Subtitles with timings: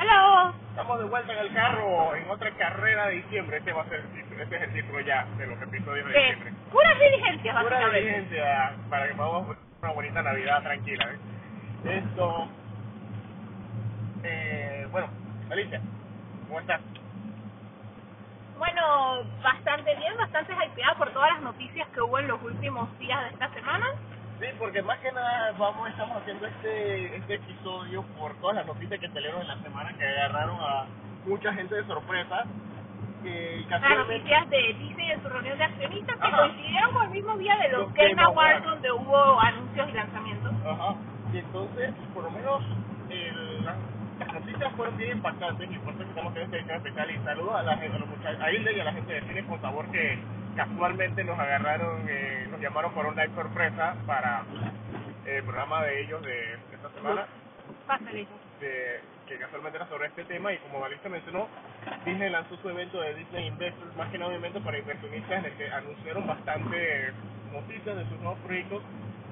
[0.00, 0.54] Hello.
[0.70, 3.58] Estamos de vuelta en el carro en otra carrera de diciembre.
[3.58, 4.02] Este va a ser
[4.40, 6.54] este es el título ya de los episodios de diciembre.
[6.72, 11.06] Pura diligencia, Pura diligencia para que podamos una bonita Navidad tranquila.
[11.12, 11.98] ¿eh?
[11.98, 12.48] Esto.
[14.22, 15.08] Eh, bueno,
[15.50, 15.82] Alicia,
[16.48, 16.80] ¿cómo estás?
[18.56, 23.20] Bueno, bastante bien, bastante hypeada por todas las noticias que hubo en los últimos días
[23.24, 23.86] de esta semana.
[24.40, 28.98] Sí, porque más que nada vamos estamos haciendo este este episodio por todas las noticias
[28.98, 30.86] que salieron en la semana que agarraron a
[31.26, 32.44] mucha gente de sorpresa.
[33.22, 37.36] Que las noticias de Disney en su reunión de accionistas que coincidieron con el mismo
[37.36, 40.52] día de los, Game Awards donde hubo anuncios y lanzamientos.
[40.64, 40.94] Ajá.
[41.34, 42.62] Y entonces, por lo menos,
[43.10, 47.10] el, las noticias fueron bien impactantes y por eso estamos en edición especial.
[47.10, 49.44] Y saludo a, la, a los muchachos, a Hilde y a la gente de Cine
[49.44, 50.18] con Sabor que
[50.56, 54.42] casualmente nos agarraron, eh, nos llamaron por una sorpresa para
[55.26, 57.26] el programa de ellos de, esta semana.
[57.86, 58.26] Pásale.
[58.60, 61.46] De, que casualmente era sobre este tema y como Valista mencionó,
[62.04, 65.44] Disney lanzó su evento de Disney Investors, más que nada un evento para inversionistas en
[65.44, 67.12] el que anunciaron bastante
[67.52, 68.82] noticias de sus nuevos proyectos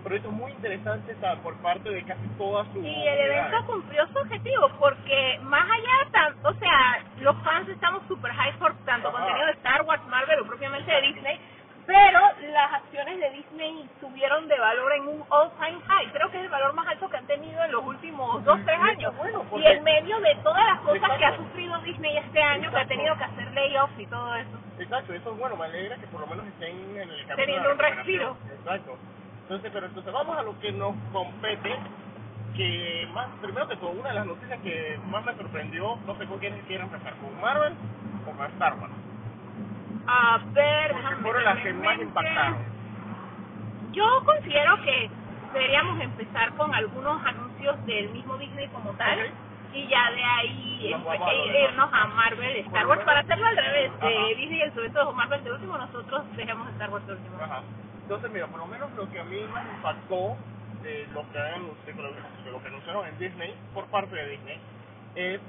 [0.09, 4.71] proyectos muy interesantes por parte de casi todas sus Y el evento cumplió su objetivo,
[4.79, 9.83] porque más allá, o sea, los fans estamos super high por tanto contenido de Star
[9.83, 11.39] Wars, Marvel o propiamente de Disney,
[11.85, 12.21] pero
[12.53, 16.11] las acciones de Disney subieron de valor en un all-time high.
[16.13, 18.79] Creo que es el valor más alto que han tenido en los últimos dos, tres
[18.81, 19.13] años.
[19.57, 22.87] y en medio de todas las cosas que ha sufrido Disney este año, que ha
[22.87, 24.59] tenido que hacer layoffs y todo eso.
[24.79, 27.73] Exacto, eso es bueno, me alegra que por lo menos estén en el camino Teniendo
[27.73, 28.37] un respiro.
[28.59, 28.97] Exacto.
[29.49, 31.75] Entonces, pero entonces vamos a lo que nos compete,
[32.55, 36.27] que más, primero que todo, una de las noticias que más me sorprendió, no sé
[36.27, 38.93] con quién quieren empezar, con Marvel o con Star Wars.
[40.07, 42.59] A ver, Porque fueron las que más impactaron.
[43.93, 45.11] Yo considero que
[45.55, 49.15] deberíamos empezar con algunos anuncios del mismo Disney como tal.
[49.19, 49.33] Okay.
[49.73, 50.95] Y ya de ahí
[51.71, 53.99] irnos a Marvel, Star Wars, para hacerlo al revés.
[53.99, 57.39] De Disney el evento de Marvel de último, nosotros dejamos Star Wars de último.
[57.41, 57.63] Ajá.
[58.09, 60.35] Entonces, mira, por lo menos lo que a mí más impactó
[60.81, 64.59] de lo que, de lo que anunciaron en Disney, por parte de Disney,
[65.15, 65.41] es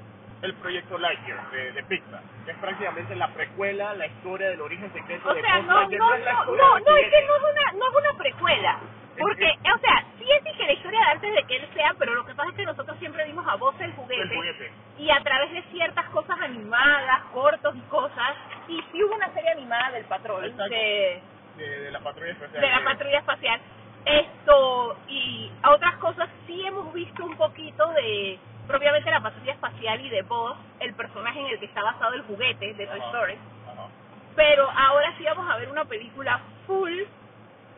[0.42, 4.92] el proyecto Lightyear de, de Pixar, que es prácticamente la precuela, la historia del origen
[4.92, 7.72] secreto o de sea, no, no, es no, no, no, es que no es una,
[7.72, 8.78] no es una precuela.
[9.18, 12.14] Porque, o sea, sí es que la historia de antes de que él sea, pero
[12.14, 14.70] lo que pasa es que nosotros siempre vimos a Buzz el juguete, El juguete.
[14.98, 18.36] y a través de ciertas cosas animadas, cortos y cosas,
[18.68, 21.22] y sí hubo una serie animada del patrón, de,
[21.60, 22.60] de, de la patrulla espacial.
[22.60, 23.60] de la patrulla espacial.
[24.04, 30.00] Esto y a otras cosas sí hemos visto un poquito de propiamente la patrulla espacial
[30.00, 32.98] y de Buzz, el personaje en el que está basado el juguete de Toy.
[32.98, 33.34] Story.
[33.66, 33.88] Ajá.
[34.36, 37.02] Pero ahora sí vamos a ver una película full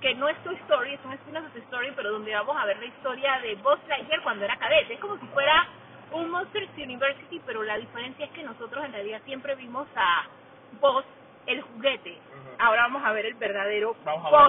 [0.01, 2.67] que no es Toy Story, es un spin-off de Toy Story, pero donde vamos a
[2.67, 4.95] ver la historia de Buzz Lightyear cuando era cadete.
[4.95, 5.67] Es como si fuera
[6.13, 10.27] un Monsters University, pero la diferencia es que nosotros en realidad siempre vimos a
[10.81, 11.05] Buzz
[11.47, 12.19] el juguete.
[12.63, 13.95] Ahora vamos a ver el verdadero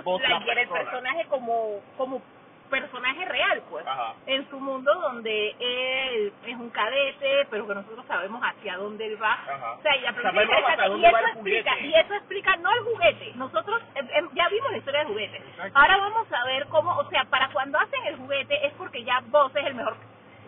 [0.03, 0.91] Buzz Lightyear, el persona.
[0.91, 2.21] personaje como como
[2.69, 4.15] personaje real, pues, Ajá.
[4.25, 9.21] en su mundo donde él es un cadete, pero que nosotros sabemos hacia dónde él
[9.21, 9.33] va.
[9.33, 9.73] Ajá.
[9.73, 13.31] O sea, y hasta y eso explica, y eso explica no el juguete.
[13.35, 15.37] Nosotros eh, eh, ya vimos la historia del juguete.
[15.37, 15.79] Exacto.
[15.79, 19.21] Ahora vamos a ver cómo, o sea, para cuando hacen el juguete es porque ya
[19.27, 19.95] Buzz es el mejor.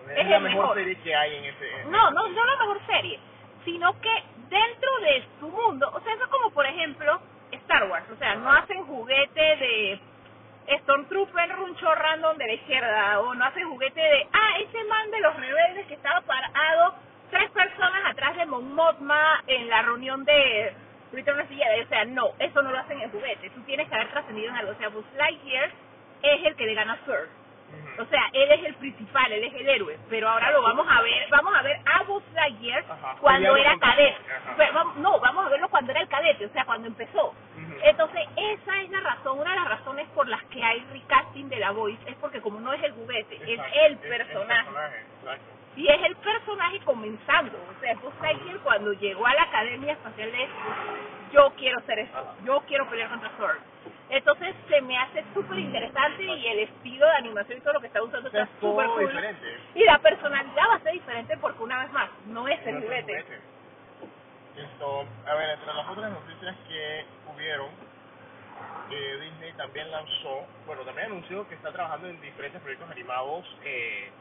[0.10, 1.82] Es, es la el mejor, serie que hay en ese.
[1.82, 3.20] en No, no, no la mejor serie,
[3.66, 7.20] sino que dentro de su mundo, o sea, eso es como por ejemplo
[7.52, 10.00] Star Wars, o sea, no hacen juguete de
[10.82, 15.20] Stormtrooper runcho random de la izquierda, o no hacen juguete de, ah, ese man de
[15.20, 16.96] los rebeldes que estaba parado
[17.30, 20.74] tres personas atrás de Mon Mothma en la reunión de
[21.12, 24.12] Return of o sea, no, eso no lo hacen en juguete, tú tienes que haber
[24.12, 25.72] trascendido en algo, o sea, Buzz Lightyear
[26.22, 27.30] es el que le gana a Sir,
[27.98, 31.02] o sea, él es el principal, él es el héroe, pero ahora lo vamos a
[31.02, 34.18] ver, vamos a ver a Buzz Lightyear Ajá, cuando era cadete.
[34.58, 37.28] Pero no, vamos a verlo cuando era el cadete, o sea, cuando empezó.
[37.28, 37.76] Ujú.
[37.84, 41.55] Entonces, esa es la razón, una de las razones por las que hay recasting de
[41.66, 44.70] la voice, es porque como no es el juguete, es el personaje.
[45.76, 50.32] Y es el personaje comenzando, o sea, Buzz Lightyear cuando llegó a la Academia Espacial
[50.32, 50.48] de
[51.34, 53.58] yo quiero ser esto, yo quiero pelear contra Thor.
[54.10, 57.88] Entonces se me hace súper interesante y el estilo de animación y todo lo que
[57.88, 59.08] está usando está súper cool.
[59.08, 59.58] diferente.
[59.74, 63.26] Y la personalidad va a ser diferente porque una vez más, no es el juguete.
[64.56, 67.70] Esto, a ver, entre las otras noticias que hubieron,
[68.92, 74.12] eh, Disney también lanzó, bueno, también anunció que está trabajando en diferentes proyectos animados, eh,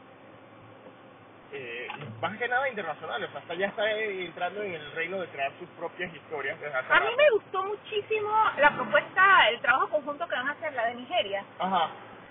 [1.53, 1.87] eh,
[2.21, 6.13] más que nada internacionales, hasta ya está entrando en el reino de crear sus propias
[6.13, 7.17] historias desde hace A mí rato.
[7.17, 11.45] me gustó muchísimo la propuesta, el trabajo conjunto que van a hacer, la de Nigeria.
[11.59, 11.89] Ajá,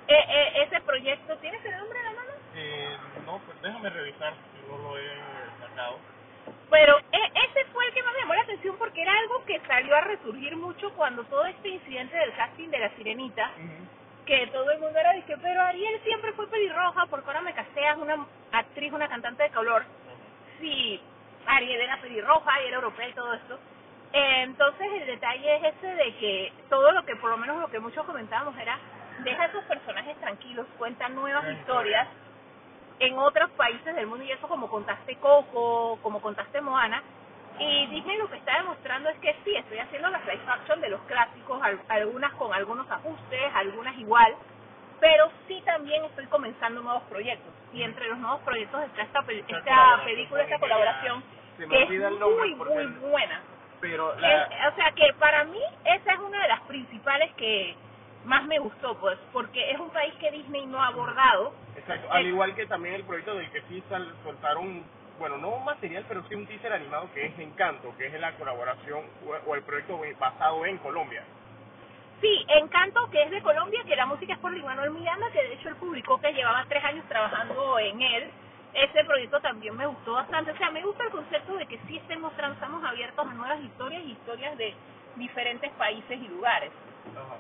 [0.08, 2.32] Eh, eh, ese proyecto, ¿tienes el nombre en la mano?
[2.56, 5.10] eh, no, pues déjame revisar si no lo he
[5.60, 5.98] sacado.
[6.70, 9.60] Pero eh, ese fue el que más me llamó la atención porque era algo que
[9.66, 13.50] salió a resurgir mucho cuando todo este incidente del casting de la sirenita,
[14.26, 17.96] que todo el mundo era dije, pero Ariel siempre fue pelirroja, porque ahora me casteas
[17.98, 19.84] una actriz, una cantante de color.
[20.58, 21.00] Sí,
[21.46, 23.58] Ariel era pelirroja y era europea y todo esto.
[24.12, 27.68] Eh, entonces el detalle es ese de que todo lo que, por lo menos lo
[27.68, 28.78] que muchos comentábamos era,
[29.22, 32.08] deja a esos personajes tranquilos, cuenta nuevas Nuevas historias
[33.00, 37.02] en otros países del mundo y eso como contaste Coco, como contaste Moana.
[37.58, 40.88] Y Disney lo que está demostrando es que sí, estoy haciendo la live action de
[40.90, 44.34] los clásicos, al- algunas con algunos ajustes, algunas igual,
[45.00, 47.52] pero sí también estoy comenzando nuevos proyectos.
[47.72, 49.22] Y entre los nuevos proyectos está esta,
[49.58, 51.24] Esta película, esta colaboración,
[51.58, 51.88] me que es
[52.38, 53.40] muy, muy buena.
[53.80, 57.76] Pero la, Es- o sea que para mí esa es una de las principales que
[58.24, 61.52] más me gustó, pues, porque es un país que Disney no ha abordado.
[61.76, 63.82] Exacto, al igual que también el proyecto del que sí
[64.22, 64.82] soltaron,
[65.18, 68.32] bueno, no un material, pero sí un teaser animado que es Encanto, que es la
[68.36, 69.04] colaboración
[69.46, 71.22] o, el proyecto basado en Colombia.
[72.20, 75.42] Sí, Encanto, que es de Colombia, que la música es por Lin Manuel Miranda, que
[75.42, 78.30] de hecho él publicó que llevaba tres años trabajando en él.
[78.72, 80.50] Ese proyecto también me gustó bastante.
[80.50, 84.02] O sea, me gusta el concepto de que sí mostrando, estamos abiertos a nuevas historias
[84.04, 84.74] y historias de
[85.16, 86.70] diferentes países y lugares.
[87.14, 87.36] Ajá.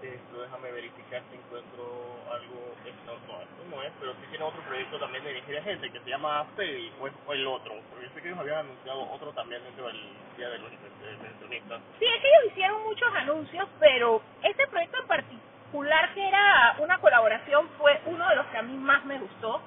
[0.00, 2.80] Esto, déjame verificar si encuentro algo.
[2.84, 6.00] Esto no, esto no es, pero sí tiene otro proyecto también de Nigeria Gente que
[6.02, 7.74] se llama Fedi, o, es- o el otro.
[7.88, 11.82] Porque yo sé que ellos habían anunciado otro también dentro del Día de los Inversionistas.
[11.98, 16.98] Sí, es que ellos hicieron muchos anuncios, pero este proyecto en particular, que era una
[16.98, 19.64] colaboración, fue uno de los que a mí más me gustó.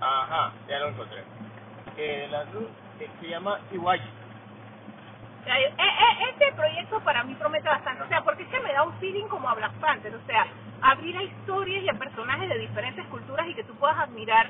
[0.00, 1.26] Ajá, ya lo encontré.
[2.28, 2.42] La,
[2.98, 4.19] eh, se llama Iwaji.
[5.46, 8.82] Eh, eh, este proyecto para mí promete bastante, o sea, porque es que me da
[8.82, 10.46] un feeling como a Black Panther, o sea,
[10.82, 14.48] abrir a historias y a personajes de diferentes culturas y que tú puedas admirar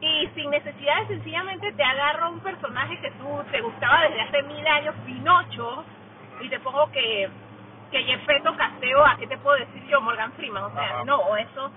[0.00, 4.42] y sin necesidad de sencillamente te agarro un personaje que tú te gustaba desde hace
[4.42, 5.84] mil años, Pinocho,
[6.40, 7.28] y te pongo que
[7.90, 10.00] que Gepetto Casteo, ¿a qué te puedo decir yo?
[10.00, 11.04] Morgan Freeman, o sea, Ajá.
[11.04, 11.70] no, eso,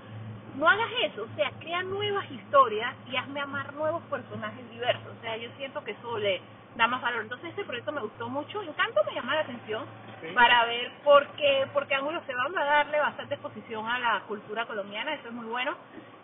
[0.56, 5.22] no hagas eso, o sea, crea nuevas historias y hazme amar nuevos personajes diversos, o
[5.22, 6.42] sea, yo siento que eso le
[6.76, 7.24] da más valor.
[7.24, 9.86] Entonces este proyecto me gustó mucho, Encanto me llama la atención
[10.22, 10.28] Sí.
[10.36, 14.66] para ver por qué, porque ángulos se van a darle bastante exposición a la cultura
[14.66, 15.76] colombiana, eso es muy bueno.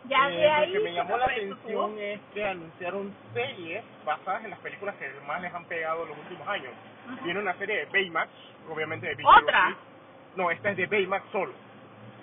[0.05, 0.67] Ya Eh, de ahí...
[0.67, 1.95] lo que me ¿qué llamó la atención tuvo?
[1.97, 6.45] es que anunciaron series basadas en las películas que más les han pegado los últimos
[6.47, 6.73] años.
[7.13, 7.23] Ujú.
[7.23, 8.29] Viene una serie de Baymax,
[8.69, 9.65] obviamente de Vicky ¿Otra?
[9.69, 9.77] Rossi.
[10.35, 11.53] No, esta es de Baymax solo.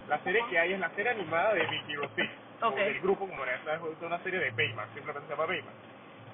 [0.08, 2.22] La serie que hay es la serie animada de Vicky Rossi.
[2.60, 2.76] Ok.
[2.76, 5.74] El grupo, como era, es una serie de Baymax, simplemente se llama Baymax.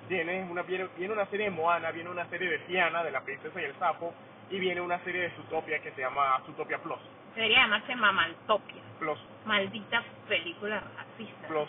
[0.08, 3.20] Viene una, viene, viene una serie de Moana, viene una serie de Tiana, de la
[3.20, 4.14] princesa y el sapo,
[4.50, 6.98] y viene una serie de Zootopia que se llama Zootopia Plus.
[7.34, 11.46] Debería llamarse Mamaltopia, Plus, maldita película racista.
[11.48, 11.68] Plus.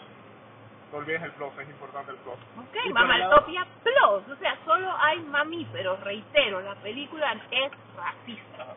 [0.91, 2.35] No olvides el Plus, es importante el Plus.
[2.57, 7.71] Ok, Y el lado- Mamaltopia Plus, o sea, solo hay mamíferos, reitero, la película es
[7.95, 8.63] racista.
[8.63, 8.73] Ajá.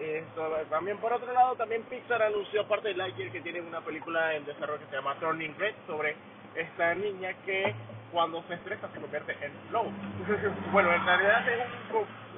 [0.00, 4.34] Esto, también por otro lado, también Pixar anunció, aparte de Lightyear, que tiene una película
[4.34, 6.16] en desarrollo que se llama Turning Red, sobre
[6.56, 7.72] esta niña que
[8.14, 9.90] cuando se estresa se convierte en Flow.
[10.72, 11.66] bueno, en realidad es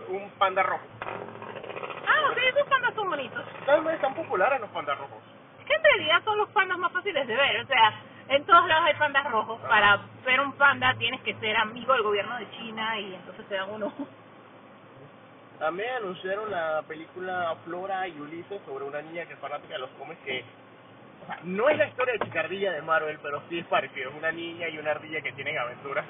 [0.08, 0.84] un, un panda rojo.
[1.02, 3.44] Ah, ok, esos pandas son bonitos.
[3.66, 5.18] Tal vez tan populares los pandas rojos.
[5.60, 7.92] Es que en realidad son los pandas más fáciles de ver, o sea,
[8.28, 9.60] en todos lados hay pandas rojos.
[9.68, 13.54] Para ver un panda tienes que ser amigo del gobierno de China y entonces te
[13.56, 13.92] dan uno.
[15.58, 19.90] También anunciaron la película Flora y Ulises sobre una niña que es fanática de los
[19.90, 20.42] cómics que...
[21.26, 24.10] O sea, no es la historia de Chicardilla de Marvel, pero sí es parecido.
[24.10, 26.04] Es una niña y una ardilla que tienen aventuras.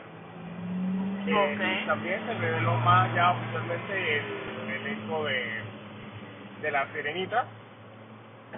[1.26, 5.62] Eh, también se reveló más ya oficialmente el elenco de,
[6.61, 7.46] de La Sirenita.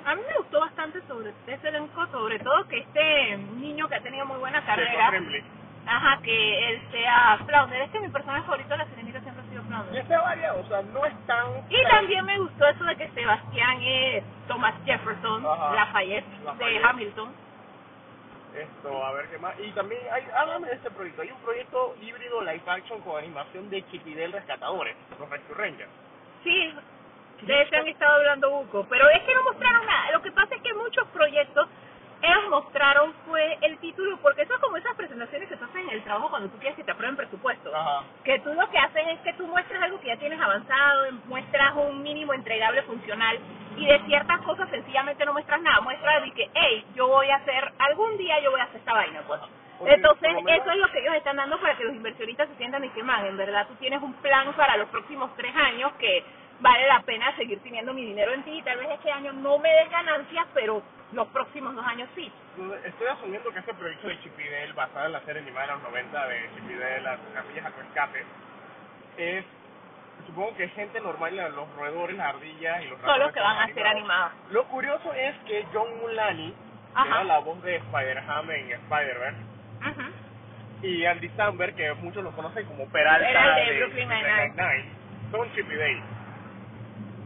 [0.04, 4.00] A mí me gustó bastante sobre ese elenco, sobre todo que este niño que ha
[4.00, 5.12] tenido muy buena carrera,
[5.86, 7.82] ajá, que él sea Flounder.
[7.82, 9.07] Es que mi personaje favorito de la sirenita
[9.84, 10.02] sido Y Flounder.
[10.02, 11.46] está variado, o sea, no es tan...
[11.68, 15.74] Y tan- también me gustó eso de que Sebastián es Thomas Jefferson, Ajá.
[15.74, 16.80] Lafayette, Lafayette.
[16.82, 17.32] de Hamilton.
[18.56, 19.54] Esto, a ver qué más.
[19.60, 21.22] Y también, hay, háblame de este proyecto.
[21.22, 25.90] Hay un proyecto híbrido live action con animación de Chipidel Rescatadores, los Rescue Rangers.
[26.44, 26.74] Sí,
[27.40, 30.10] Sí, de eso han estado hablando buco, pero es que no mostraron nada.
[30.10, 31.68] Lo que pasa es que muchos proyectos
[32.20, 35.90] ellos mostraron fue el título, porque eso es como esas presentaciones que tú haces en
[35.90, 37.74] el trabajo cuando tú quieres que te aprueben presupuesto.
[37.74, 38.02] Ajá.
[38.24, 41.74] Que tú lo que haces es que tú muestras algo que ya tienes avanzado, muestras
[41.76, 43.38] un mínimo entregable funcional
[43.76, 45.80] y de ciertas cosas sencillamente no muestras nada.
[45.80, 48.92] Muestras de que, hey, yo voy a hacer, algún día yo voy a hacer esta
[48.92, 49.40] vaina, pues.
[49.78, 52.84] Porque, Entonces, eso es lo que ellos están dando para que los inversionistas se sientan
[52.84, 56.24] y que, man, en verdad tú tienes un plan para los próximos tres años que
[56.58, 58.60] vale la pena seguir teniendo mi dinero en ti.
[58.62, 62.30] Tal vez este año no me des ganancias, pero los próximos dos años sí.
[62.84, 65.72] Estoy asumiendo que ese proyecto de Chip y Dale, basado en la serie animada de
[65.74, 68.24] los 90 de Chip y Dale, las ardillas a tu escape,
[69.16, 69.44] es,
[70.26, 73.66] supongo que gente normal, los roedores, las ardillas y los Son los que van a
[73.66, 74.32] ser animados.
[74.32, 74.32] animados.
[74.52, 76.54] Lo curioso es que John Mulaney,
[77.02, 79.40] que era la voz de Spider-Ham en Spider-Verse,
[80.82, 84.84] y Andy Samberg, que muchos lo conocen como Peralta Era el de Brooklyn Nine-Nine.
[85.32, 86.02] Son Chip y Dale.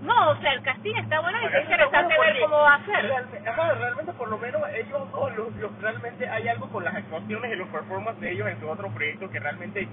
[0.02, 3.04] No, o sea, el casting está bueno y es interesante ver cómo va a ser.
[3.08, 7.52] realme- ajá, realmente por lo menos ellos los, los- realmente hay algo con las actuaciones
[7.52, 9.88] y los performances de ellos en su otro proyecto que realmente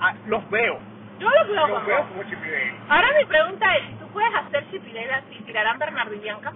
[0.00, 0.78] ah, los veo.
[1.20, 2.22] Yo lo veo Los veo como.
[2.88, 6.52] Ahora mi pregunta es, si tú puedes hacer chipilera, si tirarán Bernardo y Bianca.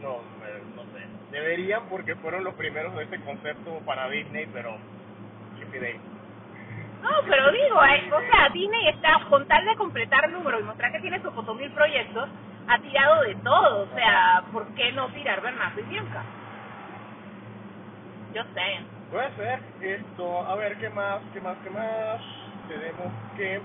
[0.00, 0.14] No,
[0.46, 1.06] eh, no sé.
[1.32, 4.76] Deberían porque fueron los primeros de este concepto para Disney, pero
[5.58, 6.00] Chip y Dale.
[7.02, 10.92] No, pero digo, eh, o sea, Disney está, con tal de completar números y mostrar
[10.92, 12.28] que tiene sus mil proyectos,
[12.68, 13.82] ha tirado de todo.
[13.90, 16.22] O sea, ¿por qué no tirar Bernardo y Bianca?
[18.34, 18.80] Yo sé.
[19.10, 21.20] Puede ser esto, a ver, ¿qué más?
[21.32, 21.56] ¿Qué más?
[21.64, 22.20] ¿Qué más?
[22.68, 23.60] Tenemos que...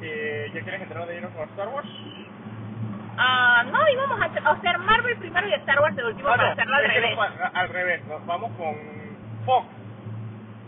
[0.00, 1.88] Eh, ¿Ya quieres entrar de lleno con Star Wars?
[3.16, 6.52] Ah, no, íbamos a hacer, Marvel primero y Star Wars de último Ah, para no,
[6.54, 7.18] hacerlo al revés.
[7.54, 8.74] al revés, nos vamos con
[9.46, 9.66] Fox,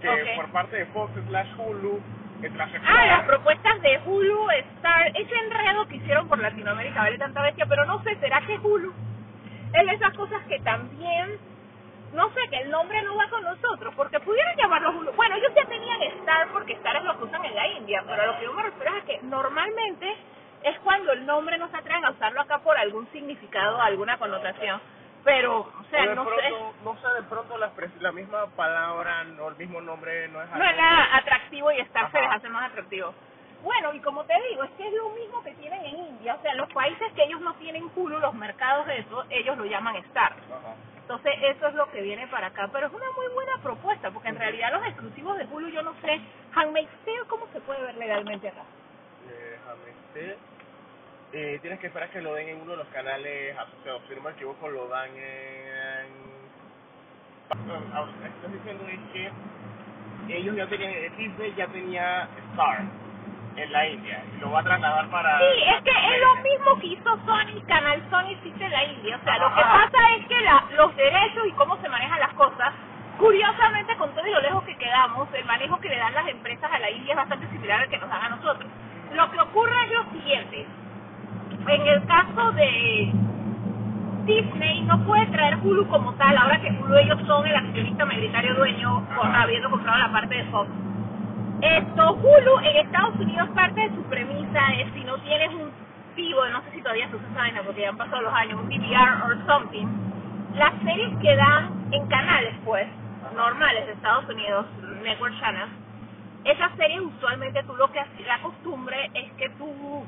[0.05, 0.37] que Ok.
[0.37, 2.01] por parte de Fox slash Hulu,
[2.41, 7.43] slash Ah, las propuestas de Hulu, Star, ese enredo que hicieron por Latinoamérica vale tanta
[7.43, 8.93] bestia, pero no sé, ¿será que Hulu
[9.75, 11.39] es de esas cosas que también,
[12.13, 13.95] no sé, que el nombre no va con nosotros?
[13.97, 15.13] Porque pudieran llamarlo Hulu.
[15.13, 18.23] Bueno, ellos ya tenían Star porque Star es lo que usan en la India, pero
[18.23, 20.17] a lo que yo me refiero es que normalmente
[20.65, 24.81] es cuando el nombre nos atreven a usarlo acá por algún significado, alguna connotación.
[25.25, 26.51] Pero, o sea, o de no sé.
[26.85, 30.77] no sé, de pronto la, misma palabra, no el mismo nombre, no es No es
[30.77, 33.15] nada atractivo y Star se les hace más atractivo.
[33.63, 36.35] Bueno, y como te digo, es que es lo mismo que tienen en India.
[36.35, 39.65] O sea, los países que ellos no tienen Hulu, los mercados de eso, ellos lo
[39.65, 40.33] llaman Star.
[40.33, 40.75] Ajá.
[41.05, 42.69] Entonces, eso es lo que viene para acá.
[42.73, 45.95] Pero es una muy buena propuesta, porque en realidad los exclusivos de Hulu, yo no
[46.01, 46.21] sé,
[46.55, 48.63] Handmaid's Tale, ¿cómo se puede ver legalmente acá?
[49.27, 50.39] Déjame ver.
[51.35, 54.03] Eh, tienes que esperar que lo den en uno de los canales asociados.
[54.09, 56.07] Si no me equivoco, lo dan en...
[57.51, 59.33] Ah, Estás diciendo es que
[60.37, 62.83] ellos ya tenían, Disney ya tenía Star
[63.57, 65.39] en la India y lo va a trasladar para...
[65.41, 69.17] Sí, es que es lo mismo que hizo Sony, Canal Sony existe en la India.
[69.21, 72.35] O sea, lo que pasa es que la- los derechos y cómo se manejan las
[72.35, 72.73] cosas,
[73.19, 76.71] curiosamente, con todo y lo lejos que quedamos, el manejo que le dan las empresas
[76.73, 78.71] a la India es bastante similar al que nos dan a nosotros.
[79.13, 80.67] Lo que ocurre es lo siguiente.
[81.69, 83.13] En el caso de
[84.27, 88.55] Disney no puede traer Hulu como tal, ahora que Hulu ellos son el accionista mayoritario
[88.55, 90.71] dueño, con- habiendo comprado la parte de Fox.
[91.63, 95.73] Esto, Hulu en Estados Unidos parte de su premisa es si no tienes un
[96.17, 98.69] vivo, no sé si todavía se usa esa porque ya han pasado los años, un
[98.69, 99.87] DVR or something,
[100.57, 102.87] las series que dan en canales pues,
[103.37, 104.67] normales de Estados Unidos,
[105.03, 105.73] Network Channels,
[106.45, 110.05] esas series usualmente tú lo que la costumbre es que tú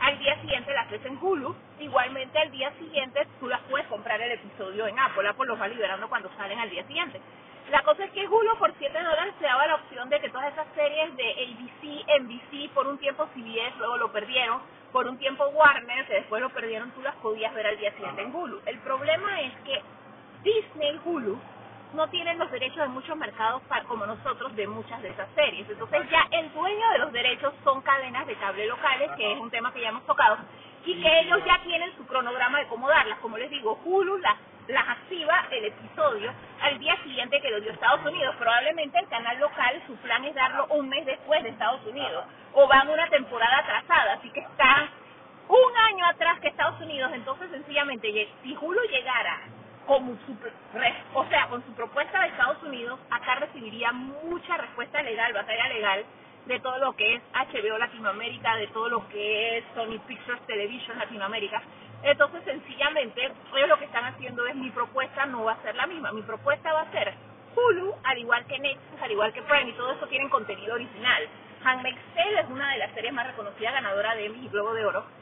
[0.00, 4.20] al día siguiente las ves en Hulu, igualmente al día siguiente tú las puedes comprar
[4.20, 7.20] el episodio en Apple, Apple los va liberando cuando salen al día siguiente.
[7.70, 10.52] La cosa es que Hulu por 7 dólares te daba la opción de que todas
[10.52, 15.46] esas series de ABC, NBC, por un tiempo CBS, luego lo perdieron, por un tiempo
[15.48, 18.60] Warner, que después lo perdieron, tú las podías ver al día siguiente en Hulu.
[18.66, 19.80] El problema es que
[20.42, 21.38] Disney Hulu
[21.94, 25.68] no tienen los derechos de muchos mercados como nosotros de muchas de esas series.
[25.68, 29.50] Entonces ya el dueño de los derechos son cadenas de cable locales, que es un
[29.50, 30.38] tema que ya hemos tocado,
[30.84, 33.18] y que ellos ya tienen su cronograma de cómo darlas.
[33.18, 34.36] Como les digo, Hulu las,
[34.68, 36.32] las activa el episodio
[36.62, 38.34] al día siguiente que lo dio Estados Unidos.
[38.38, 42.66] Probablemente el canal local, su plan es darlo un mes después de Estados Unidos, o
[42.66, 44.88] van una temporada atrasada, así que están
[45.48, 49.40] un año atrás que Estados Unidos, entonces sencillamente si Hulu llegara
[49.90, 50.36] como su,
[51.14, 56.04] o sea, con su propuesta de Estados Unidos, acá recibiría mucha respuesta legal, batalla legal,
[56.46, 60.96] de todo lo que es HBO Latinoamérica, de todo lo que es Sony Pictures Television
[60.96, 61.60] Latinoamérica.
[62.04, 65.88] Entonces, sencillamente, ellos lo que están haciendo es, mi propuesta no va a ser la
[65.88, 67.12] misma, mi propuesta va a ser
[67.56, 71.28] Hulu, al igual que Netflix, al igual que Prime, y todo eso tienen contenido original.
[71.64, 74.86] Handmaid's Tale es una de las series más reconocidas ganadora de Emmy y Globo de
[74.86, 75.19] Oro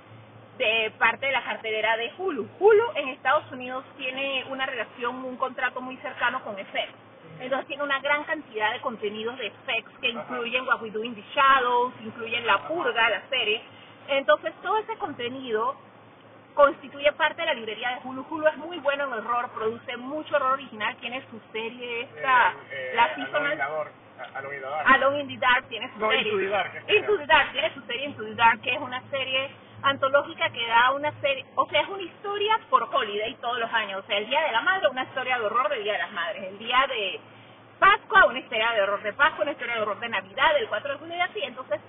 [0.58, 2.48] de parte de la cartelera de Hulu.
[2.58, 6.92] Hulu en Estados Unidos tiene una relación, un contrato muy cercano con FX.
[7.40, 11.14] Entonces tiene una gran cantidad de contenidos de FX que incluyen What We Do in
[11.14, 13.62] the Shadows, incluyen La Purga, la serie.
[14.08, 15.76] Entonces todo ese contenido
[16.54, 18.26] constituye parte de la librería de Hulu.
[18.28, 22.54] Hulu es muy bueno en horror, produce mucho horror original, tiene su serie esta, Eh,
[22.72, 24.86] eh, la seasonal in the Dark, a- Alone in the Dark.
[24.90, 26.32] Alone in the Dark tiene su No, serie.
[26.32, 29.00] Into the Dark, Into the Dark tiene su serie Into the Dark, que es una
[29.10, 29.50] serie
[29.82, 34.02] antológica que da una serie, o sea, es una historia por holiday todos los años.
[34.04, 36.12] O sea, el Día de la Madre, una historia de horror del Día de las
[36.12, 36.44] Madres.
[36.44, 37.20] El Día de
[37.78, 40.92] Pascua, una historia de horror de Pascua, una historia de horror de Navidad, del 4
[40.92, 41.40] de junio y así.
[41.42, 41.80] Entonces,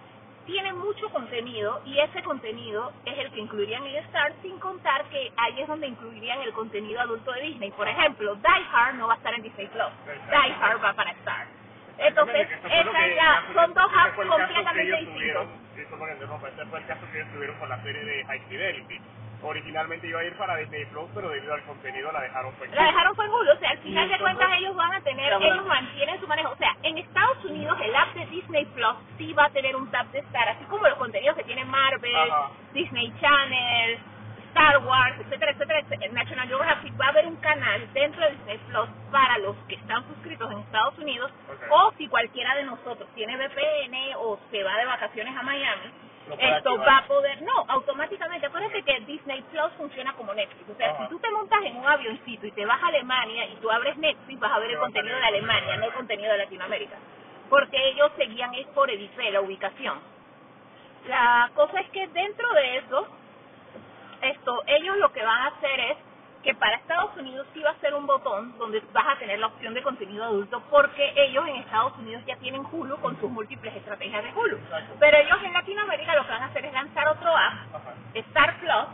[0.46, 5.31] tiene mucho contenido y ese contenido es el que incluirían en Star, sin contar que
[5.38, 7.72] ahí es donde incluirían el contenido adulto de Disney.
[7.72, 9.91] Por ejemplo, Die Hard no va a estar en Disney Plus.
[10.05, 11.59] Die Hard va para Star.
[12.00, 15.48] Entonces, esa es la, son dos apps completamente distintos.
[16.13, 19.01] interrumpa, ese fue el caso que ellos tuvieron con la serie de High Fidelity.
[19.41, 22.75] Originalmente iba a ir para Disney Plus, pero debido al contenido la dejaron fue en
[22.75, 25.32] La dejaron fue en Hulu, o sea, al final de cuentas ellos van a tener,
[25.32, 26.51] ellos mantienen su manejo.
[26.51, 29.89] O sea, en Estados Unidos el app de Disney Plus sí va a tener un
[29.91, 32.32] tab de Star, así como los contenidos que tiene Marvel.
[32.74, 34.00] Disney Channel,
[34.50, 36.12] Star Wars, etcétera, etcétera, etcétera.
[36.13, 40.06] National Geographic va a haber un canal dentro de Disney Plus para los que están
[40.08, 41.32] suscritos en Estados Unidos
[41.70, 45.91] o si cualquiera de nosotros tiene VPN o se va de vacaciones a Miami,
[46.38, 46.88] esto activar.
[46.88, 51.03] va a poder, no, automáticamente, acuérdate que Disney Plus funciona como Netflix, o sea, Ajá.
[51.03, 53.98] si tú te montas en un avioncito y te vas a Alemania y tú abres
[53.98, 56.98] Netflix, vas a ver el contenido de Alemania, no el contenido de Latinoamérica,
[57.50, 60.00] porque ellos seguían es por el IP, la ubicación.
[61.08, 63.08] La cosa es que dentro de eso,
[64.22, 65.98] esto, ellos lo que van a hacer es
[66.44, 69.48] que para Estados Unidos sí va a ser un botón donde vas a tener la
[69.48, 73.76] opción de contenido adulto porque ellos en Estados Unidos ya tienen Hulu con sus múltiples
[73.76, 74.56] estrategias de Hulu.
[74.56, 74.96] Exacto.
[75.00, 77.94] Pero ellos en Latinoamérica lo que van a hacer es lanzar otro app, Ajá.
[78.14, 78.86] Star Plus,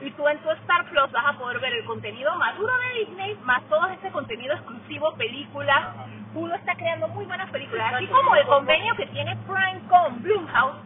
[0.00, 3.38] y tú en tu Star Plus vas a poder ver el contenido maduro de Disney,
[3.42, 5.94] más todo ese contenido exclusivo, películas.
[6.34, 10.76] Hulu está creando muy buenas películas, así como el convenio que tiene Prime con Blumhouse,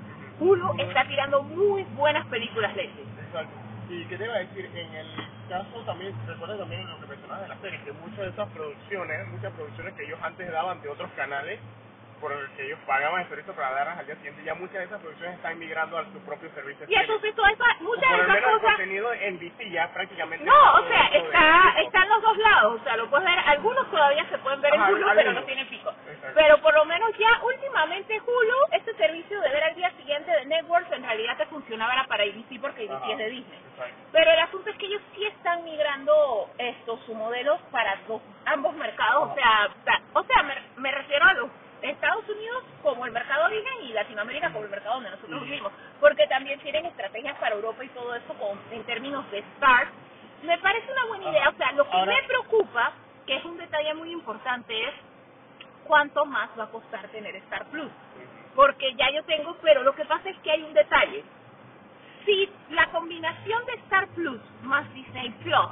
[0.40, 3.65] Hulu está tirando muy buenas películas de Exacto.
[3.88, 5.06] Y qué te iba a decir, en el
[5.48, 9.28] caso también, recuerda también lo que mencionabas de la serie, que muchas de esas producciones,
[9.28, 11.60] muchas producciones que ellos antes daban de otros canales,
[12.20, 14.84] por el que ellos pagaban el servicio para darlas al día siguiente, ya muchas de
[14.84, 16.86] esas producciones están migrando a su propio servicio.
[16.88, 20.44] Y entonces todas esas, muchas de esas cosas contenido en DC ya prácticamente...
[20.44, 24.26] No, o sea, está, están los dos lados, o sea, lo puedes ver, algunos todavía
[24.28, 25.90] se pueden ver en Ajá, Hulu, pero no tienen pico.
[26.08, 26.32] Exacto.
[26.34, 30.44] Pero por lo menos ya últimamente Hulu, este servicio de ver al día siguiente de
[30.46, 33.12] Networks, en realidad te funcionaba era para ABC porque ABC Ajá.
[33.12, 33.60] es de Disney.
[33.72, 33.96] Exacto.
[34.12, 38.74] Pero el asunto es que ellos sí están migrando esto, su modelo para dos, ambos
[38.74, 39.68] mercados, o sea,
[40.14, 41.50] o sea, me, me refiero a los
[41.86, 46.26] Estados Unidos como el mercado Disney y Latinoamérica como el mercado donde nosotros vivimos, porque
[46.26, 49.88] también tienen estrategias para Europa y todo eso con, en términos de start.
[50.42, 52.92] Me parece una buena idea, o sea, lo que Ahora- me preocupa,
[53.26, 54.94] que es un detalle muy importante, es
[55.84, 57.90] cuánto más va a costar tener Star Plus.
[58.54, 61.24] Porque ya yo tengo, pero lo que pasa es que hay un detalle.
[62.24, 65.68] Si la combinación de Star Plus más Disney Plus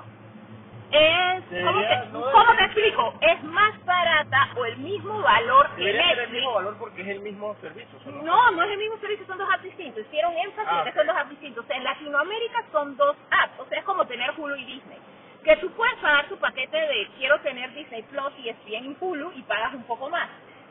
[0.94, 3.14] es, ¿cómo te, no ¿cómo te explico?
[3.20, 6.32] Es más barata o el mismo valor que tener el Netflix.
[6.32, 7.98] mismo valor porque es el mismo servicio.
[7.98, 10.02] ¿o No, no es el mismo servicio, son dos apps distintos.
[10.06, 11.66] Hicieron énfasis Ah, en que son dos apps distintos.
[11.70, 14.98] En Latinoamérica son dos apps, o sea, es como tener Hulu y Disney.
[15.44, 19.32] Que tú puedes pagar tu paquete de quiero tener Disney Plus y ESPN en Hulu
[19.36, 20.28] y pagas un poco más.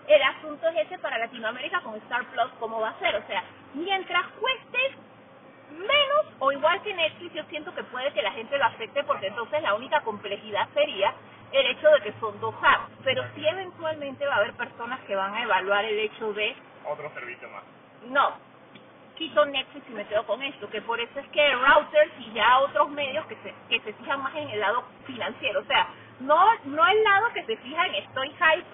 [0.08, 3.16] El asunto es ese para Latinoamérica con Star Plus, ¿cómo va a ser?
[3.16, 4.92] O sea, mientras cuestes
[5.74, 9.28] menos o igual que Netflix, yo siento que puede que la gente lo afecte porque
[9.28, 11.14] entonces la única complejidad sería
[11.52, 12.92] el hecho de que son dos apps.
[13.04, 16.56] Pero sí eventualmente va a haber personas que van a evaluar el hecho de
[16.86, 17.64] Otro servicio más.
[18.08, 18.34] no,
[19.16, 22.60] quito Netflix y me quedo con esto, que por eso es que routers y ya
[22.60, 25.88] otros medios que se, que se fijan más en el lado financiero, o sea,
[26.20, 28.66] no, no el lado que se fija en estoy hype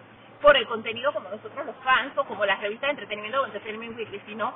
[0.42, 3.98] por el contenido como nosotros los fans o como las revistas de entretenimiento o Entertainment
[3.98, 4.54] Weekly, sino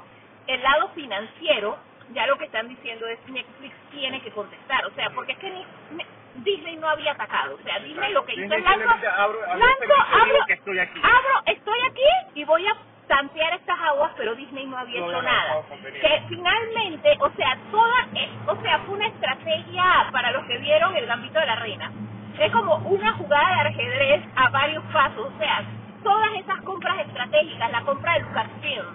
[0.48, 1.78] el lado financiero,
[2.12, 5.50] ya lo que están diciendo es Netflix tiene que contestar, o sea, porque es que
[5.50, 5.66] ni-
[5.98, 9.40] ne- Disney no había atacado, o sea, Disney lo que hizo Disney es simplemente abro-
[9.46, 11.00] abro este abro, que estoy aquí.
[11.04, 12.76] abro, estoy aquí y voy a
[13.08, 15.62] tantear estas aguas, pero Disney no había No hecho nada.
[16.02, 20.96] Que finalmente, o sea, toda, eh, o sea, fue una estrategia para los que vieron
[20.96, 21.92] el Gambito de la Reina.
[22.40, 25.64] Es como una jugada de ajedrez a varios pasos, o sea,
[26.04, 28.86] todas esas compras estratégicas, la compra de Lucasfilm,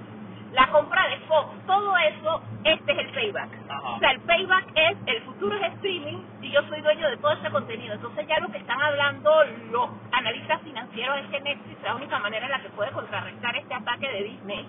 [0.52, 3.50] la compra de Fox, todo eso, este es el payback.
[3.68, 3.88] Ajá.
[3.90, 7.32] O sea, el payback es, el futuro es streaming y yo soy dueño de todo
[7.32, 7.94] ese contenido.
[7.94, 12.46] Entonces ya lo que están hablando los analistas financieros es que Netflix, la única manera
[12.46, 14.66] en la que puede contrarrestar este ataque de Disney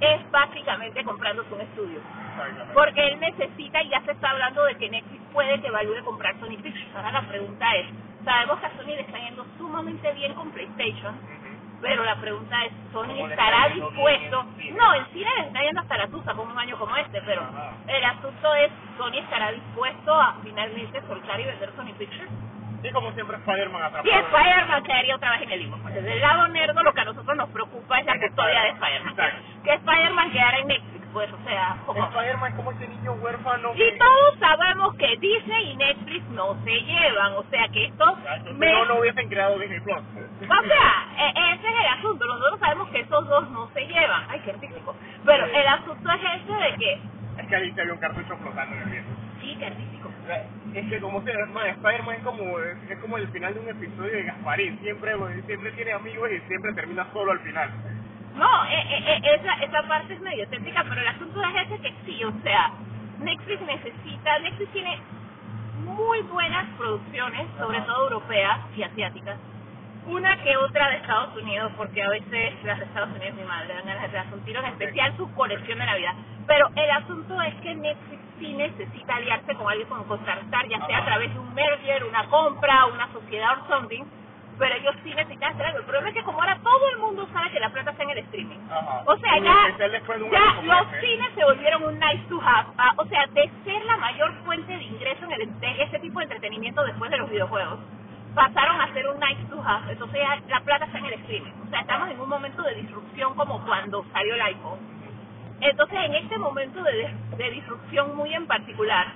[0.00, 2.00] es básicamente comprándose un estudio.
[2.72, 6.38] Porque él necesita, y ya se está hablando de que Netflix puede que evalúe comprar
[6.38, 6.94] Sony Pictures.
[6.94, 7.86] Ahora la pregunta es,
[8.24, 11.14] sabemos que a Sony le está yendo sumamente bien con PlayStation,
[11.80, 14.44] pero la pregunta es, ¿Sony ¿Cómo le estará dispuesto?
[14.76, 17.42] No, en cine le está yendo hasta la tusa con un año como este, pero
[17.86, 22.30] el asunto es, ¿Sony estará dispuesto a finalmente soltar y vender Sony Pictures?
[22.82, 24.08] Y como siempre, Spider-Man atrapado.
[24.08, 25.78] Y Spider-Man quedaría otra vez en el limbo.
[25.78, 28.68] Pues desde el lado nerdo lo que a nosotros nos preocupa es la custodia de
[28.68, 29.14] Spider-Man.
[29.64, 31.76] Que Spider-Man quedara en Netflix, pues, o sea.
[31.88, 33.92] Spider-Man como ese niño huérfano Y que...
[33.98, 38.16] todos sabemos que Disney y Netflix no se llevan, o sea que esto...
[38.18, 39.98] Exacto, si me- no, hubiesen creado Disney Plus.
[39.98, 42.24] O sea, e- ese es el asunto.
[42.26, 44.24] Nosotros sabemos que esos dos no se llevan.
[44.28, 44.94] Ay, qué artístico.
[45.24, 47.00] Pero el asunto es ese de que...
[47.42, 49.10] Es que ahí se había un cartucho flotando en el viento.
[49.40, 50.08] Sí, qué artístico.
[50.08, 50.44] O sea,
[50.74, 54.12] Es que como se man, Spider-Man es como, es como el final de un episodio
[54.12, 54.78] de Gasparín.
[54.80, 55.12] Siempre,
[55.46, 57.70] siempre tiene amigos y siempre termina solo al final.
[58.38, 61.80] No, e- e- e- esa, esa parte es medio técnica, pero el asunto es ese
[61.82, 62.72] que sí, o sea,
[63.20, 64.98] Netflix necesita, Netflix tiene
[65.84, 69.38] muy buenas producciones, sobre todo europeas y asiáticas.
[70.06, 73.74] Una que otra de Estados Unidos, porque a veces las de Estados Unidos, mi madre,
[73.74, 76.14] dan ganas de un tiro, en especial su colección de Navidad.
[76.46, 80.98] Pero el asunto es que Netflix sí necesita aliarse con alguien como contratar, ya sea
[81.00, 84.04] a través de un merger, una compra, una sociedad o something,
[84.58, 85.78] pero ellos sí necesitan hacer algo.
[85.78, 88.10] El problema es que como ahora todo el mundo sabe que la plata está en
[88.10, 88.58] el streaming.
[88.70, 89.02] Ajá.
[89.06, 89.88] O sea, ya, de
[90.30, 91.00] ya los este.
[91.00, 92.68] cines se volvieron un nice to have.
[92.76, 96.18] Ah, o sea, de ser la mayor fuente de ingreso en, el, de ese tipo
[96.18, 97.78] de entretenimiento después de los videojuegos,
[98.34, 99.90] pasaron a ser un nice to have.
[99.92, 101.52] Entonces ya la plata está en el streaming.
[101.66, 104.78] O sea, estamos en un momento de disrupción como cuando salió el iPhone.
[105.60, 109.08] Entonces, en este momento de, de disrupción muy en particular,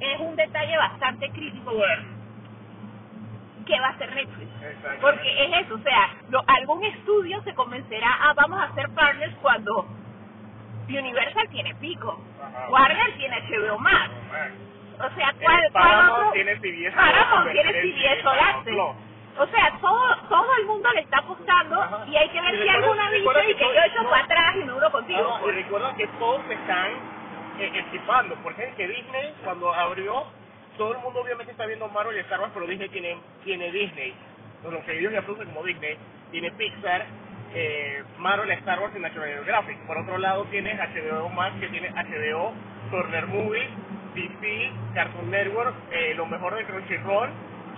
[0.00, 2.13] es un detalle bastante crítico ver
[3.64, 4.50] qué va a hacer Netflix.
[5.00, 9.34] Porque es eso, o sea, lo- algún estudio se convencerá, ah, vamos a hacer partners
[9.42, 9.86] cuando
[10.88, 12.68] Universal tiene pico, Ajá.
[12.70, 14.10] Warner tiene HBO Max,
[15.00, 16.32] o sea, Eh, ¿cuál, cuál otro?
[16.32, 18.22] tiene CBS Paramount tiene CBS.
[18.64, 18.80] Plus.
[19.36, 22.04] O sea, todo, todo el mundo le está apostando Ajá.
[22.06, 24.10] y hay que ver si alguna dice y que yo echo no.
[24.10, 25.34] para atrás y me uno contigo.
[25.34, 26.90] Ah, y recuerda que todos se están
[27.58, 28.36] eh, equipando.
[28.36, 30.24] Por ejemplo, que Disney, cuando abrió,
[30.76, 34.14] todo el mundo obviamente está viendo Marvel y Star Wars, pero Disney tiene, tiene Disney.
[34.62, 35.96] Lo que ellos ya producen como Disney,
[36.30, 37.04] tiene Pixar,
[37.54, 39.78] eh, Marvel, Star Wars y National Geographic.
[39.86, 42.52] Por otro lado, tienes HBO Max, que tiene HBO,
[42.90, 43.68] Turner Movies,
[44.14, 47.30] DC, Cartoon Network, eh, lo mejor de Crunchyroll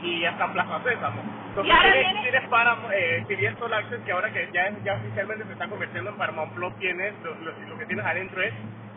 [0.02, 1.22] y hasta Plaza Sésamo.
[1.48, 5.52] Entonces, tienes, tienes Paramount, eh, CBS All Access, que ahora que ya, ya oficialmente se
[5.52, 8.52] está convirtiendo en Paramount Plus, tienes, lo, lo- lo que tienes adentro es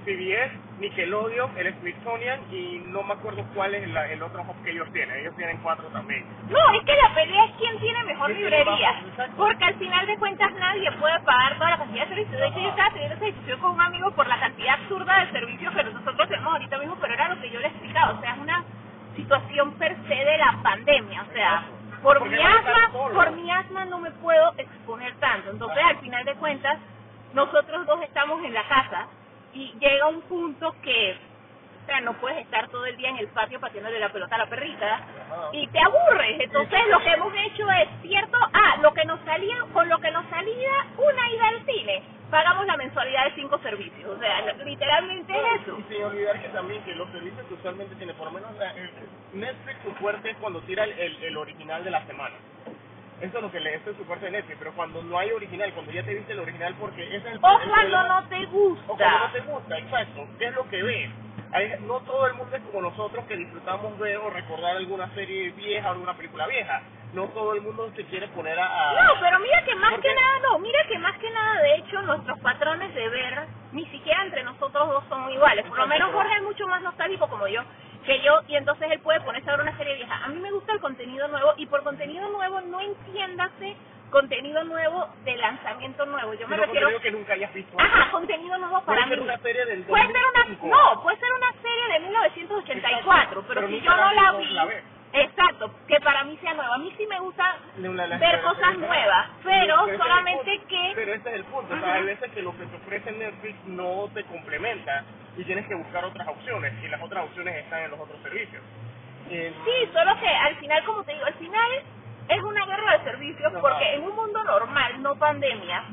[0.05, 4.87] CBS, Nickelodeon, el Smithsonian y no me acuerdo cuál es la- el otro que ellos
[4.93, 5.17] tienen.
[5.19, 6.25] Ellos tienen cuatro también.
[6.49, 8.89] No, es que la pelea es quién tiene mejor ¿Quién tiene librería.
[9.37, 12.39] Porque al final de cuentas nadie puede pagar toda la cantidad de servicios.
[12.41, 15.31] De hecho, yo estaba teniendo esa discusión con un amigo por la cantidad absurda de
[15.31, 18.13] servicios que nosotros tenemos ahorita mismo, pero era lo que yo le explicaba.
[18.17, 18.63] O sea, es una
[19.15, 21.23] situación per se de la pandemia.
[21.29, 21.63] O sea,
[22.01, 25.51] por Porque mi asma, por mi asma no me puedo exponer tanto.
[25.51, 26.77] Entonces, al final de cuentas,
[27.33, 29.07] nosotros dos estamos en la casa
[29.53, 31.17] y llega un punto que
[31.83, 34.39] o sea, no puedes estar todo el día en el patio pateándole la pelota a
[34.39, 35.01] la perrita
[35.53, 36.39] y te aburres.
[36.41, 38.37] Entonces lo que hemos hecho es, ¿cierto?
[38.53, 42.67] Ah, lo que nos salía, con lo que nos salía una ida al cine, pagamos
[42.67, 44.09] la mensualidad de cinco servicios.
[44.17, 45.79] O sea, literalmente es eso.
[45.79, 48.73] Y sin olvidar que también que los servicios que usualmente tiene, por lo menos la-
[49.33, 52.35] Netflix su fuerte es cuando tira el, el, el original de la semana.
[53.21, 55.71] Eso es lo que le es su fuerte de Netflix, pero cuando no hay original,
[55.73, 58.45] cuando ya te viste el original porque ese es el O el cuando no te
[58.45, 59.31] O cuando no gusta.
[59.33, 60.27] te gusta, exacto.
[60.37, 61.09] ¿Qué es lo que ves?
[61.51, 65.49] Hay- no todo el mundo es como nosotros que disfrutamos ver o recordar alguna serie
[65.51, 66.81] vieja o alguna película vieja.
[67.13, 68.65] No todo el mundo se quiere poner a...
[68.65, 71.61] a- No, pero mira que más ¿Por que nada, no, mira que más que nada,
[71.61, 75.65] de hecho, nuestros patrones de ver, ni siquiera entre nosotros dos son iguales.
[75.65, 77.63] Por lo menos Jorge es mucho más nostálgico como yo,
[78.09, 80.25] que yo, y entonces él puede ponerse a ver una serie vieja.
[80.25, 83.75] A mí me gusta el contenido nuevo, y por contenido nuevo no entiéndase
[84.09, 86.33] contenido nuevo de lanzamiento nuevo.
[86.33, 86.87] Yo me sino refiero...
[86.87, 87.77] contenido que nunca hayas visto.
[87.79, 90.67] Ajá, contenido nuevo para Puede ser una serie del Puede ser una, 2005.
[90.75, 94.67] no, puede ser una serie de 1984, pero, Pero si yo no la vi, la
[95.13, 96.75] exacto, que para mí sea nueva.
[96.75, 101.43] A mí sí me gusta ver cosas nuevas, pero solamente que Pero ese es el
[101.45, 105.03] punto, o sea, hay veces que lo que te ofrece Netflix no te complementa
[105.37, 108.61] y tienes que buscar otras opciones y las otras opciones están en los otros servicios.
[109.29, 111.69] Eh, sí, solo que al final, como te digo, al final
[112.29, 115.83] es una guerra de servicios porque en un mundo normal, no pandemia,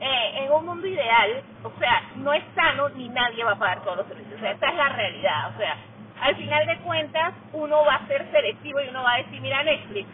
[0.00, 3.82] eh, en un mundo ideal, o sea, no es sano ni nadie va a pagar
[3.82, 4.36] todos los servicios.
[4.36, 5.54] O sea, esta es la realidad.
[5.54, 5.76] O sea,
[6.20, 9.62] al final de cuentas, uno va a ser selectivo y uno va a decir, mira
[9.62, 10.08] Netflix,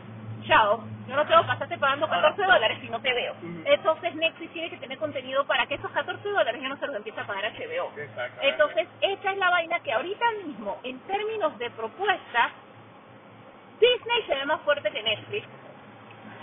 [0.47, 3.35] chao, yo no tengo que pasarte pagando 14 dólares si no te veo.
[3.65, 6.97] Entonces Netflix tiene que tener contenido para que esos 14 dólares ya no se los
[6.97, 7.93] empiece a pagar HBO.
[8.43, 12.51] Entonces, esa es la vaina que ahorita mismo, en términos de propuesta,
[13.81, 15.47] Disney se ve más fuerte que Netflix.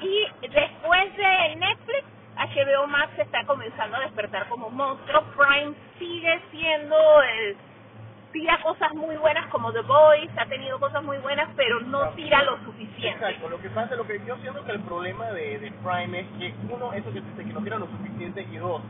[0.02, 2.04] Y después de Netflix,
[2.38, 5.24] HBO Max está comenzando a despertar como monstruo.
[5.36, 7.58] Prime sigue siendo el
[8.38, 12.44] tira cosas muy buenas como The Boys, ha tenido cosas muy buenas, pero no tira
[12.44, 13.10] lo suficiente.
[13.10, 16.28] Exacto, lo que pasa, lo que yo siento que el problema de, de Prime es
[16.38, 18.84] que uno, eso que, que no tira lo suficiente y dos,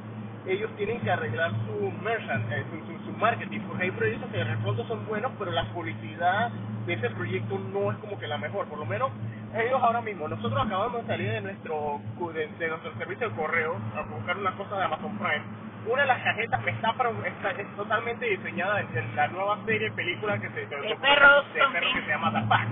[0.45, 4.37] ellos tienen que arreglar su merchant, eh, su, su, su marketing, porque hay proyectos que
[4.37, 6.51] de repente son buenos, pero la publicidad
[6.85, 9.11] de ese proyecto no es como que la mejor, por lo menos
[9.55, 12.01] ellos ahora mismo, nosotros acabamos de salir de nuestro
[12.33, 15.43] de, de nuestro servicio de correo a buscar una cosa de Amazon Prime,
[15.87, 16.93] una de las cajetas me está,
[17.25, 21.45] está es totalmente diseñada en, la nueva serie película que se de, perros de perros
[21.57, 21.93] zombies.
[21.93, 22.67] que se llama The Pack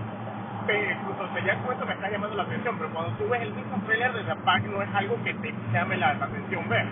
[0.66, 3.54] pero incluso sea, ya eso me está llamando la atención, pero cuando tú ves el
[3.54, 6.86] mismo trailer de The Pack no es algo que te llame la, la atención ver.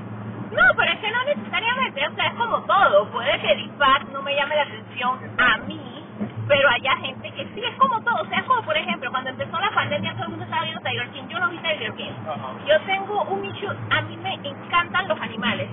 [0.54, 3.10] No, pero es que no necesariamente, o sea, es como todo.
[3.10, 6.06] Puede que Dispatch no me llame la atención a mí,
[6.48, 8.22] pero haya gente que sí, es como todo.
[8.22, 10.82] O sea, es como por ejemplo, cuando empezó la pandemia todo el mundo estaba viendo
[10.82, 12.12] Tiger King, yo no vi Tiger King.
[12.68, 15.68] Yo tengo un issue, a mí me encantan los animales,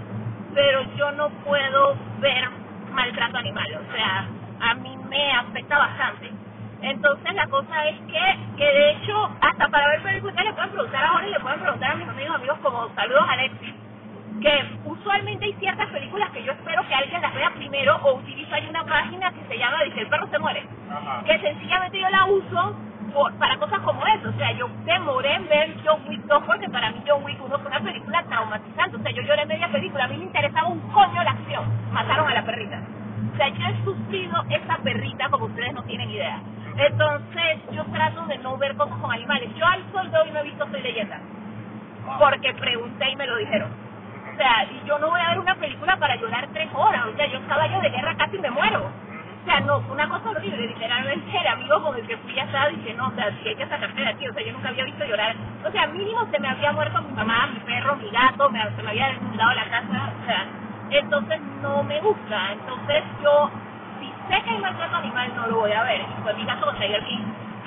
[0.55, 2.49] pero yo no puedo ver
[2.93, 4.27] maltrato animal, o sea,
[4.61, 6.31] a mí me afecta bastante.
[6.83, 11.05] Entonces la cosa es que, que de hecho, hasta para ver películas le pueden preguntar
[11.05, 13.75] ahora y le pueden preguntar a mis amigos, amigos como saludos Alexis,
[14.41, 18.55] que usualmente hay ciertas películas que yo espero que alguien las vea primero o utilizo
[18.55, 21.23] ahí una página que se llama Dice el perro se muere, Ajá.
[21.27, 22.75] que sencillamente yo la uso
[23.39, 26.91] para cosas como eso, o sea, yo demoré en ver John Wick 2 porque para
[26.91, 30.09] mí John Wick 1 fue una película traumatizante, o sea, yo lloré media película, a
[30.09, 32.81] mí me interesaba un coño la acción, mataron a la perrita.
[33.33, 36.41] O sea, yo he sufrido esa perrita como ustedes no tienen idea.
[36.77, 39.51] Entonces, yo trato de no ver cosas con animales.
[39.55, 41.21] Yo al sol de hoy no he visto Soy Leyenda,
[42.19, 43.71] porque pregunté y me lo dijeron.
[44.33, 47.07] O sea, y yo no voy a ver una película para llorar tres horas.
[47.13, 48.91] O sea, yo caballo de guerra casi me muero.
[49.41, 50.67] O sea, no, una cosa horrible.
[50.67, 53.67] Literalmente el amigo con el que fui ya diciendo, no, o sea, si hay que
[53.67, 54.29] sacarte de aquí.
[54.29, 55.35] O sea, yo nunca había visto llorar.
[55.67, 58.83] O sea, mínimo se me había muerto mi mamá, mi perro, mi gato, me, se
[58.83, 60.13] me había inundado la casa.
[60.23, 60.47] O sea,
[60.91, 62.53] entonces no me gusta.
[62.53, 63.51] Entonces yo,
[64.01, 66.01] si sé que hay maltrato animal, no lo voy a ver.
[66.01, 67.03] Y fue mi caso con Tiger.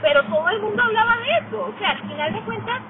[0.01, 1.63] Pero todo el mundo hablaba de eso.
[1.63, 2.81] O sea, al final de cuentas,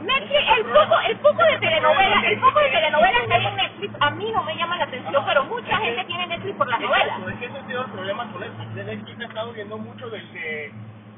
[0.00, 3.70] Netflix, el poco, el poco de telenovelas, el poco de telenovelas que hay en Netflix
[4.00, 7.20] a mí no me llama la atención, pero mucha gente tiene Netflix por las novelas.
[7.28, 8.74] Es que ese ha sido el problema con Netflix.
[8.74, 10.72] De Netflix he estado viendo mucho del que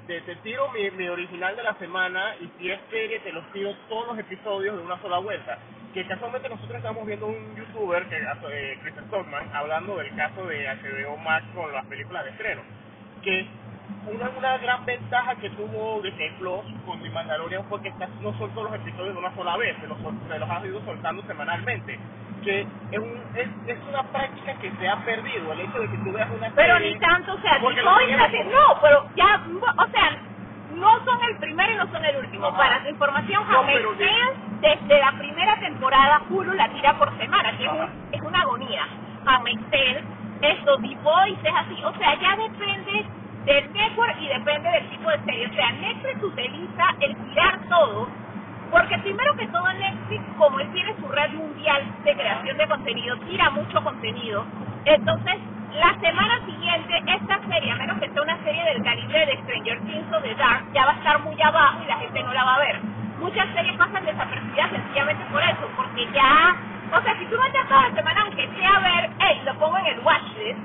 [0.06, 3.44] te, te tiro mi, mi original de la semana y si es serie te los
[3.52, 5.58] tiro todos los episodios de una sola vuelta.
[5.94, 10.66] Que casualmente nosotros estamos viendo un youtuber, que eh, Chris Stockman, hablando del caso de
[10.66, 12.62] HBO Max con las películas de estreno.
[13.22, 13.46] Que
[14.06, 18.64] una, una gran ventaja que tuvo Disney Plus con The Mandalorian fue que no todos
[18.70, 21.98] los episodios de una sola vez, se los, se los ha ido soltando semanalmente.
[22.44, 25.98] Que es, un, es, es una práctica que se ha perdido, el hecho de que
[25.98, 26.94] tú veas una Pero serie...
[26.94, 27.70] ni tanto, o sea, como-
[28.50, 29.40] no, pero ya,
[29.78, 30.18] o sea,
[30.74, 32.46] no son el primero y no son el último.
[32.46, 32.56] Ajá.
[32.56, 33.62] Para tu información, No,
[34.60, 38.86] desde la primera temporada, Hulu la tira por semana, que es, un- es una agonía.
[39.70, 40.04] Tale,
[40.42, 42.81] esto, The Boys, es así, o sea, ya depende
[43.44, 45.46] del network y depende del tipo de serie.
[45.46, 48.08] O sea, Netflix utiliza el tirar todo
[48.72, 53.16] porque primero que todo Netflix, como él tiene su red mundial de creación de contenido,
[53.18, 54.46] tira mucho contenido.
[54.86, 55.36] Entonces,
[55.74, 59.80] la semana siguiente, esta serie, a menos que sea una serie del calibre de Stranger
[59.82, 62.44] Things o de Dark, ya va a estar muy abajo y la gente no la
[62.44, 62.80] va a ver.
[63.20, 66.56] Muchas series pasan desapercibidas sencillamente por eso, porque ya,
[66.92, 69.54] o sea, si tú no te toda la semana, aunque sea a ver, hey, lo
[69.58, 70.58] pongo en el watchlist,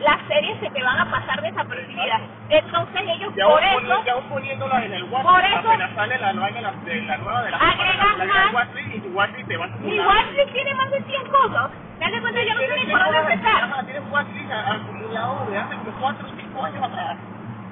[0.00, 2.20] las series se te van a pasar desapercibidas.
[2.50, 4.04] Entonces ellos Ya por eso...
[4.04, 7.02] ya aún poniéndola en el Por WhatsApp, eso- apenas sale la nueva de la, de
[7.02, 8.68] la nueva de la Agregas más.
[8.94, 11.70] Y tu WhatsApp te va a Mi watchlist tiene más de 100 cosas.
[11.98, 13.84] Me das cuenta, yo no sé ni por dónde empezar.
[13.86, 14.02] Tienes
[14.52, 17.16] a- acumulado de hace como 4 o 5 años atrás.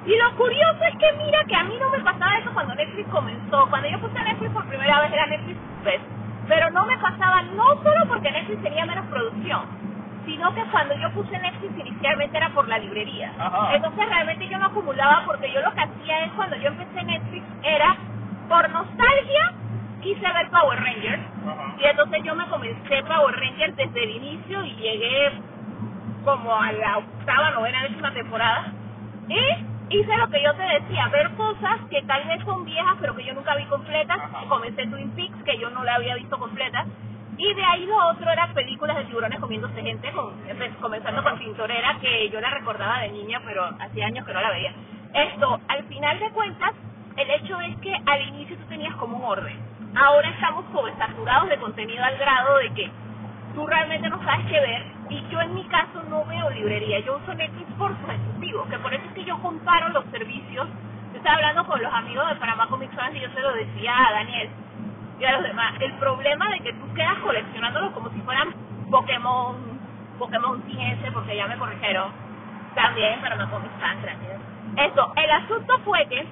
[0.05, 3.09] Y lo curioso es que mira que a mí no me pasaba eso cuando Netflix
[3.09, 3.67] comenzó.
[3.69, 6.03] Cuando yo puse Netflix por primera vez era Netflix Best.
[6.47, 9.61] Pero no me pasaba no solo porque Netflix tenía menos producción,
[10.27, 13.31] sino que cuando yo puse Netflix inicialmente era por la librería.
[13.39, 13.73] Ajá.
[13.73, 17.45] Entonces realmente yo no acumulaba porque yo lo que hacía es cuando yo empecé Netflix
[17.63, 17.95] era
[18.47, 19.53] por nostalgia
[20.01, 21.75] quise ver Power Rangers Ajá.
[21.79, 25.31] y entonces yo me comencé Power Rangers desde el inicio y llegué
[26.27, 28.73] como a la octava, novena, décima temporada.
[29.29, 33.15] Y hice lo que yo te decía, ver cosas que tal vez son viejas, pero
[33.15, 34.17] que yo nunca vi completas.
[34.19, 34.45] Ajá.
[34.49, 36.85] Comencé Twin Peaks, que yo no la había visto completa.
[37.37, 40.33] Y de ahí lo otro era películas de tiburones comiéndose gente, con,
[40.81, 44.49] comenzando con Tintorera, que yo la recordaba de niña, pero hacía años que no la
[44.49, 44.73] veía.
[45.13, 46.71] Esto, al final de cuentas,
[47.15, 49.55] el hecho es que al inicio tú tenías como un orden.
[49.95, 52.91] Ahora estamos sobresaturados de contenido al grado de que
[53.53, 57.17] tú realmente no sabes qué ver y yo en mi caso no veo librería, yo
[57.17, 60.67] uso Netflix por sus exclusivos, que por eso es que yo comparo los servicios.
[61.11, 64.07] Yo estaba hablando con los amigos de Panamá Comic Fans y yo se lo decía
[64.07, 64.49] a Daniel
[65.19, 68.53] y a los demás, el problema de que tú quedas coleccionándolos como si fueran
[68.89, 69.55] Pokémon,
[70.19, 72.11] Pokémon sin ese, porque ya me corrigieron,
[72.75, 74.39] también Panamá Comic Fans, gracias.
[74.77, 76.25] Eso, el asunto fue que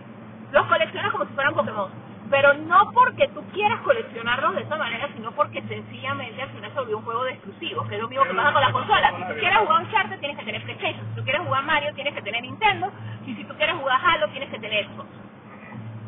[0.51, 5.07] los coleccionas como si fueran Pokémon pero no porque tú quieras coleccionarlos de esa manera,
[5.15, 8.25] sino porque sencillamente al final se volvió un juego de exclusivos, que es lo mismo
[8.25, 9.13] que pasa con las consolas.
[9.15, 11.05] Si tú quieres jugar Uncharted, tienes que tener PlayStation.
[11.09, 12.91] Si tú quieres jugar Mario, tienes que tener Nintendo.
[13.25, 15.24] Y si tú quieres jugar Halo, tienes que tener Xbox.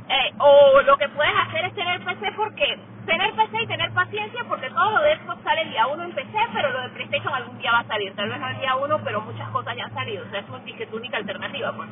[0.10, 4.44] Eh, o lo que puedes hacer es tener PC porque tener PC y tener paciencia
[4.48, 7.34] porque todo lo de Xbox sale el día uno en PC, pero lo de PlayStation
[7.34, 8.16] algún día va a salir.
[8.16, 10.26] Tal vez no el día uno, pero muchas cosas ya han salido.
[10.26, 11.74] O sea, es tu única alternativa.
[11.74, 11.90] pues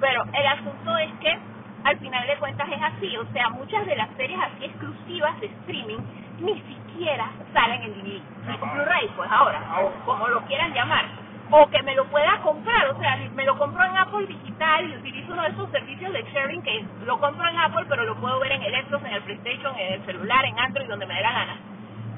[0.00, 1.38] Pero el asunto es que
[1.84, 5.46] al final de cuentas es así, o sea, muchas de las series así exclusivas de
[5.46, 5.98] streaming
[6.40, 8.22] ni siquiera salen en DVD,
[8.60, 9.60] Blu-ray pues ahora,
[10.04, 11.04] como lo quieran llamar,
[11.50, 14.96] o que me lo pueda comprar, o sea, me lo compro en Apple digital y
[14.96, 18.38] utilizo uno de esos servicios de sharing que lo compro en Apple, pero lo puedo
[18.40, 21.22] ver en el Xbox, en el PlayStation, en el celular, en Android, donde me dé
[21.22, 21.56] la gana.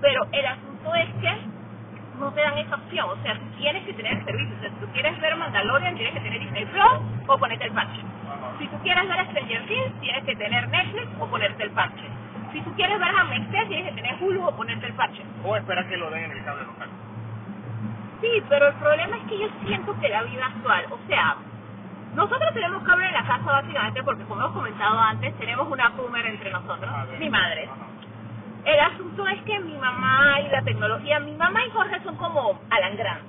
[0.01, 1.37] Pero el asunto es que
[2.19, 4.77] no te dan esa opción, o sea, tienes que tener el servicio, o sea, si
[4.77, 8.01] tú quieres ver Mandalorian, tienes que tener Disney Plus o ponerte el parche.
[8.59, 12.05] Si tú quieres ver Stranger Things, tienes que tener Netflix o ponerte el parche.
[12.53, 15.23] Si tú quieres ver Hammerstead, tienes que tener Hulu o ponerte el parche.
[15.45, 16.65] O esperar que lo den en el cable.
[18.21, 21.37] Sí, pero el problema es que yo siento que la vida actual, o sea,
[22.15, 26.27] nosotros tenemos cable en la casa básicamente porque, como hemos comentado antes, tenemos una boomer
[26.27, 27.69] entre nosotros, mi madre.
[28.65, 32.61] El asunto es que mi mamá y la tecnología, mi mamá y Jorge son como
[32.69, 33.23] Alan Grant,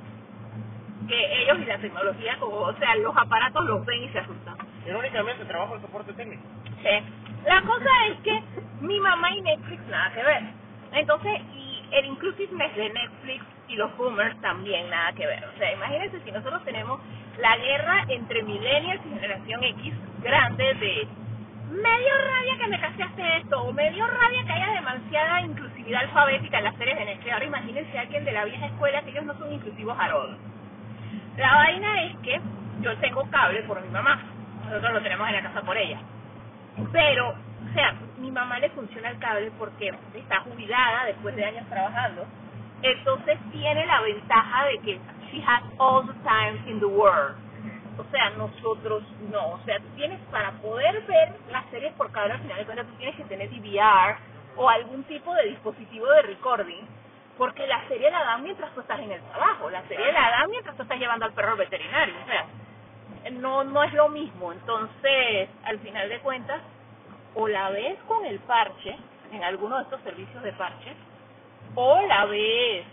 [1.07, 4.55] que ellos y la tecnología, como, o sea, los aparatos los ven y se asustan.
[4.85, 6.43] Irónicamente, trabajo en soporte técnico.
[6.81, 7.03] Sí.
[7.45, 8.43] La cosa es que
[8.81, 10.43] mi mamá y Netflix nada que ver.
[10.91, 15.43] Entonces, y el inclusiveness de Netflix y los boomers también nada que ver.
[15.45, 16.99] O sea, imagínense si nosotros tenemos
[17.39, 21.07] la guerra entre millennials y generación X grande de
[21.71, 26.63] medio rabia que me casaste esto, o medio rabia que haya demasiada inclusividad alfabética en
[26.65, 27.33] las series de Netflix.
[27.33, 30.37] Ahora imagínense a alguien de la vieja escuela que ellos no son inclusivos a todos.
[31.37, 32.41] La vaina es que
[32.81, 34.19] yo tengo cable por mi mamá
[34.71, 35.99] nosotros lo tenemos en la casa por ella.
[36.93, 41.67] Pero, o sea, mi mamá le funciona el cable porque está jubilada después de años
[41.67, 42.25] trabajando,
[42.81, 44.99] entonces tiene la ventaja de que
[45.31, 47.35] she has all the time in the world.
[47.97, 52.33] O sea, nosotros no, o sea, tú tienes para poder ver las series por cable
[52.33, 54.17] al final de cuentas tú tienes que tener DVR
[54.57, 56.83] o algún tipo de dispositivo de recording
[57.37, 60.49] porque la serie la dan mientras tú estás en el trabajo, la serie la dan
[60.49, 62.45] mientras tú estás llevando al perro al veterinario, o sea,
[63.31, 64.51] no, no es lo mismo.
[64.51, 66.61] Entonces, al final de cuentas,
[67.35, 68.97] o la ves con el parche,
[69.31, 70.93] en alguno de estos servicios de parche,
[71.75, 72.85] o la ves,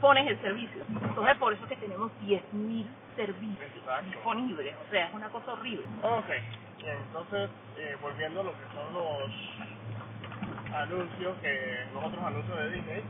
[0.00, 0.84] pones el servicio.
[0.88, 3.70] Entonces, por eso que tenemos 10.000 servicios
[4.04, 4.74] disponibles.
[4.86, 5.86] O sea, es una cosa horrible.
[6.02, 6.30] Ok,
[6.84, 9.30] entonces, eh, volviendo a lo que son los
[10.74, 13.02] anuncios, que los otros anuncios de Disney,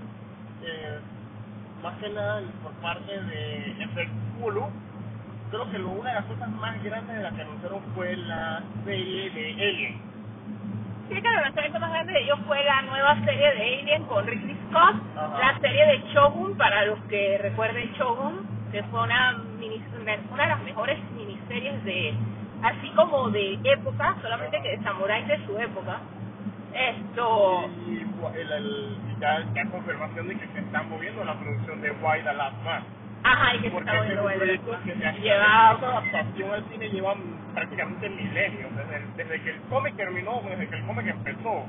[0.62, 1.00] eh,
[1.82, 3.88] más que nada por parte de
[4.40, 4.64] Hulu,
[5.50, 9.30] creo que una de las cosas más grandes de las que anunciaron fue la serie
[9.30, 10.13] de Alien.
[11.08, 14.26] Sí, que el lanzamiento más grande de ellos fue la nueva serie de Alien con
[14.26, 19.36] Ridley Scott, la serie de Shogun, para los que recuerden Shogun, que fue una,
[20.32, 22.14] una de las mejores miniseries de,
[22.62, 25.98] así como de época, solamente que de samuráis de su época.
[26.72, 27.70] Esto...
[27.86, 28.04] Y,
[28.40, 32.64] el, el, ya, ya confirmación de que se están moviendo la producción de the Last
[32.64, 32.82] Man
[33.22, 35.12] Ajá, y que porque se está que Lleva...
[35.12, 37.14] lleva esa adaptación al cine lleva
[37.54, 41.64] prácticamente milenios, desde, desde que el cómic terminó, desde que el cómic empezó,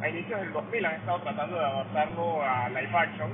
[0.00, 3.30] a inicios del 2000 han estado tratando de adaptarlo a live action.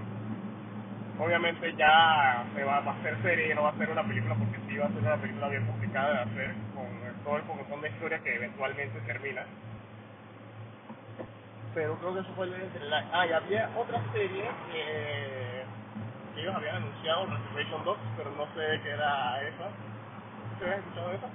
[1.19, 4.59] Obviamente ya se va, va a hacer serie, no va a ser una película porque
[4.69, 6.87] sí va a ser una película bien complicada de hacer, con
[7.25, 9.45] todo el montón de historias que eventualmente termina.
[11.75, 12.93] Pero creo que eso fue el...
[13.13, 18.91] Ah, y había otra serie que ellos habían anunciado Resurrection 2, pero no sé qué
[18.91, 19.69] era esa.
[20.59, 21.29] ¿Se habían escuchado esa?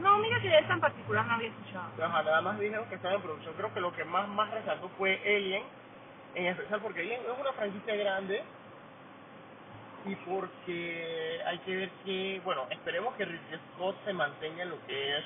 [0.00, 1.86] No, mira que de esa en particular no había escuchado.
[2.02, 3.54] Ajá, nada más dijeron que estaba en producción.
[3.54, 5.62] Creo que lo que más más resaltó fue Alien,
[6.34, 8.42] en especial porque Alien es una franquicia grande
[10.06, 14.86] y porque hay que ver que, bueno, esperemos que Ridley Scott se mantenga en lo
[14.86, 15.24] que es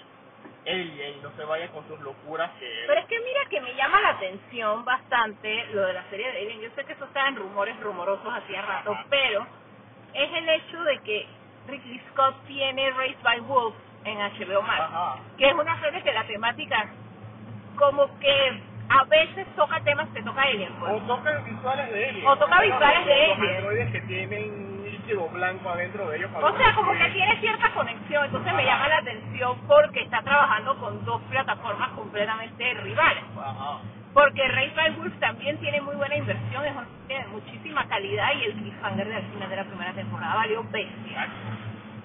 [0.67, 2.85] Alien y no se vaya con sus locuras que...
[2.87, 6.39] Pero es que mira que me llama la atención bastante lo de la serie de
[6.39, 6.61] Alien.
[6.61, 9.47] Yo sé que eso está en rumores rumorosos hacía rato, pero
[10.15, 11.27] es el hecho de que
[11.67, 15.17] Ridley Scott tiene Raised by Wolves en HBO Max, Ajá.
[15.37, 16.87] que es una serie que la temática
[17.77, 20.93] como que a veces toca temas que toca Alien, pues.
[20.95, 22.27] O toca visuales de Alien.
[22.27, 23.57] O toca visuales de Los Alien.
[23.57, 26.31] androides que tienen líquido blanco adentro de ellos.
[26.35, 30.77] O sea, como que tiene cierta conexión, entonces me llama la atención porque está trabajando
[30.79, 33.25] con dos plataformas completamente rivales.
[33.39, 33.79] Ajá.
[34.15, 38.53] Porque Ray Wolf también tiene muy buena inversión, es una de muchísima calidad y el
[38.55, 41.29] cliffhanger del final de la primera temporada valió bestia.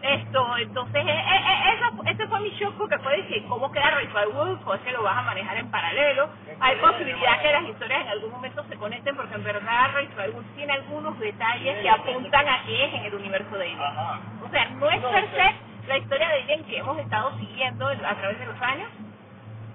[0.03, 3.89] Esto, entonces, eh, eh, eh, eso, ese fue mi shock porque fue decir, ¿cómo queda
[3.91, 4.67] Ray Wolf?
[4.67, 6.27] O es que lo vas a manejar en paralelo.
[6.59, 10.45] Hay posibilidad que las historias en algún momento se conecten porque en verdad Ray Wolf
[10.55, 13.71] tiene algunos detalles que apuntan a que es en el universo de.
[13.71, 14.19] Ajá.
[14.45, 18.15] O sea, no es per se la historia de Alien que hemos estado siguiendo a
[18.15, 18.89] través de los años,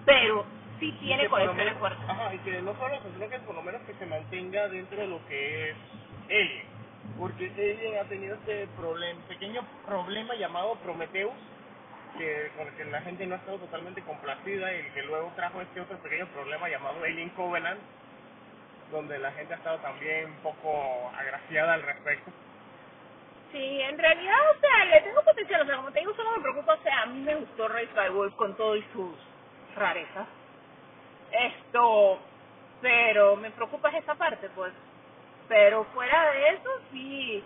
[0.04, 0.44] pero
[0.78, 2.06] sí tiene conexiones fuertes.
[2.06, 5.06] Ajá, y que no solo sino que por lo menos que se mantenga dentro de
[5.06, 5.76] lo que es
[6.26, 6.67] Alien.
[7.16, 11.38] Porque Alien ha tenido este problem- pequeño problema llamado Prometheus,
[12.16, 15.60] que con el que la gente no ha estado totalmente complacida y que luego trajo
[15.62, 17.80] este otro pequeño problema llamado Alien Covenant,
[18.90, 22.32] donde la gente ha estado también un poco agraciada al respecto.
[23.52, 26.42] Sí, en realidad, o sea, le tengo potencial, o sea, como te digo, solo me
[26.42, 29.18] preocupa, o sea, a mí me gustó Ray Wolf con todo y sus
[29.76, 30.28] rarezas.
[31.32, 32.20] Esto,
[32.80, 34.74] pero me preocupa es esa parte, pues.
[35.48, 37.44] Pero fuera de eso, sí.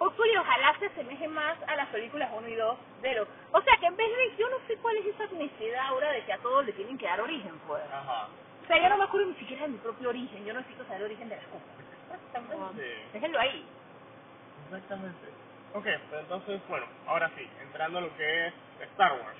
[0.00, 3.20] Y ojalá se asemeje más a las películas 1 y 2 de.
[3.52, 4.36] O sea, que en vez de...
[4.36, 7.06] Yo no sé cuál es esa necesidad ahora de que a todos le tienen que
[7.06, 7.82] dar origen, pues.
[7.92, 8.28] Ajá.
[8.62, 10.44] O sea, yo no me acuerdo ni siquiera de mi propio origen.
[10.44, 12.72] Yo no necesito saber el origen de las cosas.
[12.74, 12.82] Sí.
[13.12, 13.66] Déjenlo ahí.
[14.66, 15.28] Exactamente.
[15.74, 18.54] Ok, pues entonces, bueno, ahora sí, entrando a lo que es
[18.92, 19.38] Star Wars.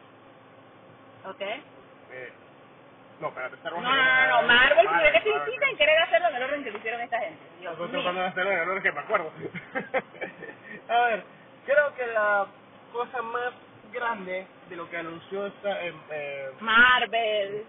[1.27, 1.41] ¿Ok?
[1.41, 2.33] Eh,
[3.21, 3.89] no, espérate, Star No, Wars.
[3.89, 6.71] no, no, no, Marvel, ¿por qué te insisten en querer hacerlo en el orden que
[6.73, 7.41] lo hicieron esta gente?
[7.61, 8.13] Dios Estoy mío.
[8.13, 9.33] de hacerlo en el orden que me acuerdo.
[10.89, 11.25] a ver,
[11.67, 12.47] creo que la
[12.93, 13.53] cosa más
[13.93, 15.83] grande de lo que anunció esta...
[15.85, 17.67] Eh, eh, Marvel.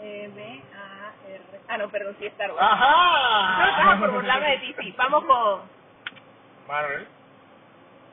[0.00, 1.60] M A R.
[1.68, 2.62] Ah, no, perdón, sí Star Wars.
[2.62, 3.58] ¡Ajá!
[3.58, 4.94] No estaba por burlarme de ti, sí.
[4.96, 5.62] Vamos con.
[6.68, 7.08] Marvel.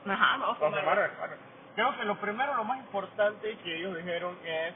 [0.06, 1.10] Ajá, vamos con Entonces, Marvel.
[1.12, 1.38] Marvel, Marvel.
[1.76, 4.74] Creo que lo primero, lo más importante que ellos dijeron es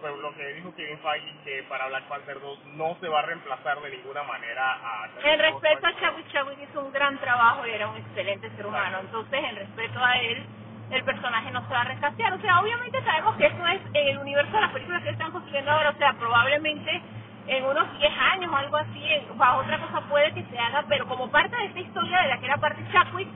[0.00, 3.22] fue lo que dijo Kevin Feige, que para Black Panther 2 no se va a
[3.22, 5.08] reemplazar de ninguna manera a...
[5.22, 8.98] En respeto a Chadwick, Chadwick hizo un gran trabajo y era un excelente ser humano.
[9.00, 10.46] Entonces, en respeto a él,
[10.90, 12.32] el personaje no se va a rescatear.
[12.32, 15.30] O sea, obviamente sabemos que eso es en el universo de las películas que están
[15.30, 15.90] construyendo ahora.
[15.90, 17.02] O sea, probablemente
[17.46, 21.06] en unos 10 años o algo así, bajo otra cosa puede que se haga, pero
[21.06, 23.28] como parte de esta historia de la que era parte Chadwick,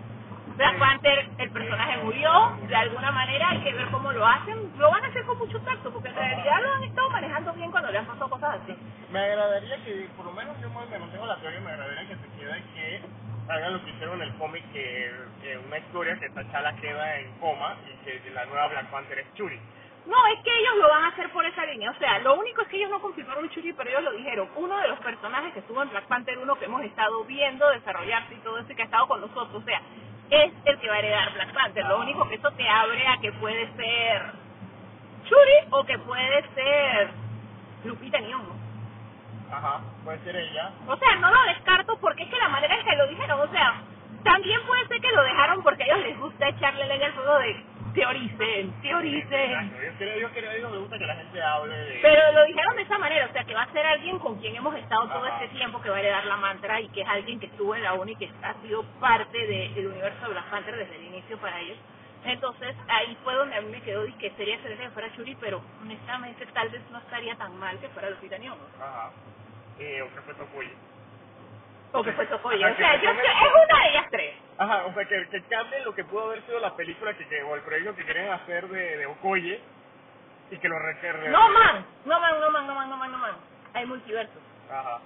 [0.56, 4.72] Black Panther, el personaje murió, de alguna manera hay que ver cómo lo hacen.
[4.78, 7.70] Lo van a hacer con mucho tacto, porque en realidad lo han estado manejando bien
[7.70, 8.76] cuando le han pasado cosas así.
[9.10, 12.28] Me agradaría que, por lo menos yo me mantengo la teoría, me agradaría que se
[12.38, 13.00] quede que
[13.48, 15.10] hagan lo que hicieron en el cómic, que,
[15.42, 19.34] que una historia que T'Challa queda en coma y que la nueva Black Panther es
[19.34, 19.58] Churi.
[20.06, 21.90] No, es que ellos lo van a hacer por esa línea.
[21.90, 24.48] O sea, lo único es que ellos no confirmaron Churi, pero ellos lo dijeron.
[24.56, 28.34] Uno de los personajes que estuvo en Black Panther 1 que hemos estado viendo desarrollarse
[28.34, 29.80] y todo eso y que ha estado con nosotros, o sea,
[30.30, 31.84] es el que va a heredar Black Panther.
[31.86, 34.32] Lo único que eso te abre a que puede ser
[35.24, 37.10] Churi o que puede ser
[37.84, 38.56] Lupita Nyong'o.
[39.52, 40.70] Ajá, puede ser ella.
[40.88, 43.48] O sea, no lo descarto porque es que la manera en que lo dijeron, o
[43.52, 43.74] sea,
[44.24, 47.38] también puede ser que lo dejaron porque a ellos les gusta echarle leña al fuego
[47.38, 47.64] de
[47.94, 49.70] teoricen, teoricen.
[49.70, 51.98] Yo creo, yo creo, les gusta que la gente hable de...
[52.02, 54.56] Pero lo dijeron de esa manera, o sea, que va a ser alguien con quien
[54.56, 55.42] hemos estado todo Ajá.
[55.44, 57.82] este tiempo, que va a heredar la mantra y que es alguien que estuvo en
[57.82, 61.04] la uni y que ha sido parte de- del universo de Black Panther desde el
[61.04, 61.78] inicio para ellos.
[62.24, 65.34] Entonces, ahí fue donde a mí me quedó y que sería excelente que fuera Churi,
[65.40, 68.64] pero honestamente tal vez no estaría tan mal que fuera Lupita Nyong'o.
[68.80, 69.10] Ajá.
[69.78, 70.70] Eh, o que fue Tokuyi.
[71.94, 72.64] O que fue Tokoye.
[72.64, 74.34] O sea, yo es una de ellas tres.
[74.58, 77.42] Ajá, o sea, que, que cambie lo que pudo haber sido la película que, que
[77.42, 79.60] o el proyecto que querían hacer de, de Okoye
[80.50, 81.30] y que lo requiere.
[81.30, 83.34] No man, no man, no man, no man, no man, no man.
[83.74, 84.42] Hay multiversos.
[84.70, 85.00] Ajá.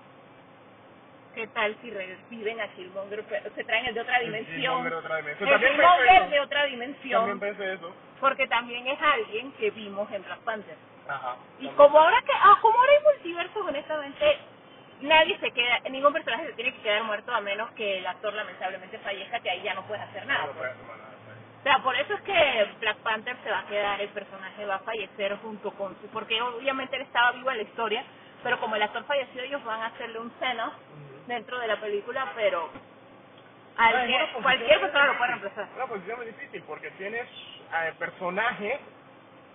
[1.35, 4.57] ¿Qué tal si reviven a Killmonger, pero se traen el de otra dimensión?
[4.57, 5.49] Killmonger de otra dimensión.
[5.49, 6.31] El También pensé Killmonger eso.
[6.31, 7.21] de otra dimensión.
[7.21, 7.95] También pensé eso.
[8.21, 10.77] porque también es alguien que vimos en Black Panther.
[11.09, 11.37] Ajá.
[11.61, 14.39] Y como ahora que ah, como ahora hay multiversos, honestamente,
[15.01, 18.33] nadie se queda, ningún personaje se tiene que quedar muerto a menos que el actor
[18.35, 20.47] lamentablemente fallezca, que ahí ya no puedes hacer nada.
[20.47, 20.71] No, pues.
[20.77, 20.97] pues.
[21.61, 24.77] O sea, por eso es que Black Panther se va a quedar, el personaje va
[24.77, 28.05] a fallecer junto con su, porque obviamente él estaba vivo en la historia,
[28.43, 30.73] pero como el actor falleció, ellos van a hacerle un seno
[31.27, 32.71] dentro de la película, pero
[33.77, 35.69] alguien- es una posición- cualquier persona lo puede reemplazar.
[35.77, 37.27] Una posición muy difícil porque tienes
[37.75, 38.79] eh, personajes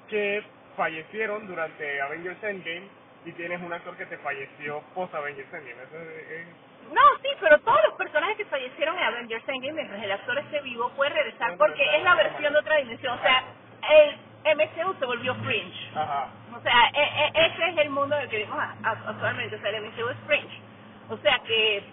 [0.10, 0.44] que
[0.76, 2.90] fallecieron durante Avengers Endgame
[3.26, 5.84] y tienes un actor que te falleció post Avengers Endgame.
[5.84, 6.48] Eso es,
[6.92, 10.62] No, sí, pero todos los personajes que fallecieron en Avengers Endgame, mientras el actor esté
[10.62, 13.18] vivo, puede regresar porque es la versión de otra dimensión.
[13.18, 13.44] O sea,
[13.92, 14.18] el
[14.58, 15.90] MCU se volvió fringe.
[15.96, 16.30] Ajá.
[16.58, 19.56] O sea, e- e- ese es el mundo en el que vivimos actualmente.
[19.56, 20.62] O sea, el MCU es fringe.
[21.10, 21.84] O sea que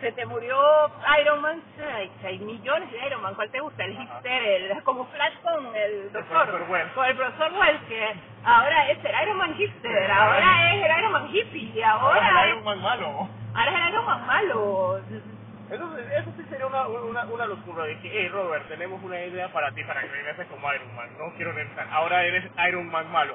[0.00, 0.56] se te murió
[1.20, 1.62] Iron Man.
[1.94, 3.34] Ay, hay millones de Iron Man.
[3.34, 3.84] ¿Cuál te gusta?
[3.84, 6.46] El hipster, el, como Flash con el doctor.
[6.46, 6.92] profesor Wells.
[6.92, 10.10] Con el profesor Wells, que ahora es el Iron Man hipster.
[10.10, 11.72] Ahora es el Iron Man hippie.
[11.74, 13.28] Y ahora, Ahora es el Iron Man malo.
[13.54, 15.00] ahora es el Iron Man malo.
[15.70, 17.84] Eso, eso sí sería una, una, una locura.
[17.84, 21.08] De que, hey Robert, tenemos una idea para ti para que regreses como Iron Man.
[21.18, 21.86] No quiero regresar.
[21.92, 23.34] Ahora eres Iron Man malo.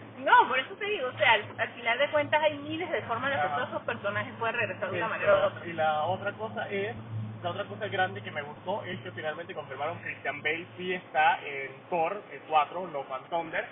[0.18, 3.02] No, por eso te digo, o sea, al, al final de cuentas hay miles de
[3.02, 5.66] formas las que todos esos personajes pueden regresar de una manera u otra.
[5.66, 6.96] Y la otra cosa es,
[7.42, 10.92] la otra cosa grande que me gustó es que finalmente confirmaron que Christian Bale sí
[10.94, 13.64] está en Thor el 4, Love and Thunder.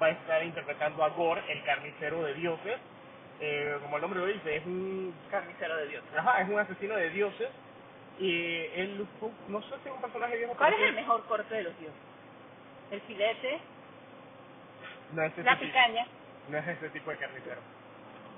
[0.00, 2.78] Va a estar interpretando a Gore, el carnicero de dioses.
[3.40, 6.04] Eh, como el nombre lo dice, es un Carnicero de Dios.
[6.16, 7.48] Ajá, es un asesino de dioses.
[8.20, 9.06] Y él,
[9.48, 10.54] no sé si es un personaje viejo.
[10.56, 12.00] ¿Cuál es el mejor corte de los dioses?
[12.90, 13.60] El filete,
[15.12, 16.06] No es, ese la tipo, picaña.
[16.48, 17.60] no es ese tipo de carnicero.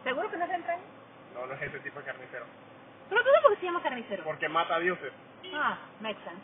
[0.04, 0.82] ¿Seguro que no es entraña?
[1.34, 2.44] No, no es ese tipo de carnicero.
[3.08, 4.24] ¿Pero tú por qué se llama carnicero?
[4.24, 5.12] Porque mata a dioses.
[5.54, 6.42] Ah, makes sense.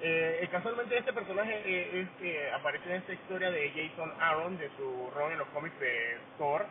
[0.00, 4.56] Eh, eh, casualmente este personaje eh, es, eh, aparece en esta historia de Jason Aaron,
[4.58, 6.66] de su rol en los cómics de Thor.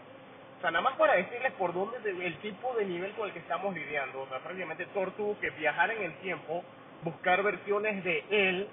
[0.58, 3.34] O sea, nada más para decirles por dónde de- el tipo de nivel con el
[3.34, 4.22] que estamos lidiando.
[4.22, 6.64] O sea, prácticamente Thor tuvo que viajar en el tiempo,
[7.04, 8.70] buscar versiones de él,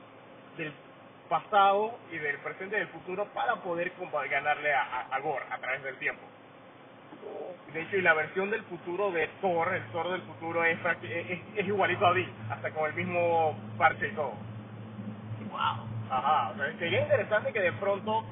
[0.57, 0.73] del
[1.29, 3.93] pasado y del presente y del futuro para poder
[4.31, 6.23] ganarle a, a, a Gore a través del tiempo.
[7.73, 11.41] De hecho, y la versión del futuro de Thor, el Thor del futuro, es, es,
[11.57, 14.35] es igualito a Bill, hasta con el mismo parche y todo.
[15.51, 15.89] Wow.
[16.11, 18.25] Ajá, o sea, sería interesante que de pronto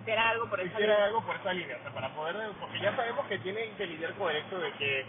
[0.00, 0.68] Hiciera algo por eso.
[0.74, 3.86] hicieran algo por esa línea, o sea, para poder, porque ya sabemos que tienen que
[3.86, 5.06] lidiar con el hecho de que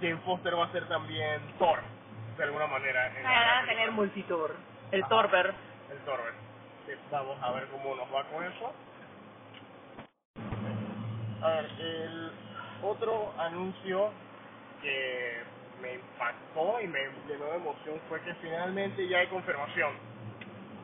[0.00, 1.80] Jane Foster va a ser también Thor,
[2.36, 3.08] de alguna manera.
[3.08, 4.56] en Van a tener multitor.
[4.92, 5.08] El Ajá.
[5.10, 5.54] Torber.
[5.90, 6.20] El Thor,
[6.86, 8.72] sí, vamos a ver cómo nos va con eso.
[11.42, 12.32] A ver, el
[12.82, 14.10] otro anuncio
[14.82, 15.42] que
[15.80, 19.92] me impactó y me llenó de emoción fue que finalmente ya hay confirmación.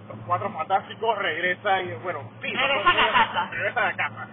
[0.09, 3.51] Los cuatro fantásticos regresan, y, bueno, sí, Regresan a casa.
[3.51, 4.29] Regresan a casa.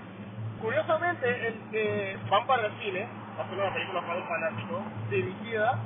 [0.61, 3.07] Curiosamente, el, eh, van para el cine,
[3.39, 5.79] va a ser una película para los fanáticos, dirigida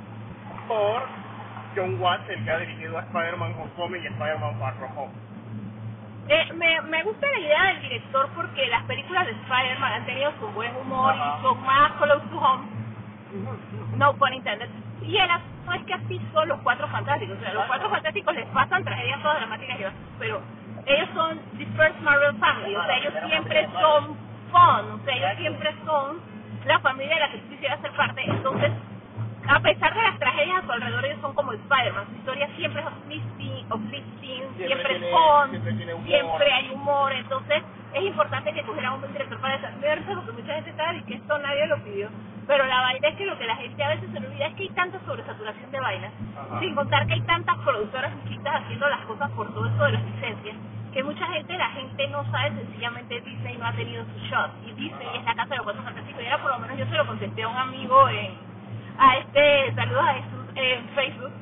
[0.68, 1.02] por
[1.74, 5.12] John Watts, el que ha dirigido a Spider-Man Homecoming y Spider-Man Far From Home.
[6.28, 10.32] Eh, me, me gusta la idea del director porque las películas de Spider-Man han tenido
[10.40, 11.36] su buen humor Ajá.
[11.38, 12.64] y son más close to home.
[13.96, 14.68] No pun intended.
[15.02, 17.36] Y el asunto es que así son los cuatro fantásticos.
[17.36, 20.40] O sea, los cuatro fantásticos les pasan tragedias todas dramáticas y demás, pero
[20.86, 22.74] ellos son the first Marvel family.
[22.76, 24.16] O sea, ellos siempre son
[24.50, 25.00] fun.
[25.00, 26.20] O sea, ellos siempre son
[26.64, 28.22] la familia de la que tú quisieras ser parte.
[28.24, 28.72] Entonces,
[29.48, 32.06] a pesar de las tragedias a su alrededor, ellos son como Spider-Man.
[32.10, 37.12] Su historia siempre es uplifting, uplifting Siempre siempre, tiene- es fun, siempre hay humor.
[37.12, 37.62] Entonces,
[37.94, 41.66] es importante que cogieran un director para desarrollarse, porque mucha gente sabe que esto nadie
[41.66, 42.08] lo pidió.
[42.46, 44.62] Pero la vaina es que lo que la gente a veces se olvida es que
[44.64, 46.60] hay tanta sobresaturación de vainas, Ajá.
[46.60, 50.02] sin contar que hay tantas productoras chiquitas haciendo las cosas por todo esto de las
[50.04, 50.56] licencias,
[50.92, 54.50] que mucha gente, la gente no sabe, sencillamente Disney no ha tenido su shot.
[54.66, 56.22] Y Disney es la casa de los cuatro fantásticos.
[56.22, 58.32] Y ahora por lo menos yo se lo contesté a un amigo en,
[58.98, 61.32] a este, saludos a Jesús en Facebook,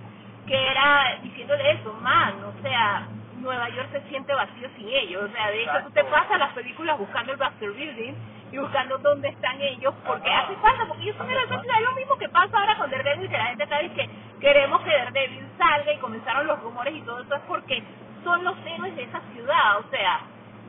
[0.47, 3.07] que era diciéndole eso, man, o sea,
[3.43, 5.25] Nueva York se siente vacío sin ellos.
[5.29, 8.15] O sea, de hecho tú te pasas las películas buscando el Baxter Building
[8.53, 10.45] y buscando dónde están ellos, porque Ajá.
[10.45, 13.39] hace falta, porque ellos son el es lo mismo que pasa ahora con Daredevil, que
[13.39, 17.35] la gente sabe que queremos que Daredevil salga y comenzaron los rumores y todo eso
[17.35, 17.83] es porque
[18.25, 20.21] son los héroes de esa ciudad, o sea,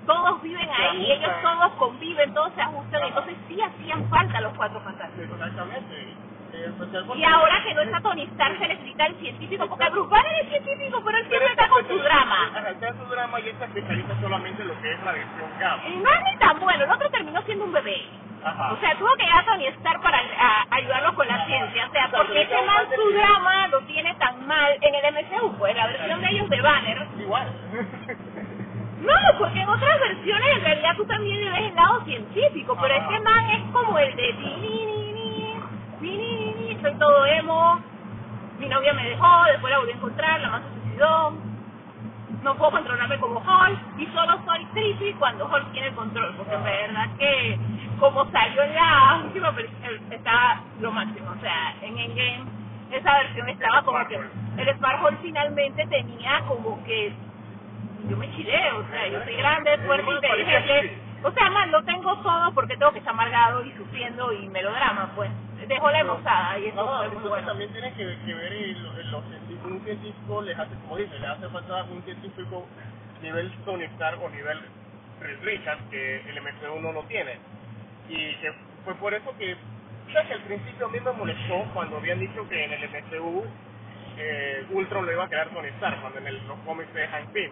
[0.05, 4.79] todos viven ahí, ellos todos conviven, todos se ajustan, entonces sí hacían falta los cuatro
[4.81, 5.35] fantásticos.
[5.35, 6.13] Exactamente.
[7.15, 10.49] Y ahora que no está Tony Stark se necesita el científico, porque Bruce Banner es
[10.49, 12.51] científico, pero él siempre está con su drama.
[12.69, 15.49] Está en su drama y él se especializa solamente en lo que es la versión
[15.59, 15.83] gamma.
[15.89, 18.01] No es ni tan bueno, el otro terminó siendo un bebé.
[18.45, 18.73] Ajá.
[18.73, 21.87] O sea, tuvo que llegar a Tony Stark para a- ayudarlo con la ciencia.
[21.87, 25.75] O sea, porque ese man su drama lo tiene tan mal en el MCU, pues
[25.75, 27.07] la versión de ellos de Banner.
[27.19, 27.47] Igual.
[29.01, 32.95] No, porque en otras versiones en realidad tú también le ves el lado científico, pero
[32.95, 33.09] Ajá.
[33.09, 34.59] ese man es como el de ni,
[36.83, 37.79] soy todo emo,
[38.59, 41.33] mi novia me dejó, después la volví a encontrar, la más suicidó,
[42.43, 46.57] no puedo controlarme como Hulk y solo soy trippy cuando Hulk tiene el control, porque
[46.57, 47.57] de verdad que
[47.99, 52.45] como salió en la última película está lo máximo, o sea, en Endgame
[52.91, 57.13] esa versión estaba como que el Sparkle finalmente tenía como que
[58.09, 60.97] yo me chilé, o sea, yo soy grande, fuerte, inteligente.
[61.23, 65.09] O sea, man, lo tengo todo porque tengo que estar amargado y sufriendo y melodrama,
[65.15, 65.31] pues.
[65.67, 67.47] Dejó la emosada y eso No, fue muy bueno.
[67.47, 71.49] también tiene que, que ver los científicos, un científico les hace, como dice, le hace
[71.49, 72.67] falta un científico
[73.21, 74.59] nivel Tony Stark o nivel
[75.21, 77.37] Reed Richards que el MCU no lo tiene.
[78.09, 78.53] Y que
[78.85, 79.55] fue por eso que,
[80.13, 83.45] sabes que al principio a mí me molestó cuando habían dicho que en el MCU
[84.17, 87.31] eh, Ultron lo iba a crear Tony Stark, cuando en el- los cómics de Hank
[87.31, 87.51] Pym.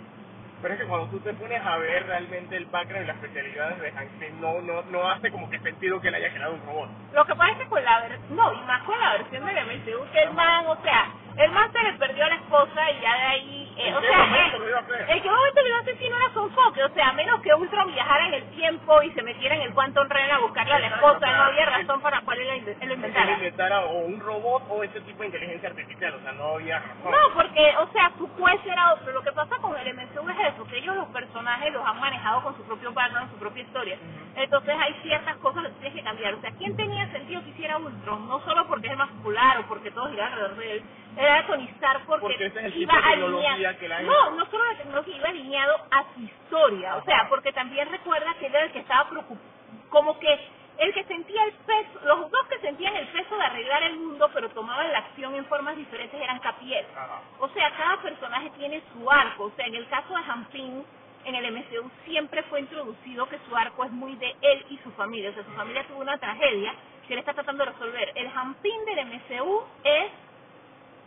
[0.62, 3.80] Pero es que cuando tú te pones a ver realmente el background y las especialidades
[3.82, 6.90] de Hank no, no, no hace como que sentido que él haya creado un robot.
[7.14, 9.56] Lo que pasa es que con la ver no, y más con la versión del
[9.56, 11.08] MCU, que el man, o sea,
[11.38, 14.02] el man se le perdió a la esposa y ya de ahí, eh, ¿En o
[14.02, 15.06] sea, momento eh, lo iba a hacer?
[15.10, 16.84] ¿en qué momento lo iba a hacer si no era su enfoque?
[16.84, 19.74] O sea, a menos que Ultron viajara en el tiempo y se metiera en el
[19.74, 22.48] Quantum Realm a buscarle a la esposa, no había razón para cuál él
[22.82, 23.32] lo inventara.
[23.34, 27.12] inventara o un robot o ese tipo de inteligencia artificial, o sea, no había razón.
[27.12, 29.12] No, porque, o sea, su juez era otro.
[29.12, 32.44] Lo que pasa con el MCU es eso, que ellos los personajes los han manejado
[32.44, 33.98] con su propio background, su propia historia.
[34.36, 36.34] Entonces hay ciertas cosas que tienes que cambiar.
[36.34, 38.28] O sea, ¿quién tenía sentido que hiciera Ultron?
[38.28, 40.84] No solo porque es el más popular o porque todos giran alrededor de él.
[41.22, 41.40] Era
[41.78, 43.80] Stark porque, Porque ese es el iba tipo de tecnología alineado.
[43.80, 46.96] que la No, no solo la tecnología, iba alineado a su historia.
[46.98, 49.48] O sea, porque también recuerda que él era el que estaba preocupado,
[49.90, 50.40] como que
[50.78, 54.30] el que sentía el peso, los dos que sentían el peso de arreglar el mundo,
[54.34, 56.86] pero tomaban la acción en formas diferentes, eran Capiel.
[56.96, 57.22] Ajá.
[57.40, 59.46] O sea, cada personaje tiene su arco.
[59.46, 60.84] O sea, en el caso de Hampin,
[61.26, 64.90] en el MCU siempre fue introducido que su arco es muy de él y su
[64.94, 65.30] familia.
[65.30, 66.74] O sea, su familia tuvo una tragedia
[67.08, 68.12] que él está tratando de resolver.
[68.16, 70.12] El Hampin del MCU es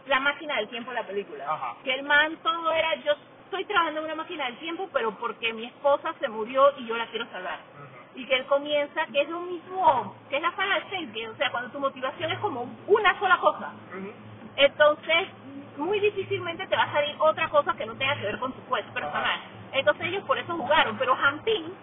[0.07, 1.45] la máquina del tiempo de la película.
[1.49, 1.77] Ajá.
[1.85, 3.13] Que el man todo era, yo
[3.45, 6.97] estoy trabajando en una máquina del tiempo, pero porque mi esposa se murió y yo
[6.97, 7.59] la quiero salvar.
[8.15, 11.51] Y que él comienza, que es lo mismo, que es la saga de o sea,
[11.51, 13.73] cuando tu motivación es como una sola cosa.
[14.57, 15.29] Entonces,
[15.77, 18.61] muy difícilmente te va a salir otra cosa que no tenga que ver con tu
[18.73, 19.41] quest personal.
[19.73, 21.75] Entonces ellos por eso jugaron, pero Hampin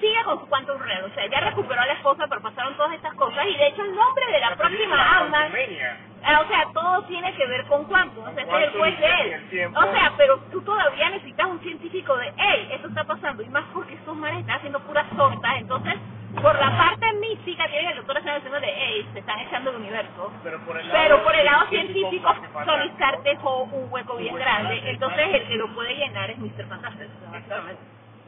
[0.00, 2.94] sigue con su Quantum Realm, o sea, ya recuperó a la esposa, pero pasaron todas
[2.94, 5.98] estas cosas, y de hecho el nombre de la, próxima Ant-Man, Quantumania.
[6.00, 9.06] ah, o sea, todo tiene que ver con Quantum, o sea, es el juez de
[9.06, 9.72] él.
[9.74, 13.64] O sea, pero tú todavía necesitas un científico de, hey, esto está pasando, y más
[13.72, 15.94] porque estos manes están haciendo puras tortas, entonces,
[16.40, 19.76] por la parte mística tienen el doctor Strange diciendo de, hey, se están echando el
[19.76, 20.32] universo.
[20.44, 22.34] Pero por el lado, Pero por el lado científico.
[22.94, 26.66] Stark dejó un hueco bien grande, entonces el que lo puede llenar es Mr.
[26.68, 27.08] Fantastic.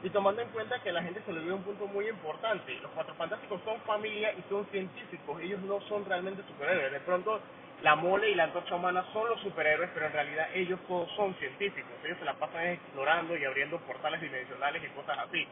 [0.05, 2.91] Y tomando en cuenta que la gente se le olvida un punto muy importante, los
[2.91, 6.91] cuatro fantásticos son familia y son científicos, ellos no son realmente superhéroes.
[6.91, 7.41] De pronto
[7.83, 11.35] la mole y la antorcha humana son los superhéroes, pero en realidad ellos todos son
[11.37, 15.49] científicos, ellos se la pasan explorando y abriendo portales dimensionales y cosas así.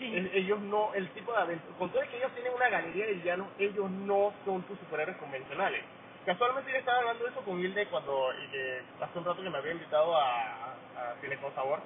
[0.00, 3.06] El- ellos no, el tipo de aventura, con todo el que ellos tienen una galería
[3.06, 5.84] de villanos, ellos no son tus superhéroes convencionales.
[6.26, 9.50] Casualmente yo estaba hablando de eso con Hilde cuando, y que hace un rato que
[9.50, 11.82] me había invitado a, a Cine con Sabor,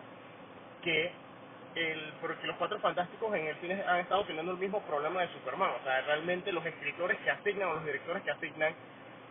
[0.83, 1.13] que
[1.75, 5.33] el, porque los cuatro fantásticos en el cine han estado teniendo el mismo problema de
[5.33, 8.75] Superman, o sea, realmente los escritores que asignan o los directores que asignan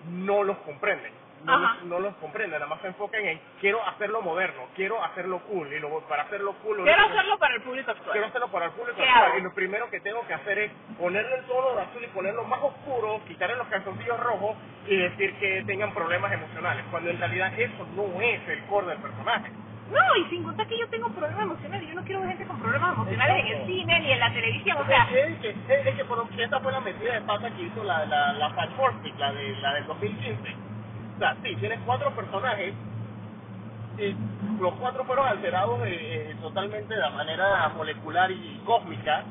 [0.07, 4.21] no los comprenden, no los, no los comprenden, nada más se enfocan en quiero hacerlo
[4.21, 6.77] moderno, quiero hacerlo cool, y luego para hacerlo cool...
[6.77, 8.23] lo Quiero que- hacerlo para el público quiero actual.
[8.25, 9.39] hacerlo para el público ¿Qué actual, hago?
[9.39, 12.45] y lo primero que tengo que hacer es ponerle el tono de azul y ponerlo
[12.45, 17.53] más oscuro, quitarle los calzoncillos rojos y decir que tengan problemas emocionales, cuando en realidad
[17.59, 19.51] eso no es el core del personaje.
[19.91, 22.59] No, y sin contar que yo tengo problemas emocionales, yo no quiero ver gente con
[22.59, 25.95] problemas emocionales en el cine ni en la televisión, o sea, es que, es, es
[25.95, 29.31] que por, esa fue la metida de pata que hizo la, la, la Fantastic, la,
[29.31, 30.55] de, la del 2015.
[31.15, 32.73] O sea, sí, tienes cuatro personajes
[33.97, 34.15] y
[34.59, 39.23] los cuatro fueron alterados de, eh, totalmente de la manera molecular y cósmica.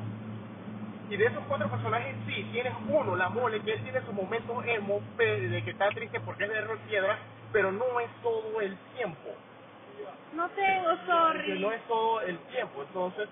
[1.09, 4.65] Y de esos cuatro personajes, sí, tienes uno, la mole, que él tiene sus momentos
[4.65, 7.19] emo, de que está triste porque es de piedra,
[7.51, 9.29] pero no es todo el tiempo.
[10.35, 11.59] No tengo, Que sorry.
[11.61, 12.83] no es todo el tiempo.
[12.83, 13.29] Entonces,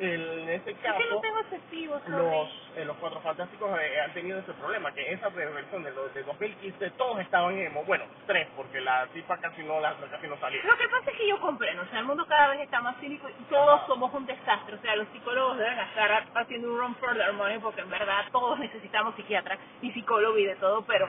[0.00, 2.12] el- en este Es caso que no tengo efectivo, sorry.
[2.16, 6.12] los eh, los cuatro fantásticos eh, han tenido ese problema que esa versión de los
[6.14, 10.38] de 2015 todos estaban emo bueno tres porque la tipa casi no la casi no
[10.38, 12.80] salía Lo que pasa es que yo comprendo, o sea, el mundo cada vez está
[12.82, 13.86] más cínico y todos Ajá.
[13.88, 14.76] somos un desastre.
[14.76, 18.26] O sea, los psicólogos deben estar haciendo un run for their money porque en verdad
[18.32, 21.08] todos necesitamos psiquiatra y psicólogo y de todo, pero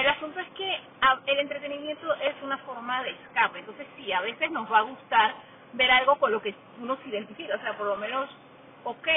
[0.00, 3.58] el asunto es que a- el entretenimiento es una forma de escape.
[3.60, 5.34] Entonces, sí, a veces nos va a gustar
[5.72, 7.56] ver algo con lo que uno se identifica.
[7.56, 8.28] O sea, por lo menos,
[8.84, 9.08] ok,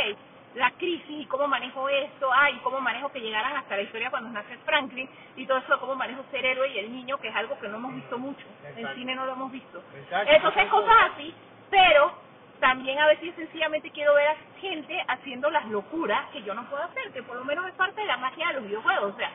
[0.55, 4.29] la crisis y cómo manejo esto, ay, cómo manejo que llegaran hasta la historia cuando
[4.31, 7.57] nace Franklin y todo eso, cómo manejo ser héroe y el niño, que es algo
[7.59, 8.45] que no hemos visto mucho.
[8.75, 9.81] En cine no lo hemos visto.
[9.95, 10.33] Exacto.
[10.33, 11.33] Entonces, cosas así,
[11.69, 12.11] pero
[12.59, 16.83] también a veces sencillamente quiero ver a gente haciendo las locuras que yo no puedo
[16.83, 19.13] hacer, que por lo menos es parte de la magia de los videojuegos.
[19.13, 19.31] O sea,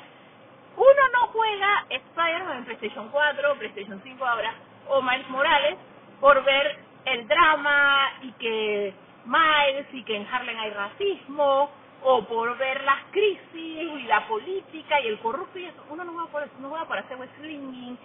[0.76, 4.54] uno no juega Spider-Man en PlayStation 4, PlayStation 5 ahora,
[4.88, 5.76] o Miles Morales,
[6.20, 11.70] por ver el drama y que Miles y que en Harlem hay racismo,
[12.02, 15.84] o por ver las crisis y la política y el corrupto y eso.
[15.90, 17.96] Uno no juega por eso, uno juega para hacer wrestling,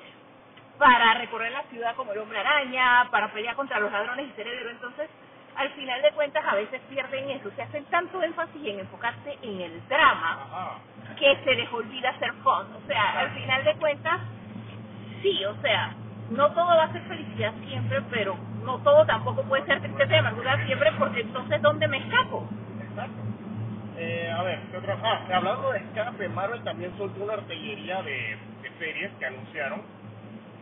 [0.78, 4.48] para recorrer la ciudad como el hombre araña, para pelear contra los ladrones y ser.
[4.48, 5.10] Entonces,
[5.56, 9.62] al final de cuentas a veces pierden eso, se hacen tanto énfasis en enfocarse en
[9.62, 10.80] el drama
[11.18, 12.66] que se les olvida hacer fun.
[12.76, 14.20] O sea, al final de cuentas,
[15.22, 15.94] sí, o sea,
[16.30, 20.18] no todo va a ser felicidad siempre, pero no todo tampoco puede ser tristeza y
[20.18, 22.48] amargura siempre, porque entonces ¿dónde me escapo?
[22.82, 23.22] Exacto.
[23.98, 24.98] Eh, a ver, ¿qué otro?
[25.04, 29.82] Ah, hablando de escape, Marvel también soltó una artillería de, de series que anunciaron.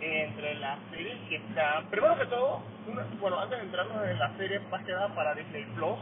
[0.02, 4.30] Entre las series que están, primero que todo, una- bueno, antes de entrarnos en la
[4.38, 6.00] serie más que nada para Disney Plus,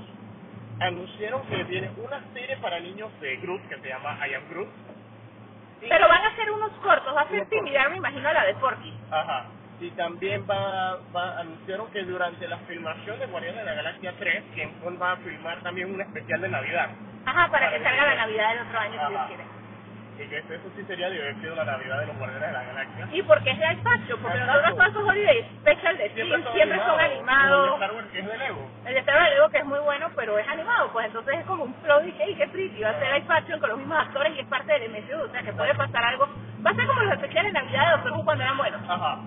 [0.80, 4.70] anunciaron que viene una serie para niños de Groot que se llama I Am Groot.
[5.82, 8.46] Y- Pero van a ser unos cortos, va a ser similar, me imagino, a la
[8.46, 8.94] de Porky.
[9.12, 9.46] Ajá.
[9.80, 14.44] Y también va, va, anunciaron que durante la filmación de Guardianes de la Galaxia 3,
[14.56, 16.90] Gen va a filmar también un especial de Navidad.
[17.26, 19.44] Ajá, para que salga la Navidad del otro año, si Dios quiere.
[20.18, 23.08] Y que eso sí sería divertido la Navidad de los Guardianes de la Galaxia.
[23.12, 24.62] Y porque es de Alpacho, porque Exacto.
[24.62, 27.74] nosotros todos esos holiday special de siempre, siempre son Como el animados.
[27.74, 28.70] Star Wars que es de Lego.
[28.86, 31.46] El de Star Wars digo que es muy bueno, pero es animado, pues entonces es
[31.46, 33.98] como un flow y que, qué pretty, va a ser live action con los mismos
[34.00, 36.28] actores y es parte del MCU, o sea que puede pasar algo.
[36.66, 38.82] Va a ser como los especiales de Navidad de Doctor Who cuando eran buenos.
[38.90, 39.18] Ajá.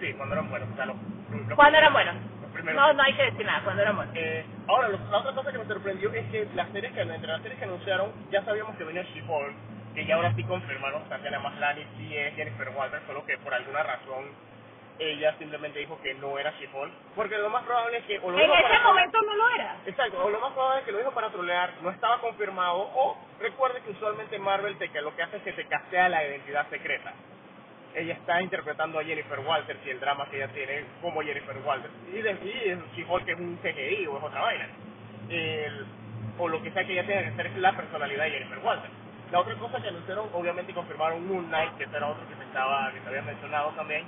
[0.00, 0.68] Sí, cuando eran buenos.
[0.72, 0.96] O sea, los,
[1.30, 2.14] los Cuando eran buenos.
[2.74, 4.16] No, no hay que decir nada, cuando buenos.
[4.16, 7.28] Eh, ahora, lo- la otra cosa que me sorprendió es que las series que, entre
[7.28, 9.56] las series que anunciaron, ya sabíamos que venía She-Hulk,
[9.94, 13.82] que ya ahora sí confirmaron, Tatiana Maslany sí es Jennifer Walter, solo que por alguna
[13.82, 14.32] razón
[14.98, 18.18] ella simplemente dijo que no era She-Hulk, porque lo más probable es que...
[18.20, 19.76] O lo En ese para- momento no lo era.
[19.86, 23.18] Exacto, o lo más probable es que lo dijo para trolear, no estaba confirmado, o
[23.40, 26.68] recuerde que usualmente Marvel te, que lo que hace es que te castea la identidad
[26.70, 27.14] secreta.
[27.94, 31.94] Ella está interpretando a Jennifer Walters y el drama que ella tiene como Jennifer Walters.
[32.08, 34.68] Y de y She-Hulk es un CGI o es otra vaina.
[35.28, 35.86] El-
[36.38, 38.94] o lo que sea que ella tenga que ser es la personalidad de Jennifer Walters.
[39.32, 42.92] La otra cosa que anunciaron, obviamente confirmaron Moon Knight, que era otro que se, estaba,
[42.92, 44.04] que se había mencionado también.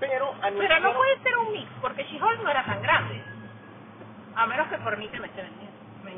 [0.00, 0.82] Pero Pero anunciaron...
[0.84, 3.22] no puede ser un mix, porque She-Hulk no era tan grande.
[4.36, 5.67] A menos que por mí te me esté vendiendo.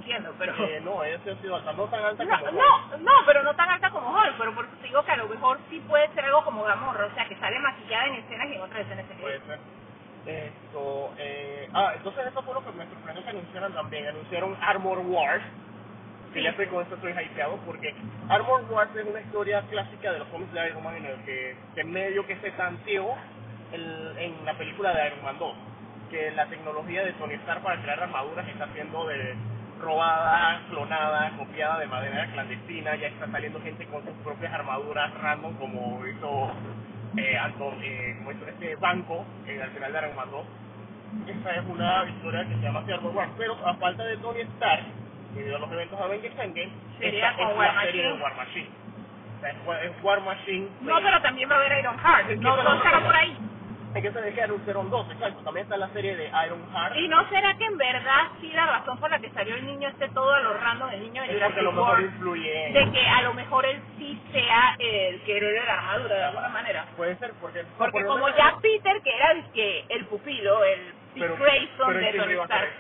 [0.00, 0.54] Entiendo, pero...
[0.66, 3.42] Eh, no, ella sí ha sido alta, no tan alta No, como no, no, pero
[3.42, 5.80] no tan alta como Hulk, pero por eso te digo que a lo mejor sí
[5.88, 8.80] puede ser algo como Gamorra, o sea, que sale maquillada en escenas y en otras
[8.80, 9.58] escenas se Puede ser.
[10.26, 14.06] Esto, eh, ah, entonces eso fue lo que me sorprendió que anunciaran también.
[14.06, 15.42] Anunciaron Armor Wars.
[16.34, 17.92] Que ya estoy con esto estoy hypeado porque
[18.28, 21.56] Armor Wars es una historia clásica de los cómics de Iron Man en el que,
[21.74, 23.14] que medio que se tanteó
[23.72, 25.54] el- en la película de Iron Man 2.
[26.10, 29.34] Que la tecnología de Tony Stark para crear armaduras está siendo de
[29.80, 35.54] robada, clonada, copiada de manera clandestina, ya está saliendo gente con sus propias armaduras random
[35.54, 36.50] como hizo
[37.16, 40.46] eh, Anton, eh, como hizo este banco eh, al final de Iron Man 2.
[41.26, 44.40] Esta es una historia que se llama así Armor Wars, pero a falta de Tony
[44.42, 44.84] Stark,
[45.34, 48.22] debido a los eventos de Avengers Endgame, Sería esta es War la serie de Machine.
[48.22, 48.68] War Machine.
[49.36, 49.50] O sea,
[49.82, 50.68] es War- Machine.
[50.82, 53.36] No, pero también va a haber Iron Heart, no, no estará por ahí.
[53.94, 55.42] Es que se ve que anunciaron dos, exacto.
[55.42, 56.96] También está la serie de Iron Heart.
[56.96, 59.88] ¿Y no será que en verdad sí la razón por la que salió el niño
[59.88, 62.14] esté todo a lo random, el niño de Es porque a lo Jurassic mejor World,
[62.14, 66.24] influye de que a lo mejor él sí sea el que herede la armadura de
[66.24, 66.86] alguna manera?
[66.96, 67.64] Puede ser, porque...
[67.78, 71.98] Porque por como ya Peter, que era el, que el pupilo, el Pero- Grayson pero
[71.98, 72.70] de Tony Stark,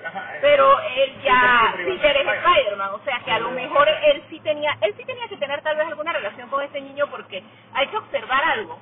[0.40, 2.90] pero él ya, Peter ser es Spider-Man.
[2.94, 5.76] O sea que a lo mejor él sí tenía, él sí tenía que tener tal
[5.76, 7.42] vez alguna relación con ese niño porque
[7.74, 8.78] hay que observar algo.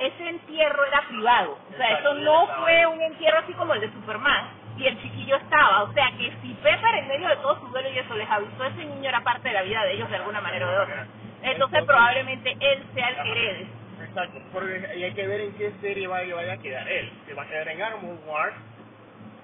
[0.00, 3.92] Ese entierro era privado, o sea, eso no fue un entierro así como el de
[3.92, 7.66] Superman y el chiquillo estaba, o sea que si Pepper en medio de todo su
[7.68, 10.16] duelo y eso les avisó, ese niño era parte de la vida de ellos de
[10.16, 11.06] alguna manera o de otra.
[11.42, 13.66] Entonces probablemente él sea el que herede.
[14.02, 17.10] Exacto, porque hay que ver en qué serie va, vaya a quedar él.
[17.26, 18.56] Si va a quedar en Armor Wars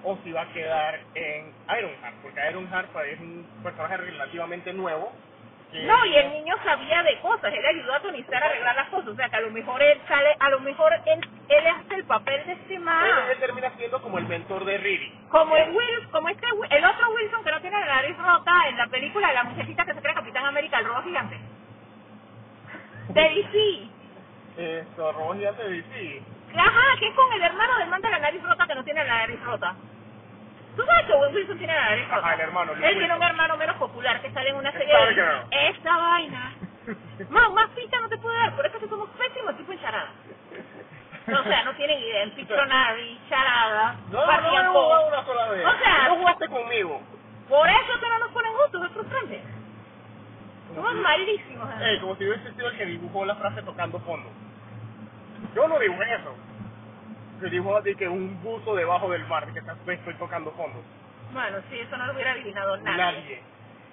[0.03, 5.11] o si va a quedar en Ironheart, porque Ironheart pues, es un personaje relativamente nuevo.
[5.73, 9.07] No, y el niño sabía de cosas, él ayudó a Tony a arreglar las cosas,
[9.09, 11.19] o sea que a lo mejor él sale, a lo mejor él,
[11.49, 14.77] él hace el papel de este man, Él, él termina siendo como el mentor de
[14.77, 15.11] Riri.
[15.29, 18.77] como el Will, como este, el otro Wilson que no tiene la nariz rota en
[18.77, 21.39] la película de la muchachita que se cree Capitán América, el robo gigante.
[23.09, 23.89] De DC.
[24.57, 26.21] Esto, Robot Gigante de DC.
[26.55, 29.03] Ajá, que es con el hermano del man de la nariz rota que no tiene
[29.03, 29.75] la nariz rota.
[30.75, 32.15] ¿Tú sabes que Will Wilson tiene la rota?
[32.17, 34.87] Ajá, el hermano, Luke Él tiene un hermano menos popular que sale en una serie
[34.87, 34.93] de...
[34.93, 35.45] Stargirl.
[35.51, 36.53] Esta vaina.
[37.29, 40.09] Más, más pista no te puedo dar, por eso que somos pésimos tipo en charada.
[41.27, 42.23] No, o sea, no tienen idea.
[42.23, 45.65] En Pictionary, charada, No, no, no, jugado una sola vez.
[45.65, 47.01] O sea- no jugaste conmigo.
[47.47, 49.43] Por eso que no nos ponen justos, es frustrante.
[50.75, 51.69] Somos malísimos.
[51.81, 51.97] ¿eh?
[52.01, 54.29] Como si hubiese sido el que dibujó la frase tocando fondo.
[55.55, 56.35] Yo no dibujé eso.
[57.43, 60.81] Se dibujó de que un buzo debajo del mar, que estás- estoy tocando fondo.
[61.33, 62.97] Bueno, sí, eso no lo hubiera adivinado nadie.
[62.97, 63.41] Nadie.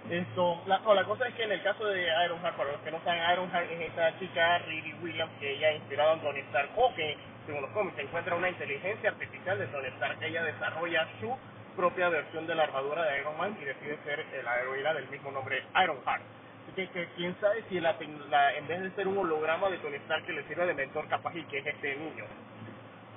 [0.09, 2.91] Esto, la, no, la cosa es que en el caso de Ironheart, para los que
[2.93, 6.71] no saben, Ironheart es esa chica, Riri Williams, que ella ha inspirado en Tony Stark,
[6.77, 11.09] o que, según los cómics, encuentra una inteligencia artificial de Tony Stark, que ella desarrolla
[11.21, 11.37] su
[11.77, 15.31] propia versión de la armadura de Iron Man y decide ser la heroína del mismo
[15.33, 16.23] nombre Ironheart.
[16.65, 17.97] Así que, que quién sabe si la,
[18.31, 21.09] la- en vez de ser un holograma de Tony Stark que le sirve de mentor
[21.09, 22.25] capaz y que es este niño.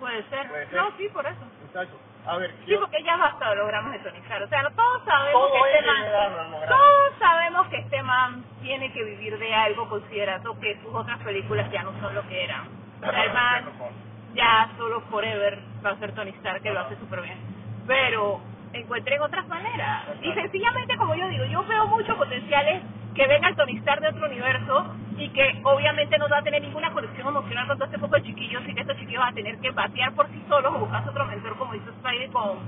[0.04, 0.50] Puede ser.
[0.50, 0.76] Puede ser.
[0.76, 1.40] No, sí, por eso.
[1.66, 1.98] Exacto.
[2.28, 4.44] A ver, Sí, yo- porque ya basta de Tony Stark.
[4.44, 6.06] O sea, todos sabemos Todo que este man...
[6.68, 11.72] Todos sabemos que este man tiene que vivir de algo considerando que sus otras películas
[11.72, 12.68] ya no son lo que eran.
[13.02, 13.66] O sea, el man
[14.34, 17.38] ya solo Forever va a ser Tony Stark, que lo hace súper bien.
[17.88, 18.42] Pero
[18.74, 20.04] encuentren otras maneras.
[20.22, 22.82] Y sencillamente, como yo digo, yo veo muchos potenciales
[23.16, 26.62] que venga el Tony Stark de otro universo y que obviamente no va a tener
[26.62, 29.36] ninguna conexión emocional con todo este poco de chiquillos y que estos chiquillos van a
[29.36, 32.60] tener que batear por sí solos o buscarse otro mentor como hizo Spidey con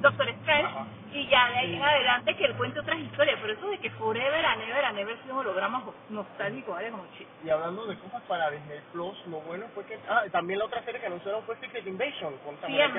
[0.00, 0.86] Doctor Strange Ajá.
[1.12, 3.38] y ya de ahí en adelante que él cuente otras historias.
[3.40, 6.90] Pero eso de que Forever and Ever and Ever sea un holograma nostálgico, ¿vale?
[6.90, 7.30] Como chido.
[7.44, 10.00] Y hablando de cosas para Disney Plus, lo bueno fue que...
[10.10, 12.90] Ah, también la otra serie que anunciaron fue Secret Invasion con Samuel.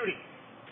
[0.00, 0.18] Fury.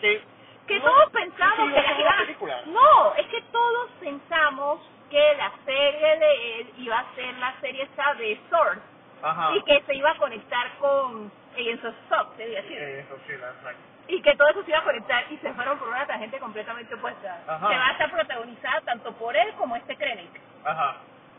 [0.01, 0.21] Que,
[0.67, 2.61] que no- todos pensamos sí, que no la iban a- película.
[2.65, 4.81] No, es que todos pensamos
[5.11, 8.79] que la serie de él iba a ser la serie esa de Sword
[9.21, 9.55] Ajá.
[9.55, 12.77] y que se iba a conectar con Agents of Soft, se decir.
[12.77, 13.81] Eso sí, la exacto.
[14.07, 16.95] Y que todo eso se iba a conectar y se fueron por una tangente completamente
[16.95, 17.39] opuesta.
[17.47, 17.69] Ajá.
[17.69, 20.31] Que va a estar protagonizada tanto por él como este Krennic,
[20.63, 20.97] Ajá.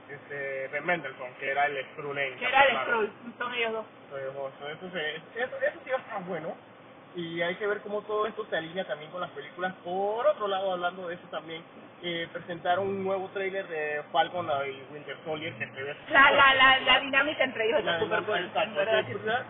[0.08, 3.12] Este, Ben Mendelssohn, que era el Skrull que era el Skrull.
[3.38, 3.86] Son ellos dos.
[4.12, 6.54] Eso, eso, eso, eso sí va a estar bueno.
[7.14, 9.74] Y hay que ver cómo todo esto se alinea también con las películas.
[9.84, 11.62] Por otro lado, hablando de eso también,
[12.02, 16.54] eh, presentaron un nuevo tráiler de Falcon y Winter Soldier que se ve La, la,
[16.54, 18.26] la, la dinámica entre ellos La está súper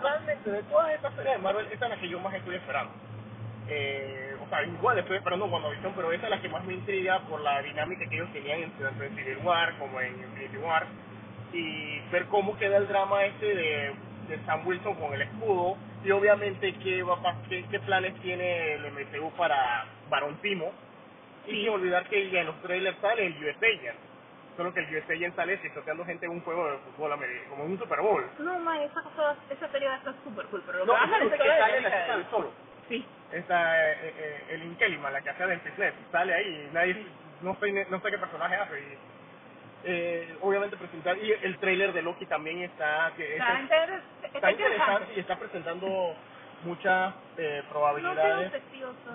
[0.03, 2.93] Realmente, de todas estas series de Marvel, esta es la que yo más estoy esperando.
[3.69, 7.21] Eh, o sea, igual estoy esperando WandaVision, pero esa es la que más me intriga
[7.21, 10.87] por la dinámica que ellos tenían en, en Civil War como en Infinity War.
[11.53, 13.95] Y ver cómo queda el drama este de,
[14.29, 15.77] de Sam Wilson con el escudo.
[16.05, 17.17] Y obviamente qué, va,
[17.49, 20.73] qué, qué planes tiene el MCU para Barón Timo.
[21.47, 21.61] Y Sí.
[21.63, 23.99] sin olvidar que en los trailers sale el US Agent.
[24.57, 27.13] Solo que el US Agent sale pisoteando gente en un juego de fútbol
[27.51, 28.25] como en un Super Bowl.
[28.39, 31.09] No, man, esa cosa, esa serie va a estar súper cool, pero lo No, que
[31.37, 32.53] que es la sale la chica de- del solo.
[32.89, 33.07] Sí.
[33.33, 36.71] Esta, eh, eh, el Inkelima, la que hacía del Fitness, sale ahí.
[36.73, 37.07] Nadie,
[37.41, 38.79] no, sé, no sé qué personaje hace.
[38.81, 38.99] Y,
[39.85, 41.19] eh, obviamente presentar.
[41.19, 43.13] Y el trailer de Loki también está.
[43.17, 45.89] Que Está, está, inter- está está interesante y está presentando
[46.63, 48.53] muchas eh, probabilidades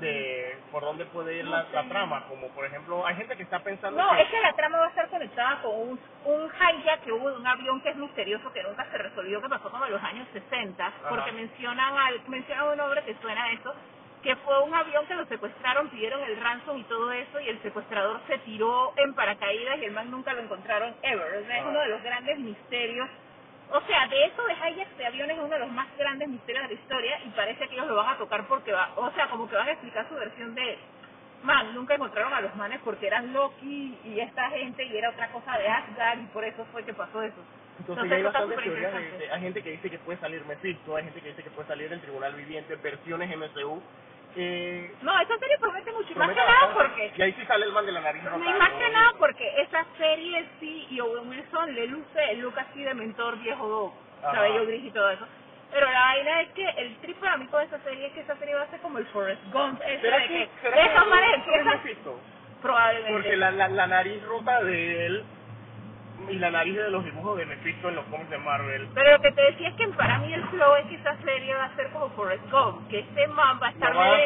[0.02, 2.28] de por dónde puede ir No la, trama.
[2.28, 4.00] Como por ejemplo, hay gente que está pensando.
[4.02, 7.12] No, que, es que la trama va a estar conectada con un, un hijack que
[7.14, 9.94] hubo de un avión que es misterioso, que nunca se resolvió, que pasó como en
[9.94, 13.76] los años 60, porque mencionan al, mencionan un nombre que suena a eso,
[14.24, 17.62] que fue un avión que lo secuestraron, pidieron el ransom y todo eso, y el
[17.62, 21.36] secuestrador se tiró en paracaídas y el man nunca lo encontraron ever.
[21.36, 23.08] Es uno de los grandes misterios.
[23.70, 26.68] O sea, de eso de hijacks de aviones es uno de los más grandes misterios
[26.68, 29.28] de la historia y parece que ellos lo van a tocar porque va, o sea,
[29.28, 30.78] como que van a explicar su versión de
[31.44, 35.30] man, nunca encontraron a los manes porque eran Loki y esta gente y era otra
[35.32, 37.44] cosa de Asgard y por eso fue que pasó eso.
[37.80, 38.94] Entonces, hay está bastantes súper teorías.
[38.94, 41.50] de- de- hay gente que dice que puede salir Mephisto, hay gente que dice que
[41.52, 43.82] puede salir el Tribunal Viviente, versiones MCU.
[44.36, 46.84] Eh, No, esa serie promete mucho, y más que promete nada bastante.
[46.96, 47.12] porque...
[47.18, 48.80] Y ahí sí sale el man de la nariz Y rota, más ¿no?
[48.80, 52.94] que nada porque esa serie sí, y Owen Wilson le luce el look así de
[52.94, 55.26] mentor viejo, cabello gris y todo eso.
[55.72, 58.38] Pero la vaina es que el trip para mí con esa serie es que esa
[58.38, 61.66] serie va a ser como el Forrest Gump, ¿Será de que, que, será que empiezan
[61.68, 62.20] Mephisto?
[62.62, 63.14] probablemente.
[63.14, 65.24] Porque la, la, la nariz rota de él
[66.30, 68.88] y la nariz de los dibujos de Mephisto en los cómics de Marvel.
[68.94, 71.54] Pero lo que te decía es que para mí el flow es que esa serie
[71.56, 74.24] va a ser como Forrest Gump, que este man va a estar Lo van a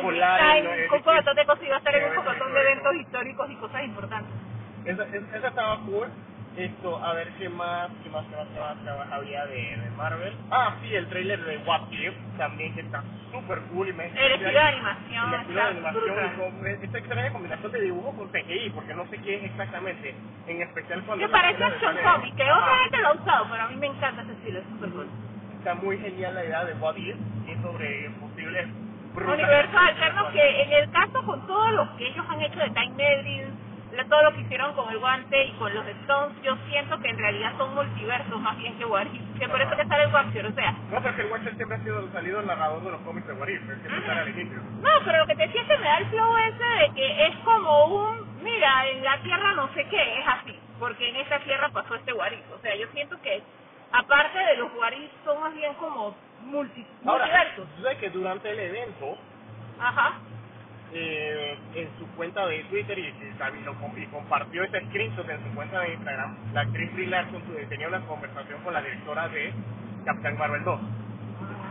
[0.58, 2.96] en en un montón de cosas y va a estar en un montón de eventos
[2.96, 4.34] históricos y cosas importantes.
[4.86, 6.08] Esa, esa, esa estaba cool.
[6.58, 9.78] Esto, a ver qué más, qué más, qué más, qué más, qué más había de,
[9.78, 10.36] de Marvel.
[10.52, 14.18] Ah, sí, el trailer de What If también que está súper cool y me El
[14.34, 18.72] estilo de animación el estilo de animación con esta extraña combinación de dibujo con CGI,
[18.72, 20.16] porque no sé qué es exactamente,
[20.48, 21.26] en especial cuando...
[21.28, 24.22] Que parece sale- comic, que otra gente lo ha usado, pero a mí me encanta
[24.24, 25.08] ese estilo, es súper cool.
[25.60, 27.16] Está muy genial la idea de What If,
[27.48, 28.68] y es sobre posibles...
[29.16, 32.96] Universos alternos que en el caso con todo lo que ellos han hecho de Time
[32.96, 33.61] Meddling, la-
[34.10, 37.18] todo lo que hicieron con el guante y con los Stones, yo siento que en
[37.18, 40.46] realidad son multiversos más bien que What If, que por eso que sale el Watcher,
[40.46, 43.28] o sea, No, porque el Watcher siempre ha sido salido el narrador de los cómics
[43.28, 44.58] de What If, él siempre sale al inicio.
[44.82, 47.28] No, pero lo que te decía es que me da el flow ese de que
[47.28, 51.40] es como un, mira, en la Tierra no sé qué, es así, porque en esa
[51.40, 52.42] Tierra pasó este guarif.
[52.58, 53.44] O sea, yo siento que,
[53.92, 58.00] aparte de los guarif, son más bien como multi, Ahora, multiversos.
[58.00, 59.18] que durante el evento,
[59.80, 60.14] Ajá.
[60.94, 65.56] Eh, en su cuenta de Twitter y, y, lo y compartió ese screenshot en su
[65.56, 69.54] cuenta de Instagram, la actriz Brie Larson tenía una conversación con la directora de
[70.06, 70.82] Captain Marvel 2.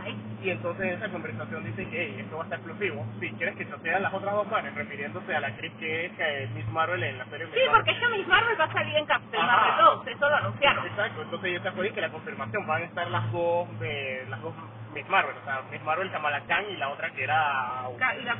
[0.05, 3.05] Ay, Y entonces en esa conversación dice que "Hey, esto va a estar explosivo.
[3.19, 6.49] Si quieres que chotean las otras dos manes, refiriéndose a la actriz que es eh,
[6.55, 9.05] Miss Marvel en la serie Sí, porque es que Miss Marvel va a salir en
[9.05, 9.57] Captain Ajá.
[9.57, 10.87] Marvel 2, eso lo anunciaron.
[10.87, 14.41] Exacto, entonces yo te acuerdo que la confirmación van a estar las dos de las
[14.41, 14.53] dos
[14.93, 17.87] Miss Marvel, o sea, Miss Marvel Kamala Khan y la otra que era
[18.19, 18.35] y la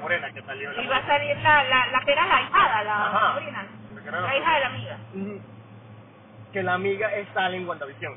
[0.00, 2.84] morena que salió la Y va a salir la, la, la que era la hijada,
[2.84, 3.32] la Ajá.
[3.34, 3.66] sobrina,
[4.04, 4.98] la- la hija de la amiga.
[6.52, 8.14] Que la amiga es sale en WandaVision.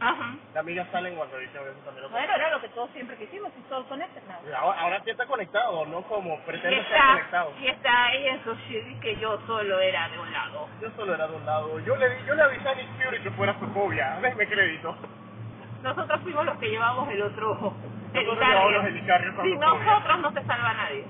[0.00, 0.36] Ajá.
[0.54, 3.52] La amiga sale en WandaVision, eso también lo Bueno, era lo que todos siempre quisimos,
[3.56, 4.24] y todos conectan.
[4.56, 7.54] Ahora, ahora sí está conectado, no como pretende estar conectado.
[7.60, 10.68] y está ella en su shit que yo solo era de un lado.
[10.80, 11.78] Yo solo era de un lado.
[11.80, 14.18] Yo le, yo le avisé a Nick Fury que fuera su fobia.
[14.20, 14.96] Déjeme crédito.
[15.88, 17.72] Nosotros fuimos los que llevamos el otro
[18.12, 19.32] Nosotros llevamos los helicarrio.
[19.42, 19.84] Sin fobia.
[19.84, 21.04] nosotros no se salva nadie.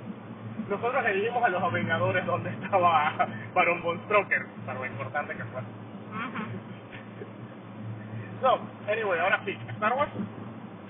[0.68, 3.12] Nosotros le dijimos a los Avengadores donde estaba
[3.54, 5.60] Baron Von Stroker, para lo importante que fue.
[5.62, 6.58] Ujú.
[8.40, 10.12] So, anyway, ahora sí, Star Wars.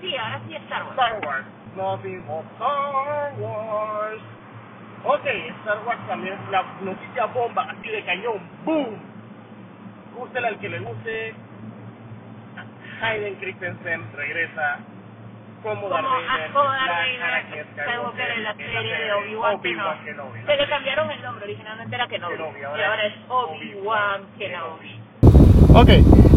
[0.01, 0.93] Sí, ahora sí Star Wars.
[0.93, 1.45] Star Wars.
[1.75, 4.21] Nothing but Star Wars.
[5.03, 5.25] Ok,
[5.61, 8.39] Star Wars también es la noticia bomba, así de cañón.
[8.65, 8.99] ¡Boom!
[10.15, 11.33] Gústele al que le guste.
[13.01, 14.79] Hayden Christensen regresa
[15.63, 16.51] como Darth Vader.
[16.53, 20.39] como Darth Vader, Skywalker en la serie de Obi-Wan Obi-Wan Kenobi.
[20.45, 22.35] Se le cambiaron el nombre, originalmente era Kenobi.
[22.35, 24.99] Kenobi, y ahora es Obi-Wan Kenobi.
[25.71, 25.89] Ok,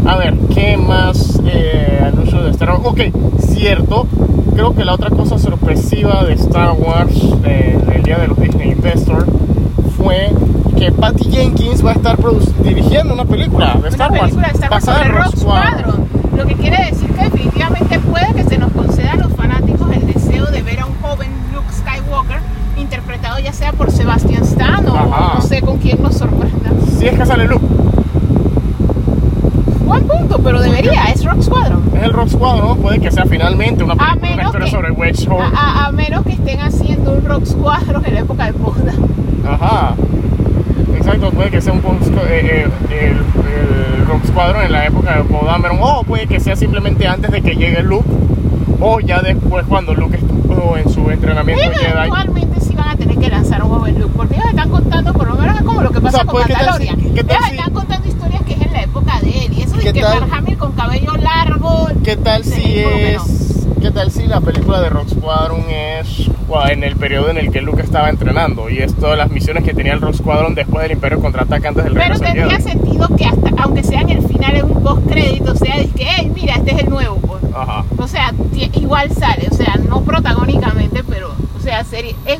[0.07, 2.81] a ver, ¿qué más eh, anuncios de Star Wars?
[2.85, 2.99] Ok,
[3.39, 4.05] cierto,
[4.53, 8.71] creo que la otra cosa sorpresiva de Star Wars eh, del día de los Disney
[8.71, 9.25] Investor
[9.97, 10.29] fue
[10.77, 12.17] que Patty Jenkins va a estar
[12.59, 16.02] dirigiendo una película de Star una Wars película de Star Wars basada en Squadron.
[16.37, 20.05] Lo que quiere decir que definitivamente puede que se nos conceda a los fanáticos el
[20.07, 22.39] deseo de ver a un joven Luke Skywalker
[22.77, 25.33] interpretado ya sea por Sebastian Stan o Ajá.
[25.35, 26.71] no sé con quién nos sorprenda.
[26.97, 27.65] Si es que sale Luke,
[29.85, 31.83] Buen punto, pero debería, es Rogue Squadron.
[31.95, 34.71] es el Rogue Squadron, puede que sea finalmente una, A película, una menos historia que-
[34.71, 35.43] sobre Wedgehole.
[35.55, 38.93] A, a- a menos que estén haciendo un Rogue Squadron en la época de Poda.
[39.47, 39.93] Ajá.
[41.05, 43.17] Exacto, puede que sea un post, eh, eh, el,
[43.99, 47.41] el Rogue Squadron en la época de Dameron, o puede que sea simplemente antes de
[47.41, 48.07] que llegue Luke,
[48.79, 51.91] o ya después cuando Luke estuvo en su entrenamiento Jedi.
[51.91, 55.27] eventualmente sí van a tener que lanzar un joven Luke, porque ellos están contando, por
[55.27, 57.13] lo menos es como lo que pasa sea, con pues, ¿qué tal si- Mandalorian.
[57.23, 59.75] tal ellos si- están contando historias que es en la época de él, y eso
[59.75, 61.87] de ¿Qué que Mark Hamill con cabello largo.
[62.03, 63.21] ¿Qué tal si que es,
[63.83, 66.29] qué tal si la película de Rogue Squadron es
[66.71, 69.73] en el periodo en el que Luke estaba entrenando y es todas las misiones que
[69.73, 72.63] tenía el Rogue Squadron después del Imperio contraataca antes del Pero tendría Jedi?
[72.63, 76.05] sentido que hasta, aunque sea en el final en un post crédito, sea de que,
[76.07, 77.43] hey, mira, este es el nuevo, pues.
[77.53, 77.83] Ajá.
[77.97, 82.39] O sea, igual sale, o sea, no protagónicamente, pero, o sea, sería, es,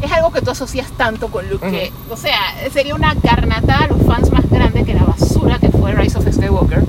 [0.00, 2.38] es algo que tú asocias tanto con Luke, que, o sea,
[2.72, 6.32] sería una carnatada a los fans más grande que la basura que fue Rise of
[6.32, 6.82] Skywalker.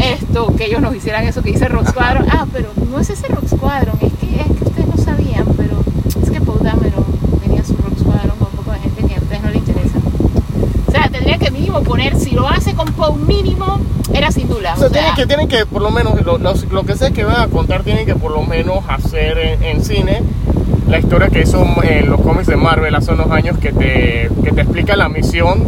[0.00, 2.26] Esto, que ellos nos hicieran eso que dice Rock Squadron.
[2.30, 5.82] Ah, pero no es ese Rock Squadron, es que, es que ustedes no sabían, pero
[6.22, 7.04] es que Paul Dameron
[7.42, 9.98] tenía su Rock Squadron con un poco de gente que a ustedes no les interesa.
[10.86, 13.80] O sea, tendría que mínimo poner, si lo hace con Paul mínimo,
[14.12, 14.74] era sin duda.
[14.74, 17.24] O sea, tienen que, tienen que por lo menos, lo, los- lo que sea que
[17.24, 20.22] van a contar, tienen que por lo menos hacer en, en cine
[20.88, 24.50] la historia que hizo en los cómics de Marvel hace unos años que te, que
[24.52, 25.62] te explica la misión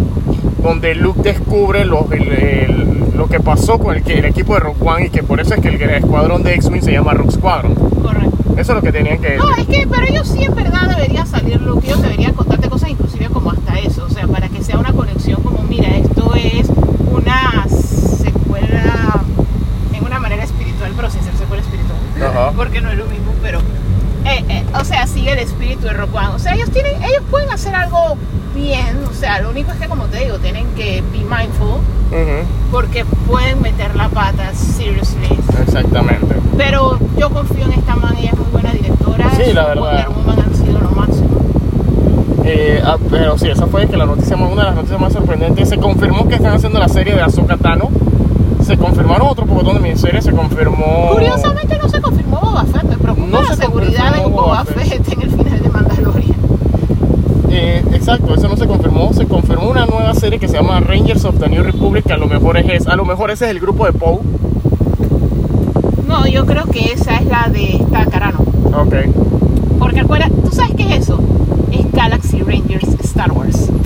[0.62, 4.60] donde Luke descubre los- el- el- lo que pasó con el, que- el equipo de
[4.60, 7.32] Rogue One y que por eso es que el, escuadrón de X-Wing se llama Rogue
[7.32, 7.74] Squadron.
[7.74, 8.36] Correcto.
[8.56, 11.24] Eso es lo que tenían que No, es que, pero ellos sí en verdad debería
[11.26, 14.78] salir Luke, ellos deberían contarte cosas inclusive como hasta eso, o sea, para que sea
[14.78, 16.68] una conexión como, mira, esto es
[17.10, 19.22] una secuela
[19.92, 21.98] en una manera espiritual, pero sin ser secuela espiritual,
[22.30, 22.52] Ajá.
[22.56, 23.58] porque no es lo mismo, pero,
[24.24, 27.22] eh, eh, o sea, sigue el espíritu de Rock One, o sea, ellos tienen, ellos
[27.30, 28.16] pueden hacer algo
[28.54, 31.80] bien, o sea, lo único es que como te digo, tienen que be mindful,
[32.10, 36.34] Ujú, porque pueden meter la pata, seriously, Exactamente.
[36.56, 39.30] pero yo confío en esta man, ella es muy buena directora.
[39.36, 40.06] Sí, la verdad.
[40.06, 41.28] Wonder Woman han sido lo máximo.
[42.44, 45.12] Eh, ah, pero sí, esa fue que la noticia más, una de las noticias más
[45.12, 45.68] sorprendentes.
[45.68, 47.88] Se confirmó que están haciendo la serie de Ahsoka Tano.
[48.64, 51.10] Se confirmaron otro poco de miniseries, se confirmó.
[51.12, 54.64] Curiosamente no se confirmó Boba Fett, me preocupa No la se seguridad de Boba Boba
[54.64, 54.88] Fett.
[55.04, 55.30] Fett en el.
[57.54, 59.12] Eh, exacto, eso no se confirmó.
[59.12, 62.16] Se confirmó una nueva serie que se llama Rangers of the New Republic, que a
[62.16, 64.20] lo mejor es, a lo mejor ese es el grupo de Poe.
[66.08, 68.40] No, yo creo que esa es la de esta Carano.
[68.74, 68.94] Ok.
[69.78, 71.20] Porque acuérdate, ¿tú sabes qué es eso?
[71.70, 73.68] Es Galaxy Rangers Star Wars.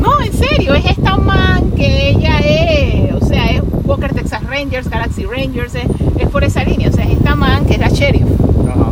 [0.00, 4.88] No, en serio, es esta man que ella es, o sea, es Walker Texas Rangers,
[4.88, 5.86] Galaxy Rangers, es,
[6.18, 8.22] es por esa línea, o sea, es esta man que es la sheriff.
[8.70, 8.90] Ajá.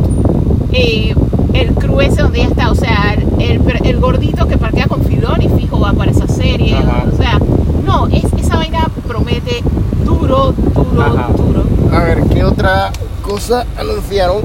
[0.73, 1.15] eh,
[1.61, 5.49] el ese donde ella está, o sea, el, el, el gordito que parquea con Filoni
[5.49, 7.05] fijo va para esa serie, Ajá.
[7.11, 7.39] o sea,
[7.85, 9.61] no, es, esa vaina promete
[10.03, 11.29] duro, duro, Ajá.
[11.35, 11.63] duro.
[11.93, 12.91] A ver, ¿qué otra
[13.21, 14.41] cosa anunciaron?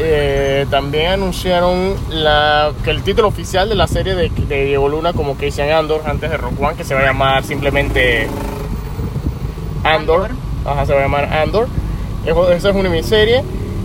[0.00, 5.12] eh, también anunciaron la, que el título oficial de la serie de, de Diego Luna
[5.12, 8.28] como Casey Andor antes de Rock One, que se va a llamar simplemente
[9.84, 10.30] Andor.
[10.64, 11.66] Ajá, se va a llamar Andor.
[12.24, 13.42] Eso- Esa es una miniserie.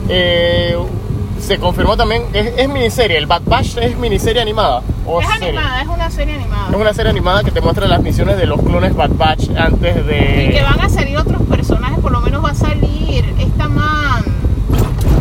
[0.10, 0.76] Eh,
[1.44, 4.82] se confirmó también, es, es miniserie, el Bad Batch es miniserie animada.
[5.06, 5.50] ¿o Es serie?
[5.50, 6.70] animada, es una serie animada.
[6.70, 9.98] Es una serie animada que te muestra las misiones de los clones Bad Batch antes
[9.98, 10.50] Y de...
[10.54, 14.24] que van a salir otros personajes, por lo menos va a salir esta man,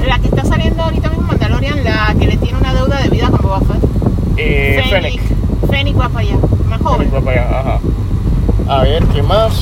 [0.06, 3.08] la que está saliendo ahorita mismo en Mandalorian, la que le tiene una deuda de
[3.08, 3.82] vida con Boba Fett.
[4.36, 5.20] eh, Fennec.
[5.70, 6.36] Fennec va para allá,
[6.68, 7.10] más joven.
[7.14, 7.80] Va para allá, ajá.
[8.68, 9.52] A ver, ¿qué más?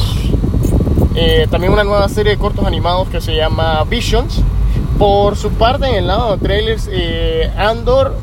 [1.15, 4.43] Eh, también una nueva serie de cortos animados que se llama Visions.
[5.01, 8.15] Por su parte, en el lado de trailers, eh, Andor,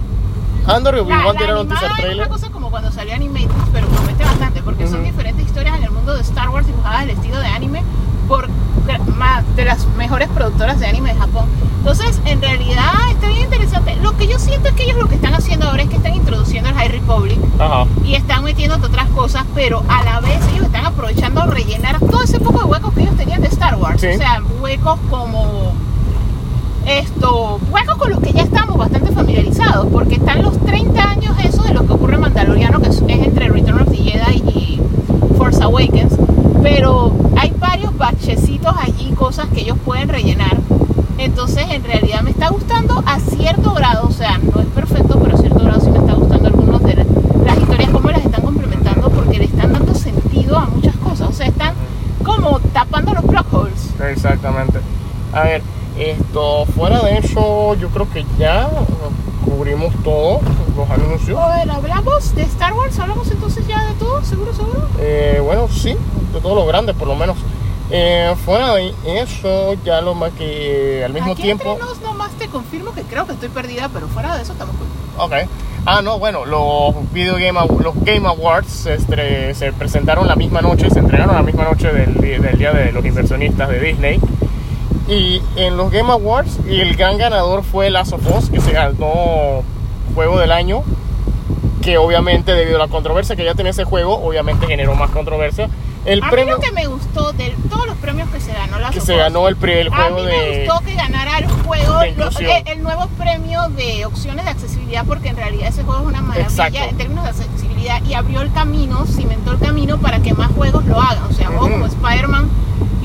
[0.68, 2.28] Andor y Obi-Wan tiraron teaser es trailer.
[2.28, 5.06] una cosa como cuando salió Animated, pero promete bastante, porque son Ujú.
[5.06, 7.82] diferentes historias en el mundo de Star Wars dibujadas al estilo de anime
[8.28, 8.48] por
[9.18, 11.46] ma- de las mejores productoras de anime de Japón.
[11.80, 13.96] Entonces, en realidad está bien interesante.
[14.04, 16.14] Lo que yo siento es que ellos lo que están haciendo ahora es que están
[16.14, 17.86] introduciendo el High Republic Ajá.
[18.06, 22.22] y están metiendo otras cosas, pero a la vez ellos están aprovechando a rellenar todo
[22.22, 24.00] ese poco de huecos que ellos tenían de Star Wars.
[24.02, 24.08] Sí.
[24.08, 25.66] O sea, huecos como
[26.88, 31.64] esto, huecos con los que ya estamos bastante familiarizados, porque están los 30 años eso
[31.64, 34.82] de lo que ocurre en Mandaloriano, que es, entre Return of the Jedi y
[35.38, 36.14] Force Awakens,
[36.64, 40.58] pero hay varios bachecitos allí, cosas que ellos pueden rellenar.
[41.18, 45.36] Entonces, en realidad me está gustando a cierto grado, o sea, no es perfecto, pero
[45.36, 47.06] a cierto grado sí me está gustando algunos de la-
[47.46, 51.34] las historias, cómo las están complementando, porque le están dando sentido a muchas cosas, o
[51.34, 51.74] sea, están
[52.24, 53.90] como tapando los plot holes.
[54.12, 54.80] Exactamente.
[55.34, 55.62] A ver,
[56.00, 58.70] esto, fuera de eso, yo creo que ya
[59.45, 60.39] cubrimos todo,
[60.76, 61.39] los anuncios.
[61.56, 64.88] Ver, hablamos de Star Wars, hablamos entonces ya de todo, seguro, seguro.
[65.00, 65.95] Eh, bueno, sí,
[66.34, 67.38] de todo lo grande, por lo menos.
[67.89, 71.72] Eh, fuera de eso, ya lo más que al mismo Aquí tiempo.
[71.72, 74.76] entre nos nomás te confirmo que creo que estoy perdida, pero fuera de eso estamos.
[75.18, 75.34] Ok.
[75.86, 80.60] Ah, no, bueno, los Video Game, los Game Awards se, estre- se presentaron la misma
[80.62, 84.20] noche, se entregaron la misma noche del, del Día de los Inversionistas de Disney.
[85.08, 89.64] Y en los Game Awards, el gran ganador fue Last of Us, que se ganó
[90.16, 90.84] Juego del Año.
[91.82, 95.70] Que obviamente, debido a la controversia que ya tenía ese juego, obviamente generó más controversia.
[96.05, 98.80] El a premio mí lo que me gustó de todos los premios que se ganó
[98.80, 100.66] la que se ganó el, el A juego mí me de.
[100.66, 102.49] gustó que ganara el juego, lo- inclusión.
[102.51, 106.22] el, el nuevo premio de opciones de accesibilidad, porque en realidad ese juego es una
[106.22, 106.80] maravilla Exacto.
[106.89, 110.86] en términos de accesibilidad y abrió el camino, cimentó el camino para que más juegos
[110.86, 111.24] lo hagan.
[111.30, 111.74] O sea, juegos Ujú.
[111.74, 112.49] como Spider-Man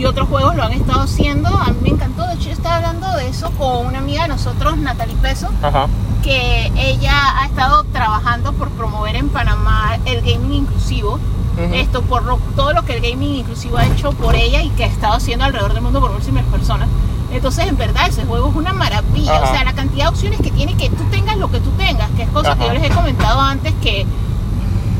[0.03, 1.49] y otros juegos lo han estado haciendo.
[1.49, 4.29] A mí me encantó, de hecho, yo estaba hablando de eso con una amiga de
[4.29, 5.87] nosotros, Natalie Peso Ajá.
[6.25, 11.21] que ella ha estado trabajando por promover en Panamá el gaming inclusivo.
[11.55, 11.75] Ujú.
[11.75, 14.85] Esto por lo- todo lo que el gaming inclusivo ha hecho por ella y que
[14.85, 16.89] ha estado haciendo alrededor del mundo por múltiples personas.
[17.31, 19.37] Entonces, en verdad, ese juego es una maravilla.
[19.37, 19.51] Ajá.
[19.51, 22.11] O sea, la cantidad de opciones que tiene que tú tengas lo que tú tengas,
[22.17, 22.75] que es cosa que Ajá.
[22.75, 24.05] yo les he comentado antes que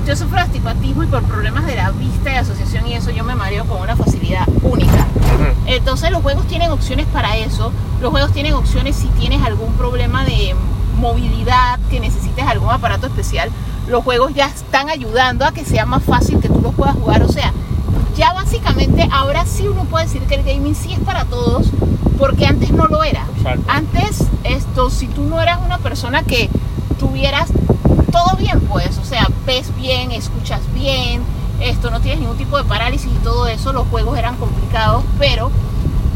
[0.07, 3.25] yo sufro de astigmatismo y por problemas de la vista y asociación y eso yo
[3.25, 5.07] me mareo con una facilidad única.
[5.67, 7.73] Entonces los juegos tienen opciones para eso.
[8.01, 10.55] Los juegos tienen opciones si tienes algún problema de
[10.99, 13.51] movilidad, que necesites algún aparato especial.
[13.89, 17.23] Los juegos ya están ayudando a que sea más fácil que tú los puedas jugar.
[17.23, 17.53] O sea,
[18.17, 21.69] ya básicamente ahora sí uno puede decir que el gaming sí es para todos,
[22.19, 23.25] porque antes no lo era.
[23.37, 23.65] Exacto.
[23.69, 26.51] Antes esto, si tú no eras una persona que
[26.99, 27.51] tuvieras
[28.13, 31.23] todo bien, pues, o sea, ves bien, escuchas bien,
[31.61, 35.51] esto no tienes ningún tipo de parálisis y todo eso, los juegos eran complicados, pero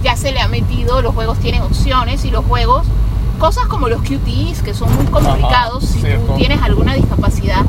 [0.02, 2.86] ya se le ha metido, los juegos tienen opciones y los juegos,
[3.40, 6.26] cosas como los QTEs que son muy complicados, si cierto.
[6.26, 7.64] tú tienes alguna discapacidad,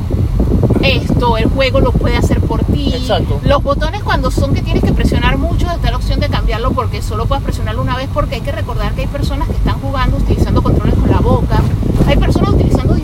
[0.82, 2.94] esto, el juego lo puede hacer por ti.
[2.94, 3.40] Exacto.
[3.42, 7.02] Los botones cuando son que tienes que presionar mucho, está la opción de cambiarlo porque
[7.02, 10.18] solo puedes presionarlo una vez porque hay que recordar que hay personas que están jugando
[10.18, 11.60] utilizando controles con la boca,
[12.06, 12.94] hay personas utilizando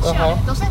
[0.00, 0.20] opciones.
[0.32, 0.40] Ajá.
[0.40, 0.68] Entonces,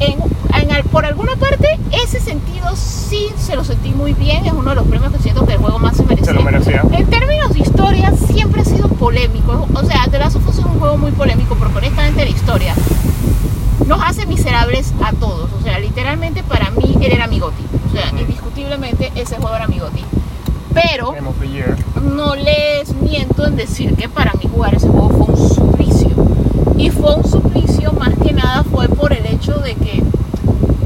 [0.00, 0.18] en,
[0.62, 4.70] en al- por alguna parte, ese sentido sí se lo sentí muy bien, es uno
[4.70, 6.26] de los premios que siento que el juego más se merecía.
[6.26, 6.82] Se lo merecía.
[6.92, 9.66] En términos de historia, siempre ha sido polémico.
[9.74, 12.74] O sea, The Last of Us es un juego muy polémico porque honestamente la historia
[13.86, 15.50] nos hace miserables a todos.
[15.58, 17.62] O sea, literalmente para mí él era mi goti.
[17.88, 20.04] O sea, indiscutiblemente ese juego era mi goti.
[20.72, 21.14] Pero
[22.02, 26.08] no les miento en decir que para mí jugar ese juego fue un suplicio.
[26.76, 30.02] Y fue un suplicio más que nada fue por el hecho de que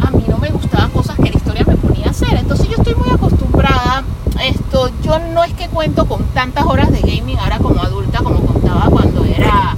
[0.06, 2.34] a mí no me gustaban cosas que la historia me ponía a hacer.
[2.34, 4.04] Entonces yo estoy muy acostumbrada
[4.36, 4.90] a esto.
[5.02, 8.88] Yo no es que cuento con tantas horas de gaming ahora como adulta como contaba
[8.90, 9.74] cuando era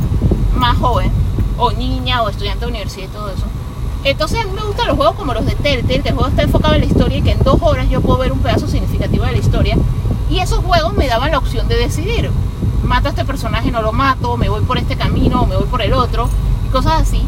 [0.54, 1.10] más joven
[1.58, 3.44] o niña o estudiante de universidad y todo eso.
[4.02, 6.42] Entonces a mí me gustan los juegos como los de Telltale, que el juego está
[6.42, 9.26] enfocado en la historia y que en dos horas yo puedo ver un pedazo significativo
[9.26, 9.76] de la historia.
[10.30, 12.30] Y esos juegos me daban la opción de decidir.
[12.84, 15.66] Mato a este personaje, no lo mato, me voy por este camino, o me voy
[15.66, 16.28] por el otro,
[16.66, 17.26] y cosas así.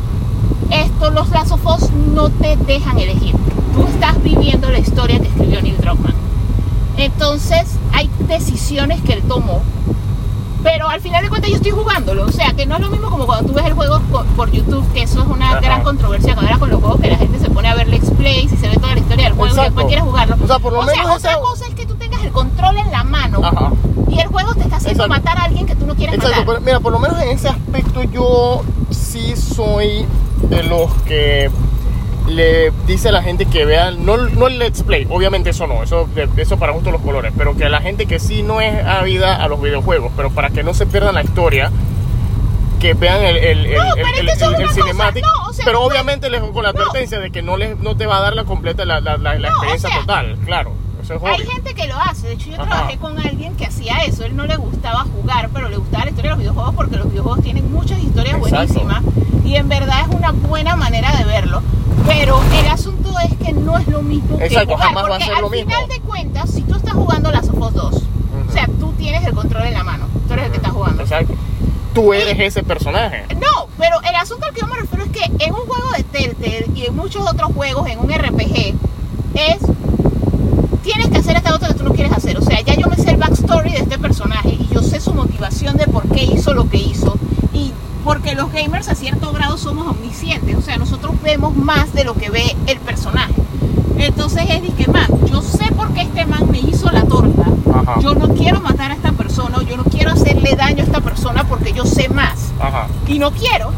[0.70, 3.34] Esto, los Last of Us no te dejan elegir.
[3.74, 6.14] Tú estás viviendo la historia que escribió Neil Druckmann.
[6.96, 9.62] Entonces, hay decisiones que él tomó
[10.62, 13.10] pero al final de cuentas yo estoy jugándolo, o sea que no es lo mismo
[13.10, 14.00] como cuando tú ves el juego
[14.36, 15.60] por, YouTube, que eso es una Ajá.
[15.60, 18.10] gran controversia cuando era con los juegos que la gente se pone a ver let's
[18.10, 19.70] plays y se ve toda la historia del juego y Exacto.
[19.70, 20.36] después quiere jugarlo.
[20.42, 22.90] O sea, por lo menos otra esa- cosa es que tú tengas el control en
[22.92, 23.72] la mano Ajá.
[24.14, 25.22] Y el juego te está haciendo Exacto.
[25.24, 26.46] matar a alguien que tú no quieres Exacto, matar.
[26.54, 30.06] pero mira, por lo menos en ese aspecto yo sí soy
[30.48, 31.50] de los que
[32.28, 35.82] le dice a la gente que vean, no, no el let's play, obviamente eso no,
[35.82, 38.84] eso, eso para gusto los colores, pero que a la gente que sí no es
[38.84, 41.70] ávida a los videojuegos, pero para que no se pierdan la historia,
[42.80, 46.62] que vean el, el, el, No, el- pero el- no, o sea, obviamente les con
[46.62, 49.16] la advertencia de que no, les, no te va a dar la completa la, la,
[49.18, 50.72] la- la No, o experiencia sea, total, claro,
[51.16, 51.52] eso es Hay obvio.
[51.52, 52.64] gente que lo hace, de hecho yo Ajá.
[52.70, 56.10] trabajé con alguien que hacía eso, él no le gustaba jugar, pero le gustaba la
[56.10, 58.56] historia de los videojuegos porque los videojuegos tienen muchas historias Exacto.
[58.74, 59.02] buenísimas
[59.44, 61.62] y en verdad es una buena manera de verlo,
[62.06, 65.10] pero el asunto es que no es lo mismo Exacto, que jugar, jamás va a
[65.10, 65.70] porque ser al lo mismo.
[65.70, 67.94] final de cuentas, si tú estás jugando Last of Us 2,
[68.48, 71.02] o sea, tú tienes el control en la mano, tú eres el que está jugando.
[71.02, 71.34] Exacto.
[71.94, 73.24] Tú eres ese personaje.
[73.34, 76.02] No, pero el asunto al que yo me refiero es que en un juego de
[76.04, 78.74] Telltale y en muchos otros juegos, en un RPG,
[79.34, 79.58] es
[80.82, 82.36] tienes que hacer esta otra que tú no quieres hacer.
[82.38, 85.14] O sea, ya yo me sé el backstory de este personaje y yo sé su
[85.14, 87.16] motivación de por qué hizo lo que hizo.
[87.52, 87.72] Y
[88.04, 90.56] porque los gamers a cierto grado somos omniscientes.
[90.56, 93.34] O sea, nosotros vemos más de lo que ve el personaje.
[93.98, 97.44] Entonces es de que, man, yo sé por qué este man me hizo la torta.
[97.74, 98.00] Ajá.
[98.00, 101.44] Yo no quiero matar a esta persona, yo no quiero hacerle daño a esta persona
[101.44, 102.88] porque yo sé más Ajá.
[103.06, 103.70] y no quiero.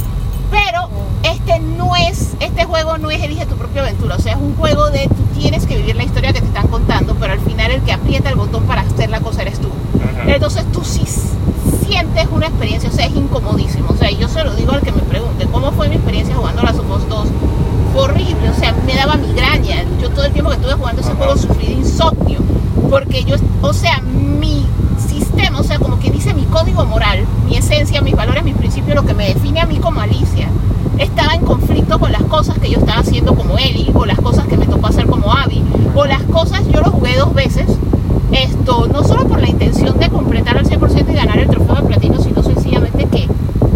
[0.50, 0.88] Pero
[1.22, 4.54] este no es, este juego no es elige tu propia aventura, o sea, es un
[4.56, 7.70] juego de tú tienes que vivir la historia que te están contando, pero al final
[7.70, 9.68] el que aprieta el botón para hacer la cosa eres tú.
[10.02, 10.30] Ajá.
[10.30, 11.02] Entonces tú sí
[11.86, 13.88] sientes una experiencia, o sea, es incomodísimo.
[13.90, 16.62] O sea, yo se lo digo al que me pregunte, ¿cómo fue mi experiencia jugando
[16.62, 17.28] Last of Us 2?
[17.92, 19.84] Fue horrible, o sea, me daba migraña.
[20.00, 21.18] Yo todo el tiempo que estuve jugando ese Ajá.
[21.18, 22.40] juego sufrí de insomnio,
[22.90, 24.66] porque yo, o sea, mi
[25.08, 26.03] sistema, o sea, como que
[26.54, 30.00] código moral, mi esencia, mis valores, mis principios, lo que me define a mí como
[30.00, 30.48] Alicia,
[30.98, 34.46] estaba en conflicto con las cosas que yo estaba haciendo como Ellie, o las cosas
[34.46, 35.64] que me tocó hacer como Abby,
[35.96, 37.66] o las cosas, yo lo jugué dos veces,
[38.30, 41.82] esto, no solo por la intención de completar al 100% y ganar el trofeo de
[41.82, 43.28] platino, sino sencillamente que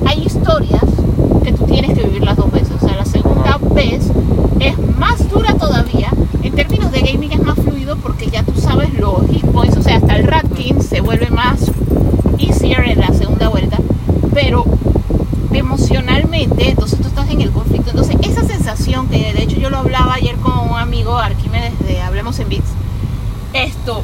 [0.06, 0.84] hay historias
[1.42, 2.70] que tú tienes que vivir las dos veces.
[2.80, 4.08] O sea, la segunda vez
[4.60, 6.10] es más dura todavía.
[6.42, 9.82] En términos de gaming es más fluido porque ya tú sabes los hit points, o
[9.82, 11.70] sea, hasta el Ratkin se vuelve más
[12.38, 13.78] easier en la segunda vuelta.
[14.32, 14.64] Pero
[15.52, 17.90] emocionalmente, entonces tú estás en el conflicto.
[17.90, 22.00] Entonces, esa sensación que de hecho yo lo hablaba ayer con un amigo Arquímedes de
[22.00, 22.70] Hablemos en Bits,
[23.52, 24.02] esto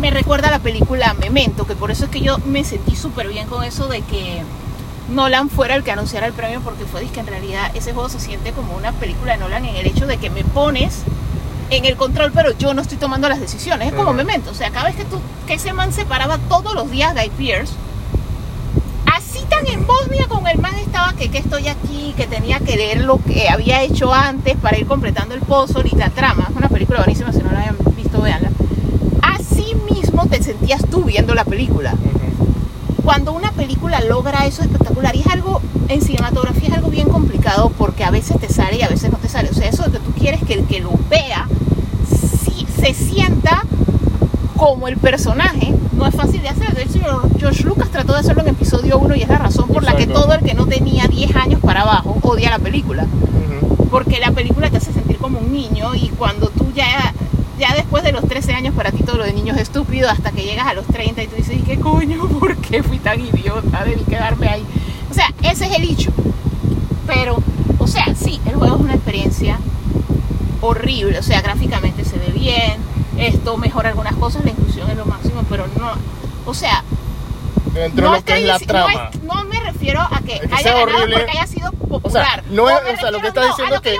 [0.00, 3.26] me recuerda a la película Memento, que por eso es que yo me sentí súper
[3.26, 4.42] bien con eso de que
[5.12, 8.20] Nolan fuera el que anunciara el premio, porque fue que en realidad ese juego se
[8.20, 11.02] siente como una película de Nolan en el hecho de que me pones
[11.70, 13.88] en el control, pero yo no estoy tomando las decisiones.
[13.88, 14.18] Es como Ujú.
[14.18, 17.14] Memento, o sea, cada vez que, tú, que ese man se paraba todos los días
[17.14, 17.72] Guy Pierce,
[19.12, 22.76] así tan en Bosnia con el man estaba que, que estoy aquí, que tenía que
[22.76, 26.46] leer lo que había hecho antes para ir completando el puzzle y la trama.
[26.48, 28.50] Es una película buenísima, si no la hayan visto, véanla.
[29.20, 31.94] Así mismo te sentías tú viendo la película.
[33.10, 37.72] Cuando una película logra eso espectacular, y es algo, en cinematografía es algo bien complicado
[37.76, 39.50] porque a veces te sale y a veces no te sale.
[39.50, 41.48] O sea, eso de que tú quieres que el que lo vea
[42.08, 43.64] sí, se sienta
[44.56, 46.72] como el personaje, no es fácil de hacer.
[46.72, 47.00] De hecho,
[47.36, 50.04] George Lucas trató de hacerlo en episodio 1 y es la razón por la que
[50.04, 50.22] Exacto.
[50.22, 53.08] todo el que no tenía 10 años para abajo odia la película
[53.90, 57.09] porque la película te hace sentir como un niño y cuando tú ya
[57.60, 60.32] ya después de los 13 años para ti todo lo de niño es estúpido hasta
[60.32, 62.26] que llegas a los 30 y tú dices, ¿y qué coño?
[62.40, 63.84] ¿Por qué fui tan idiota?
[63.84, 64.64] Debí quedarme ahí.
[65.10, 66.10] O sea, ese es el hecho.
[67.06, 67.36] Pero,
[67.78, 69.58] o sea, sí, el juego es una experiencia
[70.60, 71.18] horrible.
[71.18, 72.76] O sea, gráficamente se ve bien,
[73.18, 75.92] esto mejora algunas cosas, la inclusión es lo máximo, pero no,
[76.46, 76.82] o sea,
[77.74, 78.92] Dentro no de lo que estoy es la trama.
[78.92, 81.16] No, es- no me refiero a que, Es que haya sea ganado horrible.
[81.18, 82.44] porque haya sido popular.
[82.50, 83.90] no es- me o sea, lo que estás no, diciendo que,